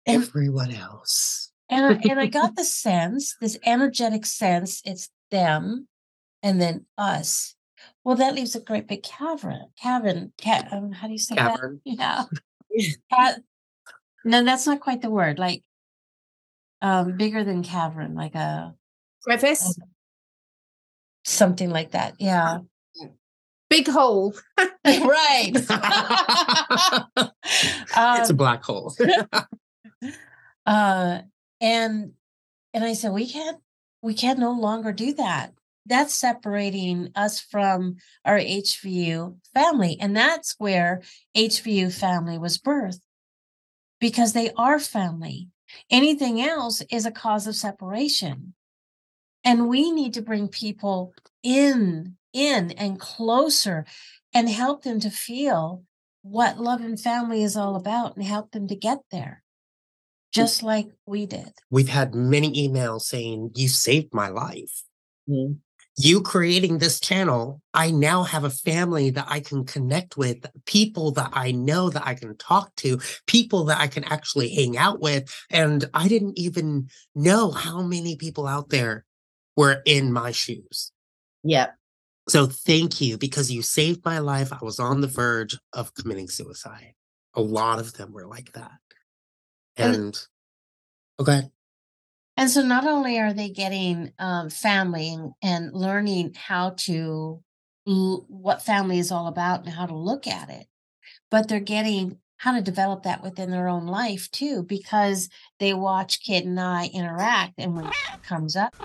and 0.05 0.23
everyone 0.23 0.71
else. 0.71 1.51
And 1.69 1.85
I, 1.85 2.09
and 2.09 2.19
I 2.19 2.27
got 2.27 2.55
the 2.57 2.63
sense, 2.63 3.35
this 3.39 3.57
energetic 3.65 4.25
sense, 4.25 4.81
it's 4.85 5.09
them 5.31 5.87
and 6.41 6.61
then 6.61 6.85
us. 6.97 7.55
Well, 8.03 8.15
that 8.15 8.35
leaves 8.35 8.55
a 8.55 8.61
great 8.61 8.87
big 8.87 9.03
cavern. 9.03 9.67
Cavern. 9.81 10.33
Ca- 10.41 10.67
um, 10.71 10.91
how 10.91 11.07
do 11.07 11.13
you 11.13 11.19
say 11.19 11.35
Cavern. 11.35 11.81
that? 11.85 11.97
Yeah. 11.97 12.23
Ca- 13.13 13.37
no, 14.23 14.43
that's 14.43 14.65
not 14.65 14.79
quite 14.79 15.01
the 15.01 15.09
word. 15.09 15.39
Like 15.39 15.63
um 16.81 17.17
bigger 17.17 17.43
than 17.43 17.63
cavern, 17.63 18.15
like 18.15 18.35
a 18.35 18.73
Crevice, 19.23 19.77
something 21.25 21.69
like 21.69 21.91
that. 21.91 22.15
Yeah. 22.19 22.59
Big 23.69 23.87
hole. 23.87 24.33
right. 24.85 25.51
it's 25.53 25.69
a 27.89 28.29
um, 28.29 28.37
black 28.37 28.63
hole. 28.63 28.95
uh 30.65 31.19
and 31.61 32.11
and 32.73 32.83
I 32.83 32.93
said, 32.93 33.11
we 33.11 33.27
can't 33.27 33.59
we 34.01 34.13
can 34.13 34.39
no 34.39 34.51
longer 34.51 34.91
do 34.91 35.13
that. 35.15 35.53
That's 35.85 36.13
separating 36.13 37.11
us 37.15 37.39
from 37.39 37.95
our 38.25 38.37
HVU 38.39 39.37
family. 39.53 39.97
And 39.99 40.15
that's 40.15 40.55
where 40.57 41.01
HVU 41.35 41.93
family 41.93 42.37
was 42.37 42.57
birthed 42.57 42.99
because 43.99 44.33
they 44.33 44.51
are 44.57 44.79
family. 44.79 45.47
Anything 45.89 46.41
else 46.41 46.81
is 46.91 47.05
a 47.05 47.11
cause 47.11 47.47
of 47.47 47.55
separation. 47.55 48.53
And 49.43 49.69
we 49.69 49.91
need 49.91 50.13
to 50.15 50.21
bring 50.21 50.47
people 50.49 51.13
in, 51.41 52.17
in 52.37 52.71
and 52.71 52.99
closer 52.99 53.85
and 54.33 54.47
help 54.47 54.83
them 54.83 54.99
to 54.99 55.09
feel 55.09 55.83
what 56.21 56.59
love 56.59 56.81
and 56.81 56.99
family 56.99 57.41
is 57.41 57.57
all 57.57 57.75
about 57.75 58.15
and 58.15 58.25
help 58.25 58.51
them 58.51 58.67
to 58.67 58.75
get 58.75 58.99
there, 59.11 59.43
just 60.31 60.61
like 60.61 60.87
we 61.05 61.25
did. 61.25 61.51
We've 61.71 61.89
had 61.89 62.13
many 62.13 62.67
emails 62.67 63.01
saying, 63.01 63.51
You 63.55 63.67
saved 63.67 64.13
my 64.13 64.27
life. 64.27 64.83
Mhm. 65.27 65.59
You 65.99 66.21
creating 66.21 66.77
this 66.77 66.99
channel, 66.99 67.59
I 67.73 67.89
now 67.89 68.21
have 68.21 68.43
a 68.43 68.51
family 68.51 69.09
that 69.09 69.25
I 69.27 69.39
can 69.39 69.65
connect 69.65 70.15
with, 70.15 70.45
people 70.65 71.11
that 71.13 71.31
I 71.33 71.51
know 71.51 71.89
that 71.89 72.05
I 72.05 72.13
can 72.13 72.37
talk 72.37 72.75
to, 72.77 72.99
people 73.25 73.63
that 73.65 73.79
I 73.79 73.87
can 73.87 74.03
actually 74.03 74.53
hang 74.53 74.77
out 74.77 74.99
with. 74.99 75.33
And 75.49 75.89
I 75.95 76.07
didn't 76.07 76.37
even 76.37 76.89
know 77.15 77.49
how 77.49 77.81
many 77.81 78.15
people 78.15 78.45
out 78.45 78.69
there 78.69 79.05
were 79.55 79.81
in 79.85 80.13
my 80.13 80.31
shoes. 80.31 80.91
Yeah. 81.43 81.71
So 82.29 82.45
thank 82.47 82.99
you 83.01 83.17
because 83.17 83.49
you 83.51 83.61
saved 83.61 84.03
my 84.03 84.19
life. 84.19 84.51
I 84.51 84.59
was 84.61 84.79
on 84.79 85.01
the 85.01 85.07
verge 85.07 85.57
of 85.73 85.93
committing 85.93 86.27
suicide. 86.27 86.93
A 87.35 87.41
lot 87.41 87.79
of 87.79 87.93
them 87.93 88.11
were 88.11 88.27
like 88.27 88.51
that. 88.53 88.71
And- 89.77 89.95
And 89.95 90.27
okay. 91.19 91.49
And 92.35 92.49
so 92.51 92.61
not 92.61 92.85
only 92.85 93.17
are 93.19 93.33
they 93.33 93.49
getting 93.49 94.13
um, 94.19 94.49
family 94.49 95.09
and, 95.13 95.31
and 95.41 95.73
learning 95.73 96.33
how 96.35 96.71
to 96.77 97.41
what 97.85 98.61
family 98.61 98.99
is 98.99 99.11
all 99.11 99.27
about 99.27 99.61
and 99.63 99.69
how 99.73 99.85
to 99.85 99.95
look 99.95 100.27
at 100.27 100.49
it, 100.49 100.67
but 101.31 101.47
they're 101.47 101.59
getting 101.61 102.19
how 102.37 102.53
to 102.53 102.61
develop 102.61 103.03
that 103.03 103.23
within 103.23 103.51
their 103.51 103.67
own 103.67 103.87
life 103.87 104.29
too, 104.31 104.63
because 104.63 105.29
they 105.59 105.73
watch 105.73 106.23
Kidd 106.23 106.45
and 106.45 106.59
I 106.59 106.89
interact, 106.93 107.53
and 107.57 107.75
when 107.75 107.87
it 107.87 107.93
comes 108.23 108.55
up, 108.55 108.75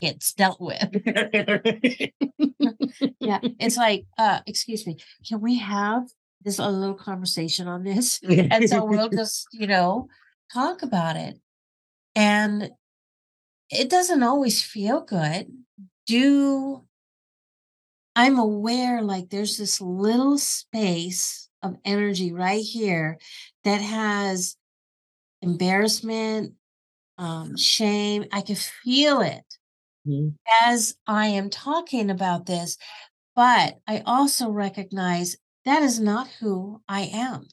it's 0.00 0.32
dealt 0.32 0.60
with. 0.60 0.88
yeah, 3.20 3.38
it's 3.60 3.76
like, 3.76 4.06
uh, 4.18 4.40
excuse 4.46 4.86
me, 4.86 4.96
can 5.26 5.40
we 5.40 5.58
have 5.58 6.08
this 6.42 6.58
a 6.58 6.68
little 6.68 6.94
conversation 6.94 7.68
on 7.68 7.84
this? 7.84 8.20
and 8.22 8.68
so 8.68 8.84
we'll 8.84 9.08
just 9.08 9.46
you 9.52 9.66
know 9.66 10.08
talk 10.52 10.82
about 10.82 11.16
it 11.16 11.38
and 12.14 12.70
it 13.70 13.88
doesn't 13.88 14.22
always 14.22 14.62
feel 14.62 15.00
good 15.00 15.46
do 16.06 16.84
i'm 18.14 18.38
aware 18.38 19.02
like 19.02 19.30
there's 19.30 19.56
this 19.56 19.80
little 19.80 20.36
space 20.36 21.48
of 21.62 21.76
energy 21.84 22.32
right 22.32 22.64
here 22.64 23.18
that 23.64 23.80
has 23.80 24.56
embarrassment 25.42 26.54
um, 27.18 27.56
shame 27.56 28.24
i 28.32 28.40
can 28.40 28.56
feel 28.56 29.20
it 29.20 29.44
Mhm. 30.06 30.34
as 30.64 30.96
i 31.06 31.26
am 31.28 31.50
talking 31.50 32.10
about 32.10 32.46
this 32.46 32.76
but 33.36 33.78
i 33.86 34.02
also 34.06 34.50
recognize 34.50 35.36
that 35.64 35.82
is 35.82 36.00
not 36.00 36.28
who 36.40 36.82
i 36.88 37.02
am 37.02 37.46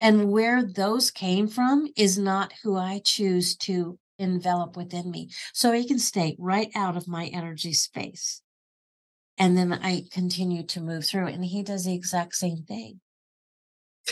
and 0.00 0.30
where 0.30 0.62
those 0.62 1.10
came 1.10 1.48
from 1.48 1.88
is 1.96 2.18
not 2.18 2.52
who 2.62 2.76
I 2.76 3.00
choose 3.02 3.56
to 3.56 3.98
envelop 4.18 4.76
within 4.76 5.10
me. 5.10 5.30
So 5.54 5.72
he 5.72 5.88
can 5.88 5.98
stay 5.98 6.36
right 6.38 6.70
out 6.74 6.96
of 6.96 7.08
my 7.08 7.26
energy 7.28 7.72
space. 7.72 8.42
And 9.38 9.56
then 9.56 9.72
I 9.72 10.04
continue 10.12 10.62
to 10.66 10.80
move 10.80 11.04
through. 11.04 11.26
And 11.26 11.44
he 11.44 11.62
does 11.62 11.84
the 11.84 11.94
exact 11.94 12.34
same 12.36 12.64
thing. 12.68 13.00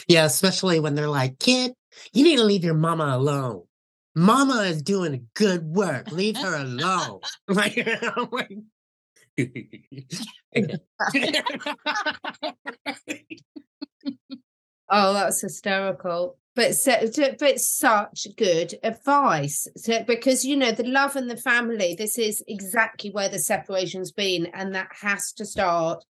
Yeah, 0.08 0.24
especially 0.24 0.80
when 0.80 0.94
they're 0.94 1.08
like, 1.08 1.38
Kidd, 1.38 1.72
you 2.12 2.24
need 2.24 2.36
to 2.36 2.44
leave 2.44 2.64
your 2.64 2.74
mama 2.74 3.04
alone. 3.16 3.62
Mama 4.14 4.62
is 4.62 4.82
doing 4.82 5.28
good 5.34 5.64
work. 5.64 6.10
Leave 6.10 6.36
her 6.36 6.54
alone. 6.56 7.20
Like, 7.48 7.76
like- 8.36 8.48
Oh, 14.94 15.14
that's 15.14 15.40
hysterical. 15.40 16.36
But 16.54 16.74
so, 16.74 17.08
but 17.38 17.60
such 17.60 18.26
good 18.36 18.74
advice. 18.82 19.66
So, 19.76 20.02
because 20.02 20.44
you 20.44 20.56
know 20.56 20.70
the 20.70 20.86
love 20.86 21.16
and 21.16 21.30
the 21.30 21.36
family. 21.36 21.94
This 21.94 22.18
is 22.18 22.44
exactly 22.46 23.10
where 23.10 23.30
the 23.30 23.38
separation's 23.38 24.12
been, 24.12 24.46
and 24.52 24.74
that 24.74 24.88
has 25.00 25.32
to 25.34 25.46
start 25.46 26.04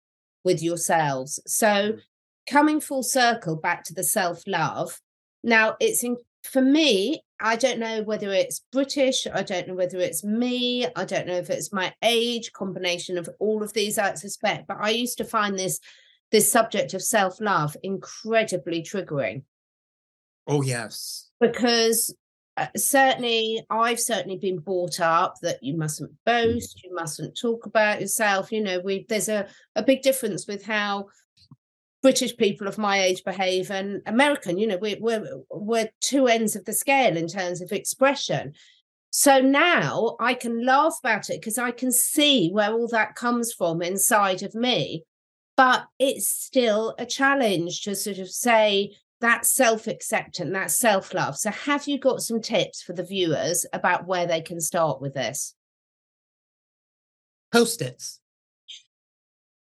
with 0.46 0.64
yourselves. 0.64 1.42
So, 1.46 1.98
coming 2.50 2.80
full 2.80 3.04
circle 3.04 3.58
back 3.58 3.84
to 3.86 3.94
the 3.94 4.04
self 4.04 4.44
love. 4.48 5.02
Now, 5.44 5.76
it's 5.80 6.04
in, 6.04 6.16
for 6.44 6.62
me. 6.62 7.22
I 7.42 7.56
don't 7.56 7.80
know 7.80 8.04
whether 8.04 8.32
it's 8.32 8.62
British. 8.72 9.26
I 9.34 9.44
don't 9.44 9.68
know 9.68 9.76
whether 9.76 9.98
it's 9.98 10.24
me. 10.26 10.86
I 10.94 11.06
don't 11.06 11.28
know 11.28 11.38
if 11.38 11.50
it's 11.50 11.72
my 11.72 11.94
age, 12.02 12.52
combination 12.52 13.18
of 13.18 13.30
all 13.40 13.64
of 13.64 13.74
these. 13.74 13.98
I 13.98 14.14
suspect, 14.16 14.68
but 14.68 14.78
I 14.80 14.90
used 14.90 15.18
to 15.18 15.26
find 15.26 15.60
this 15.60 15.80
this 16.32 16.50
subject 16.50 16.94
of 16.94 17.02
self 17.02 17.42
love 17.42 17.76
incredibly 17.84 18.82
triggering 18.84 19.44
oh, 20.50 20.62
yes. 20.62 21.30
because 21.40 22.14
uh, 22.58 22.68
certainly 22.76 23.62
I've 23.70 24.00
certainly 24.00 24.38
been 24.38 24.60
brought 24.60 25.00
up 25.00 25.36
that 25.42 25.64
you 25.64 25.78
mustn't 25.78 26.12
boast, 26.26 26.84
you 26.84 26.94
mustn't 26.94 27.38
talk 27.38 27.66
about 27.66 28.02
yourself. 28.02 28.52
You 28.52 28.62
know, 28.62 28.80
we 28.80 29.06
there's 29.08 29.30
a, 29.30 29.48
a 29.76 29.84
big 29.84 30.02
difference 30.02 30.48
with 30.48 30.66
how 30.66 31.08
British 32.02 32.36
people 32.38 32.68
of 32.68 32.78
my 32.78 33.02
age 33.02 33.24
behave 33.24 33.72
and 33.72 34.02
American. 34.06 34.58
You 34.58 34.68
know, 34.68 34.78
we, 34.78 34.96
we're 35.00 35.26
we're 35.50 35.90
two 36.02 36.28
ends 36.28 36.56
of 36.56 36.66
the 36.66 36.74
scale 36.74 37.16
in 37.18 37.28
terms 37.28 37.62
of 37.62 37.72
expression. 37.72 38.54
So 39.12 39.40
now 39.40 40.16
I 40.20 40.34
can 40.34 40.66
laugh 40.66 40.98
about 41.02 41.30
it 41.30 41.42
because 41.42 41.58
I 41.58 41.72
can 41.72 41.92
see 41.92 42.52
where 42.52 42.72
all 42.72 42.88
that 42.90 43.16
comes 43.16 43.52
from 43.54 43.82
inside 43.82 44.44
of 44.44 44.54
me. 44.54 45.04
But 45.58 45.88
it's 45.98 46.30
still 46.30 46.96
a 46.98 47.06
challenge 47.06 47.82
to 47.82 47.96
sort 47.96 48.20
of 48.20 48.30
say, 48.30 48.96
that 49.22 49.46
self 49.46 49.88
acceptance, 49.88 50.52
that 50.54 50.72
self 50.72 51.14
love. 51.14 51.38
So, 51.38 51.52
have 51.52 51.88
you 51.88 52.00
got 52.00 52.22
some 52.22 52.42
tips 52.42 52.82
for 52.82 52.94
the 52.94 53.04
viewers 53.04 53.66
about 53.74 54.08
where 54.08 54.26
they 54.26 54.42
can 54.42 54.62
start 54.62 55.02
with 55.02 55.14
this? 55.14 55.56
Post-its. 57.52 58.20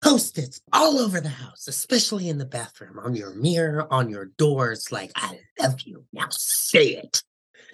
Post-its 0.03 0.61
all 0.71 0.99
over 0.99 1.19
the 1.19 1.29
house, 1.29 1.67
especially 1.67 2.29
in 2.29 2.37
the 2.37 2.45
bathroom, 2.45 2.99
on 2.99 3.15
your 3.15 3.33
mirror, 3.33 3.91
on 3.91 4.09
your 4.09 4.25
doors. 4.37 4.91
Like, 4.91 5.11
I 5.15 5.39
love 5.59 5.81
you. 5.81 6.05
Now 6.13 6.27
say 6.29 7.01
it. 7.03 7.23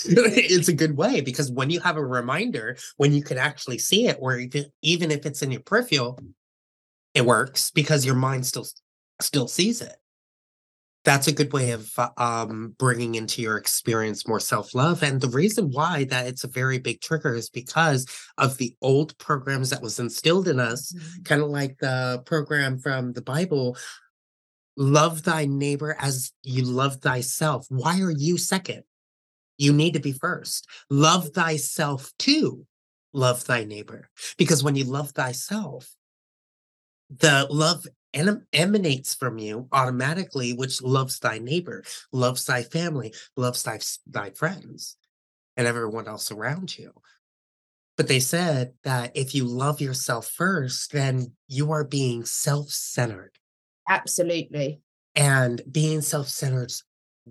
it's 0.04 0.68
a 0.68 0.72
good 0.72 0.96
way 0.96 1.20
because 1.20 1.50
when 1.50 1.70
you 1.70 1.80
have 1.80 1.96
a 1.96 2.04
reminder, 2.04 2.76
when 2.96 3.12
you 3.12 3.22
can 3.22 3.38
actually 3.38 3.78
see 3.78 4.06
it, 4.08 4.18
or 4.20 4.36
even, 4.36 4.66
even 4.82 5.10
if 5.10 5.24
it's 5.26 5.42
in 5.42 5.50
your 5.50 5.62
peripheral, 5.62 6.18
it 7.14 7.24
works 7.24 7.70
because 7.70 8.04
your 8.04 8.14
mind 8.14 8.46
still 8.46 8.66
still 9.22 9.48
sees 9.48 9.80
it. 9.80 9.96
That's 11.04 11.26
a 11.26 11.32
good 11.32 11.52
way 11.52 11.72
of 11.72 11.90
um, 12.16 12.76
bringing 12.78 13.16
into 13.16 13.42
your 13.42 13.56
experience 13.56 14.28
more 14.28 14.38
self-love 14.38 15.02
and 15.02 15.20
the 15.20 15.28
reason 15.28 15.72
why 15.72 16.04
that 16.04 16.28
it's 16.28 16.44
a 16.44 16.48
very 16.48 16.78
big 16.78 17.00
trigger 17.00 17.34
is 17.34 17.50
because 17.50 18.06
of 18.38 18.56
the 18.58 18.76
old 18.80 19.18
programs 19.18 19.70
that 19.70 19.82
was 19.82 19.98
instilled 19.98 20.46
in 20.46 20.60
us 20.60 20.92
mm-hmm. 20.92 21.22
kind 21.24 21.42
of 21.42 21.48
like 21.48 21.76
the 21.78 22.22
program 22.24 22.78
from 22.78 23.12
the 23.14 23.22
bible 23.22 23.76
love 24.76 25.22
thy 25.24 25.44
neighbor 25.44 25.96
as 26.00 26.32
you 26.42 26.64
love 26.64 26.96
thyself. 26.96 27.66
Why 27.68 28.00
are 28.00 28.10
you 28.10 28.38
second? 28.38 28.84
You 29.58 29.72
need 29.72 29.94
to 29.94 30.00
be 30.00 30.12
first. 30.12 30.66
Love 30.88 31.28
thyself 31.30 32.12
too 32.18 32.66
love 33.14 33.44
thy 33.44 33.64
neighbor. 33.64 34.08
Because 34.38 34.64
when 34.64 34.74
you 34.74 34.84
love 34.84 35.10
thyself 35.10 35.94
the 37.18 37.46
love 37.50 37.86
em- 38.14 38.46
emanates 38.52 39.14
from 39.14 39.38
you 39.38 39.68
automatically, 39.72 40.52
which 40.52 40.82
loves 40.82 41.18
thy 41.18 41.38
neighbor, 41.38 41.84
loves 42.12 42.44
thy 42.44 42.62
family, 42.62 43.14
loves 43.36 43.62
thy, 43.62 43.78
thy 44.06 44.30
friends, 44.30 44.96
and 45.56 45.66
everyone 45.66 46.08
else 46.08 46.30
around 46.30 46.78
you. 46.78 46.92
But 47.96 48.08
they 48.08 48.20
said 48.20 48.74
that 48.84 49.12
if 49.14 49.34
you 49.34 49.44
love 49.44 49.80
yourself 49.80 50.28
first, 50.28 50.92
then 50.92 51.32
you 51.48 51.72
are 51.72 51.84
being 51.84 52.24
self 52.24 52.70
centered. 52.70 53.38
Absolutely. 53.88 54.80
And 55.14 55.60
being 55.70 56.00
self 56.00 56.28
centered 56.28 56.70
is 56.70 56.84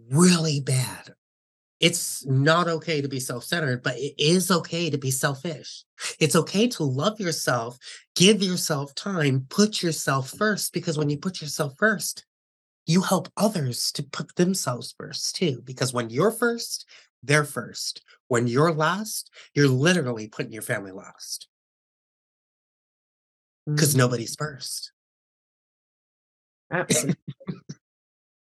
really 0.10 0.60
bad 0.60 1.16
it's 1.82 2.24
not 2.28 2.68
okay 2.68 3.02
to 3.02 3.08
be 3.08 3.20
self 3.20 3.44
centered, 3.44 3.82
but 3.82 3.98
it 3.98 4.14
is 4.18 4.52
okay 4.52 4.90
to 4.92 4.98
be 4.98 5.10
selfish. 5.10 5.84
It's 6.20 6.36
okay 6.36 6.68
to 6.70 6.84
love 6.84 7.20
yourself, 7.20 7.78
give 8.16 8.44
yourself 8.44 8.94
time, 8.94 9.48
put 9.50 9.82
yourself 9.82 10.30
first, 10.30 10.74
because 10.74 10.98
when 10.98 11.10
you 11.10 11.18
put 11.18 11.42
yourself 11.42 11.74
first, 11.78 12.26
you 12.86 13.02
help 13.02 13.30
others 13.36 13.92
to 13.94 14.04
put 14.04 14.36
themselves 14.36 14.94
first 14.96 15.36
too. 15.36 15.62
Because 15.66 15.92
when 15.94 16.12
you're 16.12 16.32
first, 16.32 16.88
they're 17.24 17.44
first. 17.44 18.04
When 18.28 18.48
you're 18.48 18.72
last, 18.72 19.32
you're 19.56 19.68
literally 19.68 20.28
putting 20.28 20.54
your 20.54 20.62
family 20.62 20.92
last 20.92 21.48
because 23.66 23.90
mm-hmm. 23.90 24.00
nobody's 24.00 24.36
first. 24.36 24.92
Absolutely. 26.72 27.16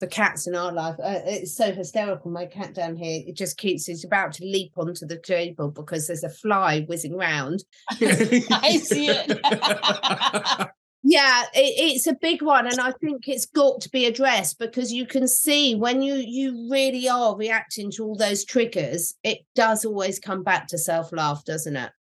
The 0.02 0.08
cats 0.08 0.48
in 0.48 0.56
our 0.56 0.72
life. 0.72 0.96
Uh, 0.98 1.20
it's 1.26 1.56
so 1.56 1.72
hysterical. 1.72 2.32
My 2.32 2.48
cat 2.48 2.74
down 2.74 2.96
here, 2.96 3.22
it 3.28 3.38
just 3.38 3.56
keeps, 3.58 3.86
he's 3.86 4.04
about 4.04 4.34
to 4.34 4.44
leap 4.44 4.72
onto 4.76 5.06
the 5.06 5.20
table 5.20 5.70
because 5.70 6.08
there's 6.08 6.24
a 6.24 6.30
fly 6.30 6.82
whizzing 6.90 7.16
round. 7.16 7.64
I 7.92 8.82
see 8.84 9.10
it. 9.10 9.28
yeah, 11.04 11.44
it, 11.54 11.74
it's 11.78 12.08
a 12.08 12.16
big 12.20 12.42
one. 12.42 12.66
And 12.66 12.80
I 12.80 12.94
think 12.94 13.28
it's 13.28 13.46
got 13.46 13.80
to 13.82 13.90
be 13.90 14.08
addressed 14.08 14.58
because 14.58 14.92
you 14.92 15.06
can 15.06 15.28
see 15.28 15.76
when 15.76 16.02
you, 16.02 16.16
you 16.16 16.68
really 16.72 17.08
are 17.08 17.38
reacting 17.38 17.92
to 17.92 18.04
all 18.04 18.16
those 18.16 18.44
triggers, 18.44 19.14
it 19.24 19.46
does 19.54 19.86
always 19.86 20.18
come 20.18 20.42
back 20.42 20.66
to 20.70 20.80
self 20.80 21.12
love, 21.12 21.46
doesn't 21.46 21.76
it? 21.76 21.92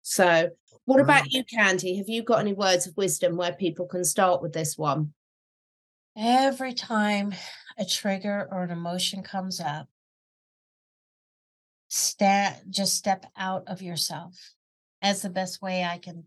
So, 0.00 0.48
what 0.86 0.98
about 0.98 1.30
you, 1.30 1.44
Candi? 1.44 1.98
Have 1.98 2.08
you 2.08 2.22
got 2.22 2.40
any 2.40 2.54
words 2.54 2.86
of 2.86 2.96
wisdom 2.96 3.36
where 3.36 3.52
people 3.52 3.84
can 3.84 4.02
start 4.02 4.40
with 4.40 4.54
this 4.54 4.78
one? 4.78 5.12
Every 6.22 6.74
time 6.74 7.32
a 7.78 7.86
trigger 7.86 8.46
or 8.52 8.62
an 8.64 8.70
emotion 8.70 9.22
comes 9.22 9.58
up, 9.58 9.88
step 11.88 12.60
just 12.68 12.94
step 12.94 13.24
out 13.38 13.64
of 13.66 13.80
yourself. 13.80 14.34
That's 15.00 15.22
the 15.22 15.30
best 15.30 15.62
way 15.62 15.82
I 15.82 15.96
can 15.96 16.24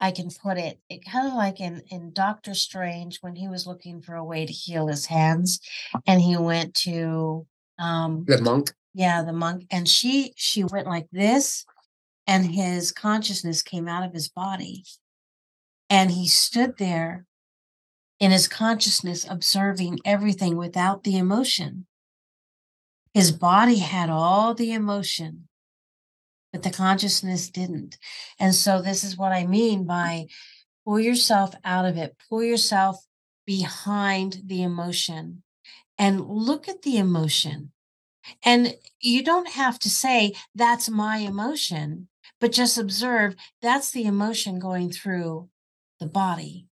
I 0.00 0.12
can 0.12 0.30
put 0.30 0.58
it. 0.58 0.78
It 0.88 1.04
kind 1.04 1.26
of 1.26 1.34
like 1.34 1.58
in 1.58 1.82
in 1.90 2.12
Doctor 2.12 2.54
Strange 2.54 3.18
when 3.20 3.34
he 3.34 3.48
was 3.48 3.66
looking 3.66 4.00
for 4.00 4.14
a 4.14 4.24
way 4.24 4.46
to 4.46 4.52
heal 4.52 4.86
his 4.86 5.06
hands, 5.06 5.58
and 6.06 6.20
he 6.20 6.36
went 6.36 6.74
to 6.74 7.44
um 7.80 8.24
the 8.28 8.40
monk. 8.40 8.72
Yeah, 8.94 9.24
the 9.24 9.32
monk, 9.32 9.66
and 9.72 9.88
she 9.88 10.34
she 10.36 10.62
went 10.62 10.86
like 10.86 11.08
this, 11.10 11.66
and 12.28 12.46
his 12.46 12.92
consciousness 12.92 13.60
came 13.60 13.88
out 13.88 14.06
of 14.06 14.14
his 14.14 14.28
body, 14.28 14.84
and 15.90 16.12
he 16.12 16.28
stood 16.28 16.78
there 16.78 17.26
in 18.22 18.30
his 18.30 18.46
consciousness, 18.46 19.26
observing 19.28 19.98
everything 20.04 20.56
without 20.56 21.02
the 21.02 21.18
emotion. 21.18 21.86
His 23.12 23.32
body 23.32 23.78
had 23.78 24.10
all 24.10 24.54
the 24.54 24.72
emotion, 24.72 25.48
but 26.52 26.62
the 26.62 26.70
consciousness 26.70 27.50
didn't. 27.50 27.98
And 28.38 28.54
so, 28.54 28.80
this 28.80 29.02
is 29.02 29.18
what 29.18 29.32
I 29.32 29.44
mean 29.44 29.86
by 29.86 30.28
pull 30.84 31.00
yourself 31.00 31.56
out 31.64 31.84
of 31.84 31.96
it, 31.96 32.14
pull 32.28 32.44
yourself 32.44 33.04
behind 33.44 34.42
the 34.46 34.62
emotion, 34.62 35.42
and 35.98 36.24
look 36.24 36.68
at 36.68 36.82
the 36.82 36.98
emotion. 36.98 37.72
And 38.44 38.76
you 39.00 39.24
don't 39.24 39.48
have 39.48 39.80
to 39.80 39.90
say, 39.90 40.34
that's 40.54 40.88
my 40.88 41.16
emotion, 41.16 42.06
but 42.40 42.52
just 42.52 42.78
observe 42.78 43.34
that's 43.60 43.90
the 43.90 44.04
emotion 44.04 44.60
going 44.60 44.92
through 44.92 45.48
the 45.98 46.06
body. 46.06 46.68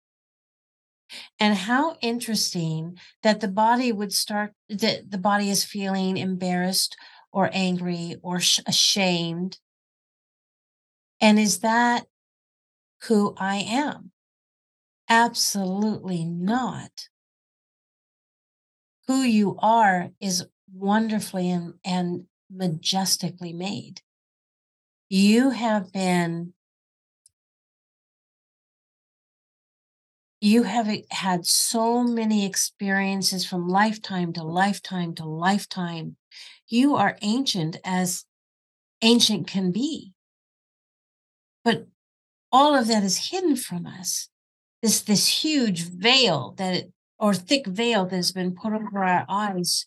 And 1.38 1.54
how 1.54 1.96
interesting 2.00 2.98
that 3.22 3.40
the 3.40 3.48
body 3.48 3.92
would 3.92 4.12
start, 4.12 4.52
that 4.68 5.10
the 5.10 5.18
body 5.18 5.50
is 5.50 5.64
feeling 5.64 6.16
embarrassed 6.16 6.96
or 7.32 7.50
angry 7.52 8.16
or 8.22 8.40
sh- 8.40 8.60
ashamed. 8.66 9.58
And 11.20 11.38
is 11.38 11.60
that 11.60 12.06
who 13.02 13.34
I 13.36 13.56
am? 13.56 14.12
Absolutely 15.08 16.24
not. 16.24 17.08
Who 19.08 19.22
you 19.22 19.56
are 19.58 20.10
is 20.20 20.46
wonderfully 20.72 21.50
and, 21.50 21.74
and 21.84 22.26
majestically 22.50 23.52
made. 23.52 24.02
You 25.08 25.50
have 25.50 25.92
been 25.92 26.54
you 30.40 30.62
have 30.62 30.88
had 31.10 31.44
so 31.44 32.02
many 32.02 32.46
experiences 32.46 33.44
from 33.44 33.68
lifetime 33.68 34.32
to 34.32 34.42
lifetime 34.42 35.14
to 35.16 35.24
lifetime. 35.24 36.16
You 36.66 36.96
are 36.96 37.18
ancient 37.20 37.76
as 37.84 38.24
ancient 39.02 39.46
can 39.46 39.70
be. 39.70 40.14
But 41.62 41.86
all 42.50 42.74
of 42.74 42.88
that 42.88 43.02
is 43.02 43.30
hidden 43.30 43.56
from 43.56 43.86
us. 43.86 44.28
This, 44.82 45.02
this 45.02 45.44
huge 45.44 45.82
veil 45.82 46.54
that, 46.56 46.84
or 47.18 47.34
thick 47.34 47.66
veil 47.66 48.06
that 48.06 48.16
has 48.16 48.32
been 48.32 48.54
put 48.54 48.72
over 48.72 49.04
our 49.04 49.26
eyes 49.28 49.84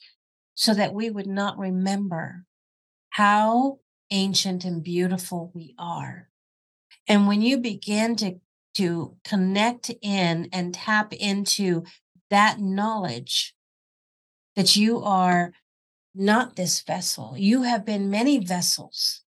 so 0.53 0.75
that 0.75 0.93
we 0.93 1.09
would 1.09 1.25
not 1.25 1.57
remember 1.57 2.45
how 3.09 3.79
ancient 4.11 4.65
and 4.65 4.83
beautiful 4.83 5.51
we 5.55 5.73
are. 5.79 6.29
And 7.07 7.27
when 7.27 7.41
you 7.41 7.57
begin 7.57 8.15
to 8.17 8.35
to 8.76 9.15
connect 9.24 9.91
in 10.01 10.49
and 10.51 10.74
tap 10.74 11.13
into 11.13 11.84
that 12.30 12.59
knowledge 12.59 13.53
that 14.55 14.76
you 14.76 15.01
are 15.03 15.53
not 16.15 16.55
this 16.55 16.82
vessel. 16.82 17.36
You 17.38 17.63
have 17.63 17.86
been 17.86 18.09
many 18.09 18.39
vessels. 18.39 19.21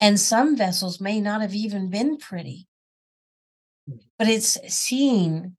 And 0.00 0.20
some 0.20 0.56
vessels 0.56 1.00
may 1.00 1.20
not 1.20 1.40
have 1.40 1.54
even 1.54 1.88
been 1.88 2.18
pretty, 2.18 2.66
hmm. 3.88 3.96
but 4.18 4.28
it's 4.28 4.58
seeing 4.68 5.56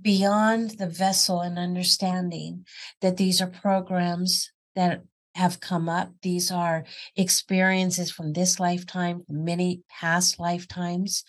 beyond 0.00 0.72
the 0.72 0.88
vessel 0.88 1.40
and 1.40 1.58
understanding 1.58 2.66
that 3.00 3.16
these 3.16 3.40
are 3.40 3.46
programs 3.46 4.50
that 4.74 5.02
have 5.34 5.60
come 5.60 5.88
up. 5.88 6.12
These 6.22 6.50
are 6.50 6.84
experiences 7.16 8.10
from 8.10 8.32
this 8.32 8.60
lifetime, 8.60 9.24
many 9.28 9.82
past 9.88 10.38
lifetimes, 10.38 11.24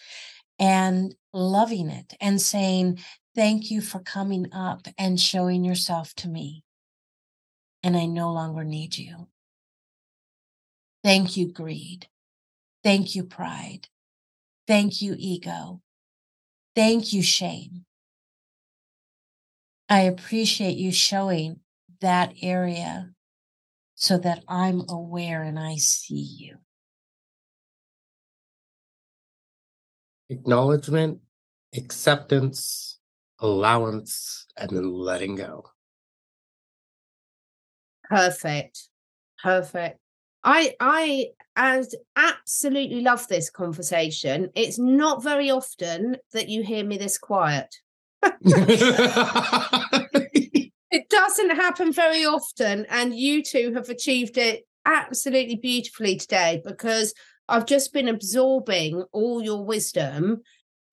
and 0.59 1.15
loving 1.33 1.89
it 1.89 2.13
and 2.21 2.41
saying, 2.41 2.99
Thank 3.35 3.69
you 3.69 3.81
for 3.81 3.99
coming 3.99 4.47
up 4.53 4.87
and 4.97 5.19
showing 5.19 5.65
yourself 5.65 6.13
to 6.15 6.29
me. 6.29 6.63
And 7.83 7.97
I 7.97 8.05
no 8.05 8.31
longer 8.31 8.63
need 8.63 8.97
you. 8.97 9.27
Thank 11.03 11.35
you, 11.35 11.51
greed. 11.51 12.07
Thank 12.81 13.13
you, 13.13 13.25
pride. 13.25 13.89
Thank 14.67 15.01
you, 15.01 15.15
ego. 15.19 15.81
Thank 16.75 17.11
you, 17.11 17.21
shame. 17.21 17.85
I 19.89 20.01
appreciate 20.01 20.77
you 20.77 20.91
showing 20.91 21.59
that 22.01 22.33
area 22.41 23.14
so 23.95 24.17
that 24.17 24.43
I'm 24.47 24.83
aware 24.89 25.41
and 25.41 25.57
I 25.57 25.77
see 25.77 26.27
you. 26.39 26.57
Acknowledgement, 30.29 31.19
acceptance, 31.75 32.99
allowance, 33.39 34.47
and 34.57 34.69
then 34.69 34.91
letting 34.91 35.35
go. 35.35 35.65
Perfect. 38.03 38.89
Perfect. 39.41 39.99
I 40.43 40.75
I 40.79 41.27
as 41.55 41.95
absolutely 42.15 43.01
love 43.01 43.27
this 43.27 43.49
conversation. 43.49 44.49
It's 44.55 44.77
not 44.77 45.23
very 45.23 45.49
often 45.49 46.17
that 46.33 46.49
you 46.49 46.63
hear 46.63 46.83
me 46.83 46.97
this 46.97 47.17
quiet. 47.17 47.73
it 50.95 51.09
doesn't 51.09 51.57
happen 51.57 51.91
very 51.91 52.25
often, 52.25 52.85
and 52.89 53.13
you 53.13 53.43
two 53.43 53.73
have 53.73 53.89
achieved 53.89 54.37
it 54.37 54.65
absolutely 54.85 55.57
beautifully 55.57 56.15
today 56.15 56.61
because 56.63 57.13
I've 57.49 57.65
just 57.65 57.91
been 57.91 58.07
absorbing 58.07 59.03
all 59.11 59.43
your 59.43 59.65
wisdom 59.65 60.41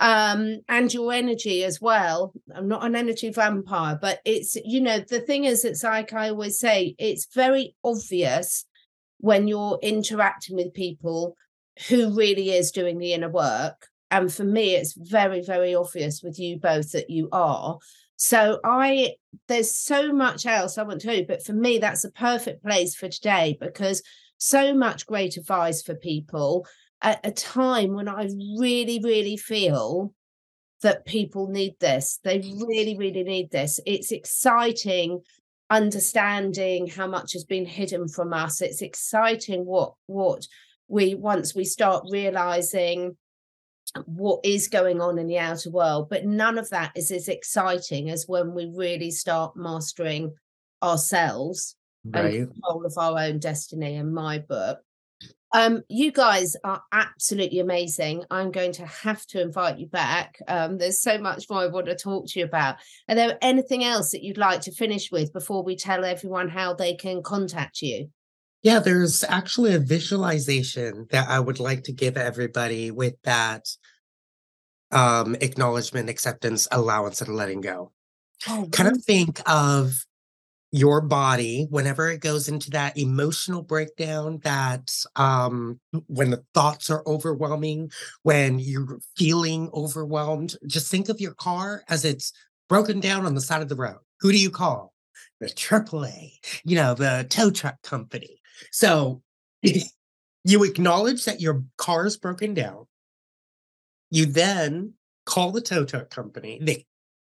um, 0.01 0.59
and 0.69 0.93
your 0.93 1.13
energy 1.13 1.63
as 1.63 1.81
well. 1.81 2.33
I'm 2.53 2.67
not 2.67 2.85
an 2.85 2.97
energy 2.97 3.31
vampire, 3.31 3.97
but 4.01 4.19
it's, 4.25 4.57
you 4.65 4.81
know, 4.81 4.99
the 4.99 5.21
thing 5.21 5.45
is, 5.45 5.65
it's 5.65 5.85
like 5.85 6.13
I 6.13 6.31
always 6.31 6.59
say, 6.59 6.97
it's 6.99 7.33
very 7.33 7.77
obvious 7.85 8.65
when 9.19 9.47
you're 9.47 9.79
interacting 9.83 10.57
with 10.57 10.75
people 10.75 11.37
who 11.89 12.13
really 12.13 12.51
is 12.51 12.73
doing 12.73 12.99
the 12.99 13.13
inner 13.13 13.31
work. 13.31 13.87
And 14.11 14.33
for 14.33 14.45
me, 14.45 14.75
it's 14.75 14.95
very, 14.95 15.43
very 15.43 15.77
obvious 15.77 16.23
with 16.25 16.41
you 16.41 16.59
both 16.59 16.91
that 16.91 17.09
you 17.09 17.29
are. 17.31 17.79
So 18.17 18.61
I 18.65 19.15
there's 19.49 19.75
so 19.75 20.13
much 20.13 20.47
else 20.47 20.79
I 20.79 20.83
want 20.83 21.01
to 21.03 21.17
do, 21.17 21.27
but 21.27 21.45
for 21.45 21.53
me, 21.53 21.79
that's 21.79 22.05
a 22.05 22.11
perfect 22.11 22.63
place 22.63 22.95
for 22.95 23.09
today 23.09 23.57
because 23.61 24.03
so 24.39 24.75
much 24.75 25.07
great 25.07 25.37
advice 25.37 25.83
for 25.83 25.95
people 25.95 26.67
at 27.01 27.21
a 27.25 27.31
time 27.31 27.95
when 27.95 28.09
I 28.09 28.29
really, 28.59 29.01
really 29.03 29.37
feel 29.37 30.15
that 30.83 31.07
people 31.07 31.49
need 31.49 31.75
this. 31.81 32.19
They 32.23 32.39
really, 32.39 32.97
really 32.97 33.23
need 33.23 33.51
this. 33.51 33.81
It's 33.87 34.13
exciting 34.13 35.23
understanding 35.71 36.87
how 36.87 37.07
much 37.07 37.33
has 37.33 37.45
been 37.45 37.65
hidden 37.65 38.07
from 38.07 38.33
us. 38.35 38.61
It's 38.61 38.83
exciting 38.83 39.65
what 39.65 39.95
what 40.07 40.47
we 40.87 41.15
once 41.15 41.55
we 41.55 41.65
start 41.65 42.05
realizing 42.11 43.17
what 44.07 44.41
is 44.45 44.69
going 44.69 45.01
on 45.01 45.19
in 45.19 45.27
the 45.27 45.39
outer 45.39 45.71
world, 45.71 46.09
but 46.09 46.25
none 46.25 46.59
of 46.59 46.71
that 46.71 46.93
is 46.97 47.11
as 47.11 47.29
exciting 47.29 48.11
as 48.11 48.27
when 48.27 48.55
we 48.55 48.73
really 48.75 49.11
start 49.11 49.57
mastering 49.57 50.35
ourselves 50.83 51.77
right. 52.05 52.35
and 52.35 52.53
control 52.53 52.87
of 52.87 52.95
our 52.97 53.19
own 53.19 53.39
destiny 53.39 53.97
in 53.97 54.13
my 54.13 54.39
book. 54.39 54.81
Um, 55.55 55.83
you 55.89 56.11
guys 56.13 56.57
are 56.65 56.83
absolutely 56.93 57.59
amazing. 57.59 58.25
I'm 58.31 58.51
going 58.51 58.73
to 58.73 58.87
have 58.87 59.27
to 59.27 59.41
invite 59.43 59.79
you 59.79 59.87
back. 59.87 60.39
Um, 60.49 60.79
there's 60.79 61.03
so 61.03 61.19
much 61.19 61.45
more 61.51 61.61
I 61.61 61.67
want 61.67 61.87
to 61.87 61.95
talk 61.95 62.27
to 62.29 62.39
you 62.39 62.47
about. 62.47 62.77
Are 63.09 63.15
there 63.15 63.37
anything 63.43 63.85
else 63.85 64.13
that 64.13 64.23
you'd 64.23 64.39
like 64.39 64.63
to 64.63 64.73
finish 64.73 65.13
with 65.13 65.31
before 65.35 65.63
we 65.63 65.77
tell 65.77 66.07
everyone 66.07 66.49
how 66.49 66.73
they 66.73 66.95
can 66.95 67.23
contact 67.23 67.83
you? 67.83 68.09
Yeah, 68.63 68.79
there's 68.79 69.25
actually 69.25 69.75
a 69.75 69.81
visualization 69.81 71.07
that 71.11 71.29
I 71.29 71.41
would 71.41 71.59
like 71.59 71.83
to 71.85 71.93
give 71.93 72.17
everybody 72.17 72.91
with 72.93 73.15
that 73.25 73.67
um, 74.93 75.35
acknowledgement, 75.41 76.09
acceptance, 76.09 76.69
allowance, 76.71 77.21
and 77.21 77.35
letting 77.35 77.61
go. 77.61 77.93
Oh, 78.49 78.69
kind 78.73 78.91
of 78.91 79.03
think 79.05 79.41
of 79.47 80.05
your 80.73 81.01
body 81.01 81.67
whenever 81.71 82.11
it 82.11 82.21
goes 82.21 82.49
into 82.49 82.71
that 82.71 82.99
emotional 82.99 83.63
breakdown 83.63 84.41
that 84.45 84.91
um 85.17 85.81
when 86.09 86.31
the 86.31 86.43
thoughts 86.55 86.91
are 86.91 87.03
overwhelming 87.07 87.91
when 88.23 88.59
you're 88.59 88.99
feeling 89.17 89.71
overwhelmed 89.75 90.57
just 90.67 90.91
think 90.91 91.09
of 91.09 91.21
your 91.21 91.35
car 91.35 91.85
as 91.89 92.05
it's 92.05 92.33
broken 92.69 93.01
down 93.01 93.27
on 93.27 93.35
the 93.35 93.41
side 93.41 93.63
of 93.63 93.69
the 93.69 93.77
road. 93.77 93.99
Who 94.21 94.33
do 94.33 94.39
you 94.39 94.51
call? 94.51 94.95
The 95.41 95.49
AAA 95.49 96.41
you 96.65 96.77
know 96.77 96.95
the 96.95 97.27
tow 97.31 97.51
truck 97.51 97.81
company 97.83 98.42
so 98.71 99.23
you 99.63 100.65
acknowledge 100.65 101.25
that 101.25 101.41
your 101.41 101.65
car 101.77 102.07
is 102.07 102.17
broken 102.17 102.55
down 102.55 102.87
you 104.11 104.27
then 104.27 104.93
call 105.25 105.53
the 105.53 105.61
tow 105.61 105.85
truck 105.85 106.11
company 106.11 106.59
they 106.61 106.87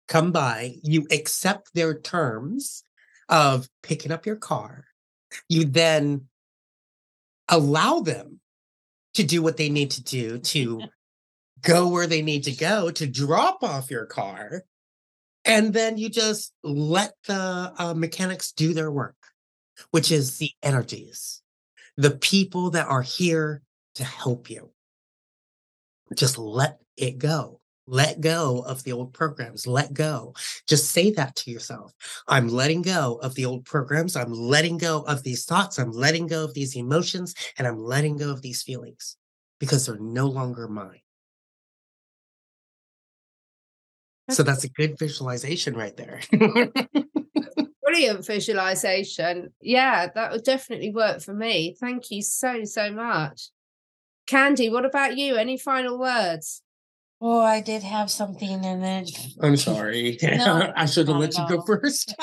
come 0.08 0.32
by 0.32 0.76
you 0.84 1.06
accept 1.12 1.74
their 1.74 2.00
terms 2.00 2.84
of 3.30 3.68
picking 3.84 4.12
up 4.12 4.26
your 4.26 4.36
car. 4.36 4.86
You 5.50 5.66
then 5.66 6.28
allow 7.50 8.00
them 8.00 8.40
to 9.16 9.24
do 9.24 9.42
what 9.42 9.58
they 9.58 9.70
need 9.70 9.92
to 9.92 10.04
do 10.04 10.38
to 10.40 10.82
go 11.62 11.88
where 11.88 12.08
they 12.08 12.22
need 12.22 12.44
to 12.44 12.52
go 12.52 12.92
to 12.92 13.08
drop 13.08 13.64
off 13.64 13.92
your 13.92 14.06
car. 14.06 14.64
And 15.44 15.74
then 15.74 15.98
you 15.98 16.10
just 16.10 16.54
let 16.64 17.14
the 17.26 17.74
uh, 17.78 17.94
mechanics 17.96 18.52
do 18.52 18.74
their 18.74 18.92
work, 18.92 19.16
which 19.92 20.12
is 20.12 20.32
mm-hmm. 20.32 20.46
the 20.46 20.52
energies, 20.64 21.42
the 21.98 22.12
people 22.12 22.72
that 22.72 22.88
are 22.88 23.02
here 23.02 23.62
to 23.96 24.04
help 24.04 24.50
you. 24.50 24.72
Just 26.16 26.38
let 26.38 26.80
it 26.96 27.18
go. 27.18 27.60
Let 27.90 28.20
go 28.20 28.64
of 28.68 28.84
the 28.84 28.92
old 28.92 29.14
programs. 29.14 29.66
Let 29.66 29.94
go. 29.94 30.34
Just 30.68 30.92
say 30.92 31.12
that 31.12 31.36
to 31.38 31.52
yourself. 31.52 31.94
I'm 32.28 32.50
letting 32.50 32.82
go 32.82 33.18
of 33.24 33.34
the 33.36 33.46
old 33.46 33.66
programs. 33.66 34.18
I'm 34.18 34.34
letting 34.34 34.78
go 34.78 35.04
of 35.04 35.24
these 35.24 35.46
thoughts. 35.46 35.80
I'm 35.80 35.92
letting 35.92 36.28
go 36.28 36.44
of 36.44 36.54
these 36.54 36.76
emotions 36.76 37.34
and 37.58 37.66
I'm 37.66 37.80
letting 37.80 38.18
go 38.18 38.30
of 38.30 38.42
these 38.42 38.62
feelings 38.62 39.16
because 39.60 39.86
they're 39.86 39.98
no 39.98 40.28
longer 40.28 40.68
mine. 40.68 41.00
So 44.30 44.44
that's 44.44 44.66
a 44.66 44.70
good 44.70 45.00
visualization 45.00 45.74
right 45.74 45.96
there. 45.96 46.20
Brilliant 47.98 48.28
visualization. 48.28 49.52
Yeah, 49.60 50.10
that 50.14 50.32
would 50.32 50.44
definitely 50.44 50.92
work 50.92 51.20
for 51.20 51.34
me. 51.34 51.76
Thank 51.80 52.12
you 52.12 52.22
so, 52.22 52.64
so 52.64 52.92
much. 52.92 53.50
Candi, 54.30 54.72
what 54.72 54.86
about 54.86 55.18
you? 55.18 55.36
Any 55.36 55.58
final 55.58 55.98
words? 55.98 56.62
Oh, 57.20 57.42
I 57.42 57.60
did 57.60 57.82
have 57.82 58.12
something 58.12 58.64
and 58.64 58.84
then 58.84 59.06
I'm 59.42 59.58
sorry. 59.58 60.20
No, 60.22 60.72
I 60.76 60.86
should 60.86 61.08
have 61.08 61.18
let 61.18 61.36
you 61.36 61.48
go 61.50 61.64
first. 61.64 62.14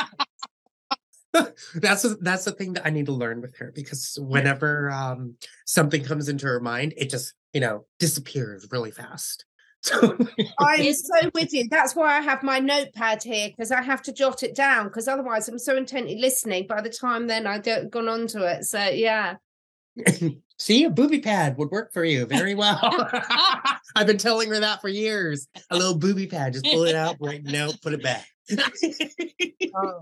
that's 1.74 2.04
a, 2.04 2.14
that's 2.20 2.44
the 2.44 2.52
thing 2.52 2.74
that 2.74 2.86
I 2.86 2.90
need 2.90 3.06
to 3.06 3.12
learn 3.12 3.40
with 3.40 3.56
her 3.56 3.72
because 3.74 4.16
whenever 4.20 4.92
um, 4.92 5.34
something 5.66 6.04
comes 6.04 6.28
into 6.28 6.46
her 6.46 6.60
mind, 6.60 6.94
it 6.96 7.10
just 7.10 7.34
you 7.52 7.60
know 7.60 7.86
disappears 7.98 8.68
really 8.70 8.92
fast. 8.92 9.44
I'm 10.58 10.92
so 10.92 11.30
with 11.34 11.52
you. 11.52 11.68
That's 11.70 11.94
why 11.94 12.16
I 12.16 12.20
have 12.20 12.42
my 12.42 12.58
notepad 12.58 13.22
here 13.22 13.48
because 13.48 13.70
I 13.70 13.82
have 13.82 14.02
to 14.02 14.12
jot 14.12 14.42
it 14.42 14.54
down 14.54 14.88
because 14.88 15.08
otherwise 15.08 15.48
I'm 15.48 15.58
so 15.58 15.76
intently 15.76 16.18
listening. 16.18 16.66
By 16.66 16.80
the 16.80 16.90
time 16.90 17.26
then 17.26 17.46
I 17.46 17.58
don't 17.58 17.90
gone 17.90 18.08
on 18.08 18.26
to 18.28 18.44
it. 18.44 18.64
So 18.64 18.82
yeah. 18.88 19.36
See, 20.58 20.84
a 20.84 20.90
booby 20.90 21.20
pad 21.20 21.58
would 21.58 21.70
work 21.70 21.92
for 21.92 22.04
you 22.04 22.26
very 22.26 22.54
well. 22.54 22.78
I've 23.96 24.06
been 24.06 24.18
telling 24.18 24.48
her 24.50 24.60
that 24.60 24.80
for 24.80 24.88
years. 24.88 25.48
A 25.70 25.76
little 25.76 25.98
booby 25.98 26.26
pad, 26.26 26.52
just 26.52 26.64
pull 26.64 26.84
it 26.84 26.94
out, 26.94 27.16
right? 27.20 27.42
No, 27.42 27.72
put 27.82 27.92
it 27.92 28.02
back. 28.02 28.26
oh, 29.76 30.00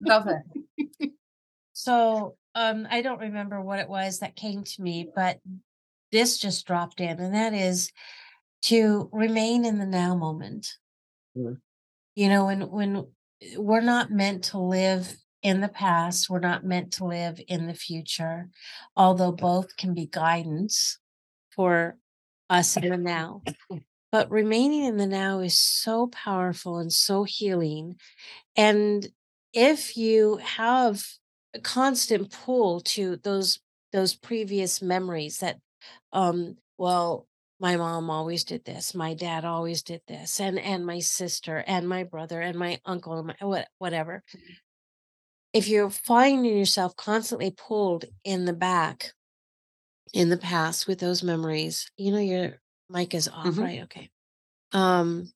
love 0.00 0.28
it. 0.28 1.10
So, 1.72 2.36
um, 2.54 2.86
I 2.88 3.02
don't 3.02 3.20
remember 3.20 3.60
what 3.60 3.80
it 3.80 3.88
was 3.88 4.20
that 4.20 4.36
came 4.36 4.62
to 4.62 4.82
me, 4.82 5.08
but 5.14 5.40
this 6.12 6.38
just 6.38 6.66
dropped 6.66 7.00
in, 7.00 7.18
and 7.18 7.34
that 7.34 7.52
is 7.52 7.90
to 8.62 9.08
remain 9.12 9.64
in 9.64 9.78
the 9.78 9.86
now 9.86 10.14
moment. 10.14 10.68
Mm-hmm. 11.36 11.54
You 12.16 12.28
know, 12.28 12.46
when 12.46 12.70
when 12.70 13.06
we're 13.56 13.80
not 13.80 14.10
meant 14.10 14.44
to 14.44 14.58
live 14.58 15.16
in 15.42 15.60
the 15.60 15.68
past. 15.68 16.28
We're 16.28 16.40
not 16.40 16.64
meant 16.64 16.92
to 16.94 17.04
live 17.04 17.40
in 17.48 17.66
the 17.66 17.74
future, 17.74 18.48
although 18.96 19.32
both 19.32 19.76
can 19.76 19.94
be 19.94 20.06
guidance 20.06 20.98
for 21.54 21.96
us 22.48 22.76
in 22.76 22.88
the 22.88 22.96
now. 22.96 23.42
But 24.12 24.30
remaining 24.30 24.84
in 24.84 24.96
the 24.96 25.06
now 25.06 25.38
is 25.40 25.58
so 25.58 26.08
powerful 26.08 26.78
and 26.78 26.92
so 26.92 27.24
healing. 27.24 27.96
And 28.56 29.06
if 29.52 29.96
you 29.96 30.38
have 30.38 31.04
a 31.54 31.60
constant 31.60 32.32
pull 32.32 32.80
to 32.80 33.16
those 33.22 33.60
those 33.92 34.14
previous 34.14 34.80
memories 34.80 35.38
that 35.38 35.58
um 36.12 36.56
well 36.78 37.26
my 37.60 37.76
mom 37.76 38.10
always 38.10 38.44
did 38.44 38.64
this 38.64 38.94
my 38.94 39.14
dad 39.14 39.44
always 39.44 39.82
did 39.82 40.00
this 40.08 40.40
and 40.40 40.58
and 40.58 40.84
my 40.84 40.98
sister 40.98 41.62
and 41.66 41.88
my 41.88 42.02
brother 42.02 42.40
and 42.40 42.58
my 42.58 42.80
uncle 42.84 43.18
and 43.18 43.26
my 43.28 43.64
whatever 43.78 44.22
mm-hmm 44.34 44.52
if 45.52 45.68
you're 45.68 45.90
finding 45.90 46.56
yourself 46.56 46.96
constantly 46.96 47.50
pulled 47.50 48.04
in 48.24 48.44
the 48.44 48.52
back 48.52 49.12
in 50.12 50.28
the 50.28 50.36
past 50.36 50.86
with 50.86 50.98
those 50.98 51.22
memories, 51.22 51.90
you 51.96 52.12
know, 52.12 52.18
your 52.18 52.60
mic 52.88 53.14
is 53.14 53.28
off, 53.28 53.46
mm-hmm. 53.46 53.62
right? 53.62 53.82
Okay. 53.84 54.10
Um, 54.72 55.32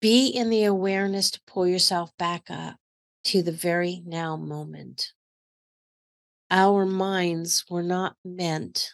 be 0.00 0.28
in 0.28 0.50
the 0.50 0.64
awareness 0.64 1.30
to 1.32 1.40
pull 1.46 1.66
yourself 1.66 2.10
back 2.18 2.44
up 2.50 2.76
to 3.24 3.42
the 3.42 3.52
very 3.52 4.02
now 4.04 4.36
moment. 4.36 5.12
Our 6.50 6.84
minds 6.84 7.64
were 7.70 7.82
not 7.82 8.16
meant, 8.24 8.90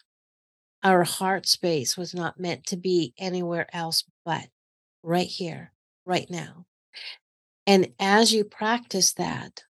our 0.83 1.05
heart 1.05 1.47
space 1.47 1.97
was 1.97 2.15
not 2.15 2.41
meant 2.41 2.67
to 2.67 2.77
be 2.77 3.15
anywhere 3.19 3.67
else 3.75 4.05
but 4.25 4.49
right 5.03 5.29
here, 5.29 5.73
right 6.07 6.31
now. 6.31 6.67
And 7.65 7.93
as 8.01 8.33
you 8.33 8.43
practice 8.45 9.13
that, 9.13 9.63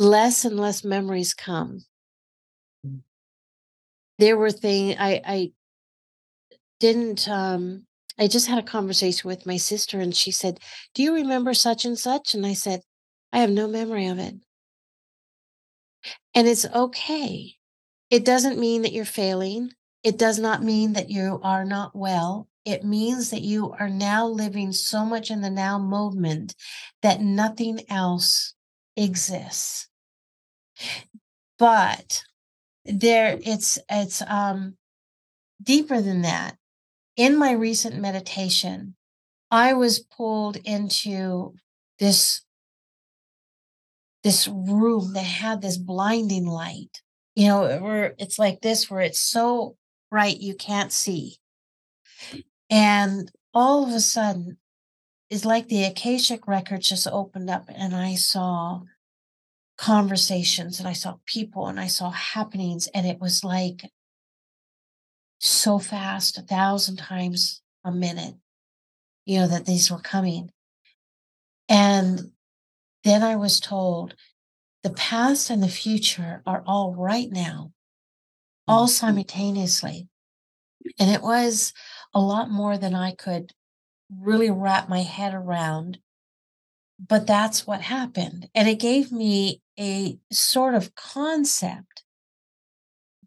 less 0.00 0.44
and 0.44 0.58
less 0.58 0.82
memories 0.82 1.32
come. 1.32 1.84
There 4.18 4.36
were 4.36 4.52
things 4.52 4.94
I 5.00 5.20
I 5.24 5.52
didn't 6.80 7.28
um 7.28 7.86
I 8.18 8.26
just 8.26 8.48
had 8.48 8.58
a 8.58 8.62
conversation 8.62 9.28
with 9.28 9.46
my 9.46 9.56
sister 9.56 10.00
and 10.00 10.14
she 10.14 10.30
said, 10.32 10.58
"Do 10.94 11.02
you 11.02 11.14
remember 11.14 11.54
such 11.54 11.84
and 11.84 11.96
such?" 11.98 12.34
And 12.34 12.44
I 12.44 12.54
said, 12.54 12.82
"I 13.32 13.38
have 13.38 13.50
no 13.50 13.68
memory 13.68 14.06
of 14.06 14.18
it." 14.18 14.34
And 16.34 16.48
it's 16.48 16.66
okay. 16.66 17.56
It 18.10 18.24
doesn't 18.24 18.58
mean 18.58 18.82
that 18.82 18.92
you're 18.92 19.04
failing. 19.04 19.72
It 20.02 20.18
does 20.18 20.38
not 20.38 20.62
mean 20.62 20.94
that 20.94 21.10
you 21.10 21.40
are 21.42 21.64
not 21.64 21.94
well. 21.94 22.48
It 22.64 22.84
means 22.84 23.30
that 23.30 23.42
you 23.42 23.72
are 23.78 23.88
now 23.88 24.26
living 24.26 24.72
so 24.72 25.04
much 25.04 25.30
in 25.30 25.40
the 25.40 25.50
now 25.50 25.78
moment 25.78 26.54
that 27.02 27.20
nothing 27.20 27.80
else 27.88 28.54
exists. 28.96 29.88
But 31.58 32.24
there 32.84 33.38
it's 33.44 33.78
it's 33.88 34.22
um 34.22 34.76
deeper 35.62 36.00
than 36.00 36.22
that. 36.22 36.56
In 37.16 37.36
my 37.36 37.52
recent 37.52 37.96
meditation, 37.96 38.96
I 39.50 39.74
was 39.74 40.00
pulled 40.00 40.56
into 40.56 41.54
this 41.98 42.42
this 44.22 44.48
room 44.48 45.12
that 45.14 45.22
had 45.22 45.62
this 45.62 45.78
blinding 45.78 46.46
light. 46.46 47.02
You 47.40 47.46
know, 47.46 47.78
where 47.78 48.14
it's 48.18 48.38
like 48.38 48.60
this, 48.60 48.90
where 48.90 49.00
it's 49.00 49.18
so 49.18 49.78
bright 50.10 50.40
you 50.40 50.54
can't 50.54 50.92
see. 50.92 51.38
And 52.68 53.32
all 53.54 53.82
of 53.82 53.94
a 53.94 54.00
sudden, 54.00 54.58
it's 55.30 55.46
like 55.46 55.68
the 55.68 55.84
Akashic 55.84 56.46
records 56.46 56.90
just 56.90 57.08
opened 57.08 57.48
up, 57.48 57.64
and 57.74 57.96
I 57.96 58.16
saw 58.16 58.82
conversations, 59.78 60.80
and 60.80 60.86
I 60.86 60.92
saw 60.92 61.16
people, 61.24 61.66
and 61.66 61.80
I 61.80 61.86
saw 61.86 62.10
happenings, 62.10 62.88
and 62.88 63.06
it 63.06 63.18
was 63.20 63.42
like 63.42 63.90
so 65.38 65.78
fast, 65.78 66.36
a 66.36 66.42
thousand 66.42 66.98
times 66.98 67.62
a 67.86 67.90
minute, 67.90 68.34
you 69.24 69.38
know, 69.38 69.48
that 69.48 69.64
these 69.64 69.90
were 69.90 70.00
coming. 70.00 70.50
And 71.70 72.32
then 73.02 73.22
I 73.22 73.36
was 73.36 73.60
told 73.60 74.14
the 74.82 74.90
past 74.90 75.50
and 75.50 75.62
the 75.62 75.68
future 75.68 76.42
are 76.46 76.62
all 76.66 76.94
right 76.94 77.30
now, 77.30 77.72
all 78.66 78.86
mm-hmm. 78.86 78.92
simultaneously. 78.92 80.08
And 80.98 81.10
it 81.10 81.22
was 81.22 81.72
a 82.14 82.20
lot 82.20 82.50
more 82.50 82.78
than 82.78 82.94
I 82.94 83.12
could 83.12 83.52
really 84.10 84.50
wrap 84.50 84.88
my 84.88 85.00
head 85.02 85.34
around. 85.34 85.98
But 86.98 87.26
that's 87.26 87.66
what 87.66 87.80
happened. 87.82 88.48
And 88.54 88.68
it 88.68 88.78
gave 88.78 89.10
me 89.10 89.62
a 89.78 90.18
sort 90.30 90.74
of 90.74 90.94
concept 90.94 92.04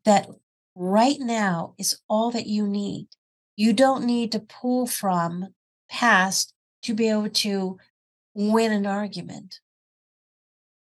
that 0.06 0.28
right 0.76 1.20
now 1.20 1.74
is 1.78 2.00
all 2.08 2.32
that 2.32 2.48
you 2.48 2.68
need. 2.68 3.08
You 3.56 3.74
don't 3.74 4.06
need 4.06 4.32
to 4.34 4.40
pull 4.40 4.86
from 4.86 5.54
past 5.90 6.54
to 6.84 6.94
be 6.94 7.10
able 7.10 7.30
to 7.30 7.78
win 8.34 8.72
an 8.72 8.86
argument. 8.86 9.60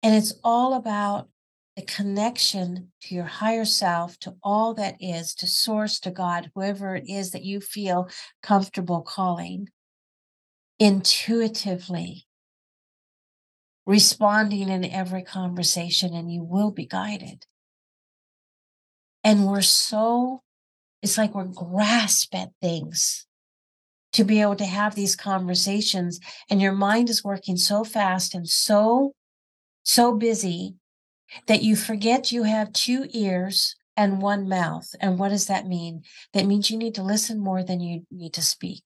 And 0.02 0.14
it's 0.14 0.34
all 0.44 0.74
about 0.74 1.28
the 1.76 1.82
connection 1.82 2.92
to 3.02 3.14
your 3.14 3.24
higher 3.24 3.64
self, 3.64 4.18
to 4.20 4.34
all 4.42 4.74
that 4.74 4.96
is, 5.00 5.34
to 5.36 5.46
source, 5.46 6.00
to 6.00 6.10
God, 6.10 6.50
whoever 6.54 6.96
it 6.96 7.08
is 7.08 7.30
that 7.32 7.44
you 7.44 7.60
feel 7.60 8.08
comfortable 8.42 9.02
calling, 9.02 9.68
intuitively 10.78 12.26
responding 13.86 14.68
in 14.68 14.84
every 14.84 15.22
conversation, 15.22 16.14
and 16.14 16.30
you 16.30 16.42
will 16.42 16.70
be 16.70 16.84
guided. 16.84 17.46
And 19.24 19.46
we're 19.46 19.62
so, 19.62 20.42
it's 21.00 21.16
like 21.16 21.34
we're 21.34 21.44
grasp 21.44 22.34
at 22.34 22.50
things 22.60 23.26
to 24.12 24.24
be 24.24 24.42
able 24.42 24.56
to 24.56 24.66
have 24.66 24.94
these 24.94 25.16
conversations, 25.16 26.20
and 26.50 26.60
your 26.60 26.72
mind 26.72 27.08
is 27.08 27.24
working 27.24 27.56
so 27.56 27.82
fast 27.82 28.34
and 28.34 28.48
so, 28.48 29.14
so 29.88 30.12
busy 30.12 30.74
that 31.46 31.62
you 31.62 31.74
forget 31.74 32.30
you 32.30 32.42
have 32.42 32.74
two 32.74 33.06
ears 33.10 33.74
and 33.96 34.20
one 34.20 34.46
mouth. 34.46 34.86
And 35.00 35.18
what 35.18 35.30
does 35.30 35.46
that 35.46 35.66
mean? 35.66 36.02
That 36.34 36.44
means 36.44 36.70
you 36.70 36.76
need 36.76 36.94
to 36.96 37.02
listen 37.02 37.40
more 37.40 37.62
than 37.62 37.80
you 37.80 38.02
need 38.10 38.34
to 38.34 38.42
speak. 38.42 38.82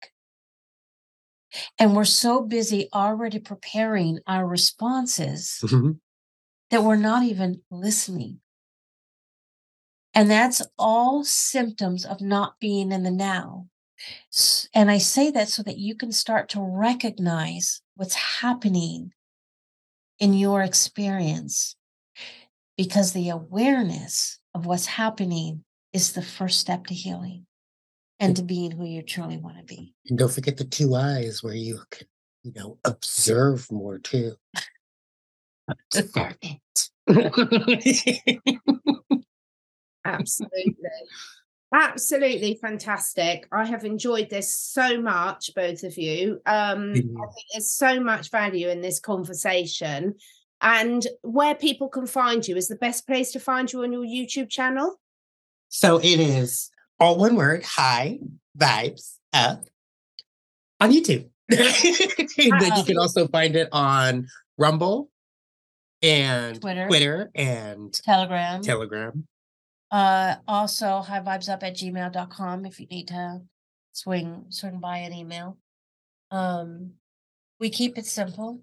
And 1.77 1.97
we're 1.97 2.05
so 2.05 2.41
busy 2.41 2.89
already 2.95 3.41
preparing 3.41 4.21
our 4.29 4.47
responses 4.47 5.59
mm-hmm. 5.65 5.91
that 6.71 6.85
we're 6.85 6.95
not 6.95 7.25
even 7.25 7.63
listening. 7.69 8.39
And 10.15 10.31
that's 10.31 10.63
all 10.79 11.25
symptoms 11.25 12.07
of 12.07 12.21
not 12.21 12.61
being 12.61 12.93
in 12.93 13.03
the 13.03 13.11
now. 13.11 13.67
And 14.73 14.89
I 14.89 14.99
say 14.99 15.33
that 15.33 15.49
so 15.49 15.65
that 15.65 15.79
you 15.79 15.97
can 15.97 16.13
start 16.13 16.49
to 16.51 16.61
recognize 16.61 17.83
what's 17.97 18.15
happening 18.15 19.13
in 20.23 20.33
your 20.35 20.63
experience 20.63 21.75
because 22.77 23.13
the 23.13 23.31
awareness 23.31 24.39
of 24.55 24.67
what's 24.67 24.87
happening 24.87 25.65
is 25.93 26.13
the 26.13 26.23
first 26.23 26.61
step 26.61 26.87
to 26.87 26.95
healing 26.95 27.45
and 28.21 28.37
to 28.37 28.43
being 28.45 28.71
who 28.71 28.85
you 28.85 29.03
truly 29.03 29.37
want 29.37 29.59
to 29.59 29.65
be. 29.65 29.93
And 30.09 30.17
don't 30.17 30.33
forget 30.33 30.57
the 30.57 30.65
two 30.65 30.95
eyes 30.95 31.43
where 31.43 31.57
you 31.57 31.81
can, 31.91 32.07
you 32.45 32.53
know, 32.55 32.79
observe 32.85 33.67
more 33.73 33.99
too. 33.99 34.37
Observe 35.69 36.37
it. 36.41 36.89
Absolutely. 40.05 40.77
Absolutely 41.75 42.59
fantastic. 42.61 43.49
I 43.51 43.65
have 43.65 43.85
enjoyed 43.85 44.29
this 44.29 44.55
so 44.55 45.01
much, 45.01 45.51
both 45.55 45.83
of 45.85 45.97
you. 45.97 46.41
Um, 46.45 46.93
mm-hmm. 46.93 47.17
I 47.17 47.27
think 47.27 47.47
there's 47.53 47.73
so 47.73 47.99
much 48.01 48.31
value 48.31 48.69
in 48.69 48.83
this 48.83 49.01
conversation 49.01 50.15
and 50.63 51.05
where 51.23 51.57
people 51.57 51.89
can 51.89 52.07
find 52.07 52.47
you 52.47 52.57
is 52.57 52.69
the 52.69 52.77
best 52.77 53.07
place 53.07 53.33
to 53.33 53.41
find 53.41 53.71
you 53.73 53.83
on 53.83 53.93
your 53.93 54.05
YouTube 54.05 54.49
channel? 54.49 55.01
So 55.69 55.99
it 55.99 56.21
is 56.21 56.71
all 57.01 57.19
one 57.19 57.35
word, 57.35 57.65
high 57.65 58.21
vibes 58.57 59.17
up 59.33 59.65
on 60.81 60.93
YouTube. 60.93 61.29
then 61.49 62.77
you 62.77 62.85
can 62.85 62.97
also 62.97 63.27
find 63.27 63.57
it 63.57 63.69
on 63.73 64.29
Rumble 64.57 65.11
and 66.01 66.61
Twitter, 66.61 66.87
Twitter 66.87 67.31
and 67.35 67.93
Telegram. 67.93 68.63
Telegram. 68.63 69.27
Uh, 69.93 70.35
also, 70.49 71.03
high 71.03 71.21
vibes 71.21 71.49
up 71.51 71.63
at 71.63 71.77
gmail.com 71.77 72.65
if 72.65 72.81
you 72.81 72.87
need 72.87 73.09
to 73.09 73.43
swing 73.93 74.47
swing 74.49 74.81
by 74.81 74.97
an 74.99 75.13
email. 75.13 75.59
Um, 76.31 76.93
we 77.61 77.69
keep 77.69 77.99
it 77.99 78.07
simple. 78.07 78.63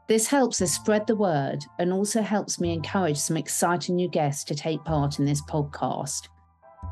This 0.07 0.27
helps 0.27 0.61
us 0.61 0.71
spread 0.71 1.07
the 1.07 1.15
word 1.15 1.65
and 1.79 1.91
also 1.91 2.21
helps 2.21 2.61
me 2.61 2.71
encourage 2.71 3.17
some 3.17 3.37
exciting 3.37 3.95
new 3.95 4.07
guests 4.07 4.43
to 4.45 4.55
take 4.55 4.83
part 4.85 5.17
in 5.17 5.25
this 5.25 5.41
podcast. 5.49 6.29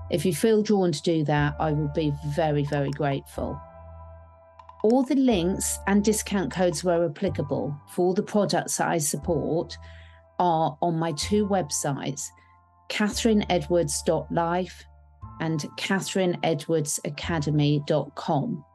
If 0.09 0.25
you 0.25 0.33
feel 0.33 0.63
drawn 0.63 0.91
to 0.91 1.01
do 1.03 1.23
that, 1.25 1.53
I 1.59 1.71
will 1.71 1.91
be 1.95 2.11
very, 2.35 2.65
very 2.65 2.91
grateful. 2.91 3.61
All 4.83 5.03
the 5.03 5.15
links 5.15 5.77
and 5.85 6.03
discount 6.03 6.51
codes 6.51 6.83
where 6.83 7.05
applicable 7.05 7.79
for 7.91 8.01
all 8.01 8.13
the 8.15 8.23
products 8.23 8.77
that 8.77 8.87
I 8.87 8.97
support 8.97 9.77
are 10.39 10.75
on 10.81 10.97
my 10.97 11.11
two 11.13 11.47
websites, 11.47 12.27
catherineedwards.life 12.93 14.85
and 15.41 15.59
catherineedwardsacademy.com. 15.77 18.65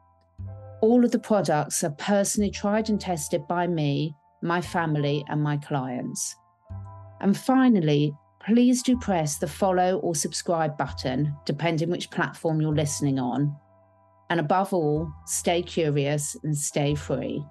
All 0.81 1.05
of 1.05 1.11
the 1.11 1.19
products 1.19 1.83
are 1.83 1.91
personally 1.91 2.51
tried 2.51 2.89
and 2.89 2.99
tested 2.99 3.47
by 3.47 3.67
me, 3.67 4.15
my 4.41 4.59
family, 4.61 5.23
and 5.29 5.41
my 5.41 5.55
clients. 5.57 6.35
And 7.21 7.37
finally, 7.37 8.13
please 8.45 8.83
do 8.83 8.97
press 8.97 9.37
the 9.37 9.47
follow 9.47 9.99
or 9.99 10.15
subscribe 10.15 10.77
button, 10.77 11.33
depending 11.45 11.89
which 11.89 12.11
platform 12.11 12.61
you're 12.61 12.75
listening 12.75 13.19
on. 13.19 13.55
And 14.29 14.39
above 14.39 14.73
all, 14.73 15.11
stay 15.25 15.61
curious 15.61 16.37
and 16.43 16.57
stay 16.57 16.95
free. 16.95 17.43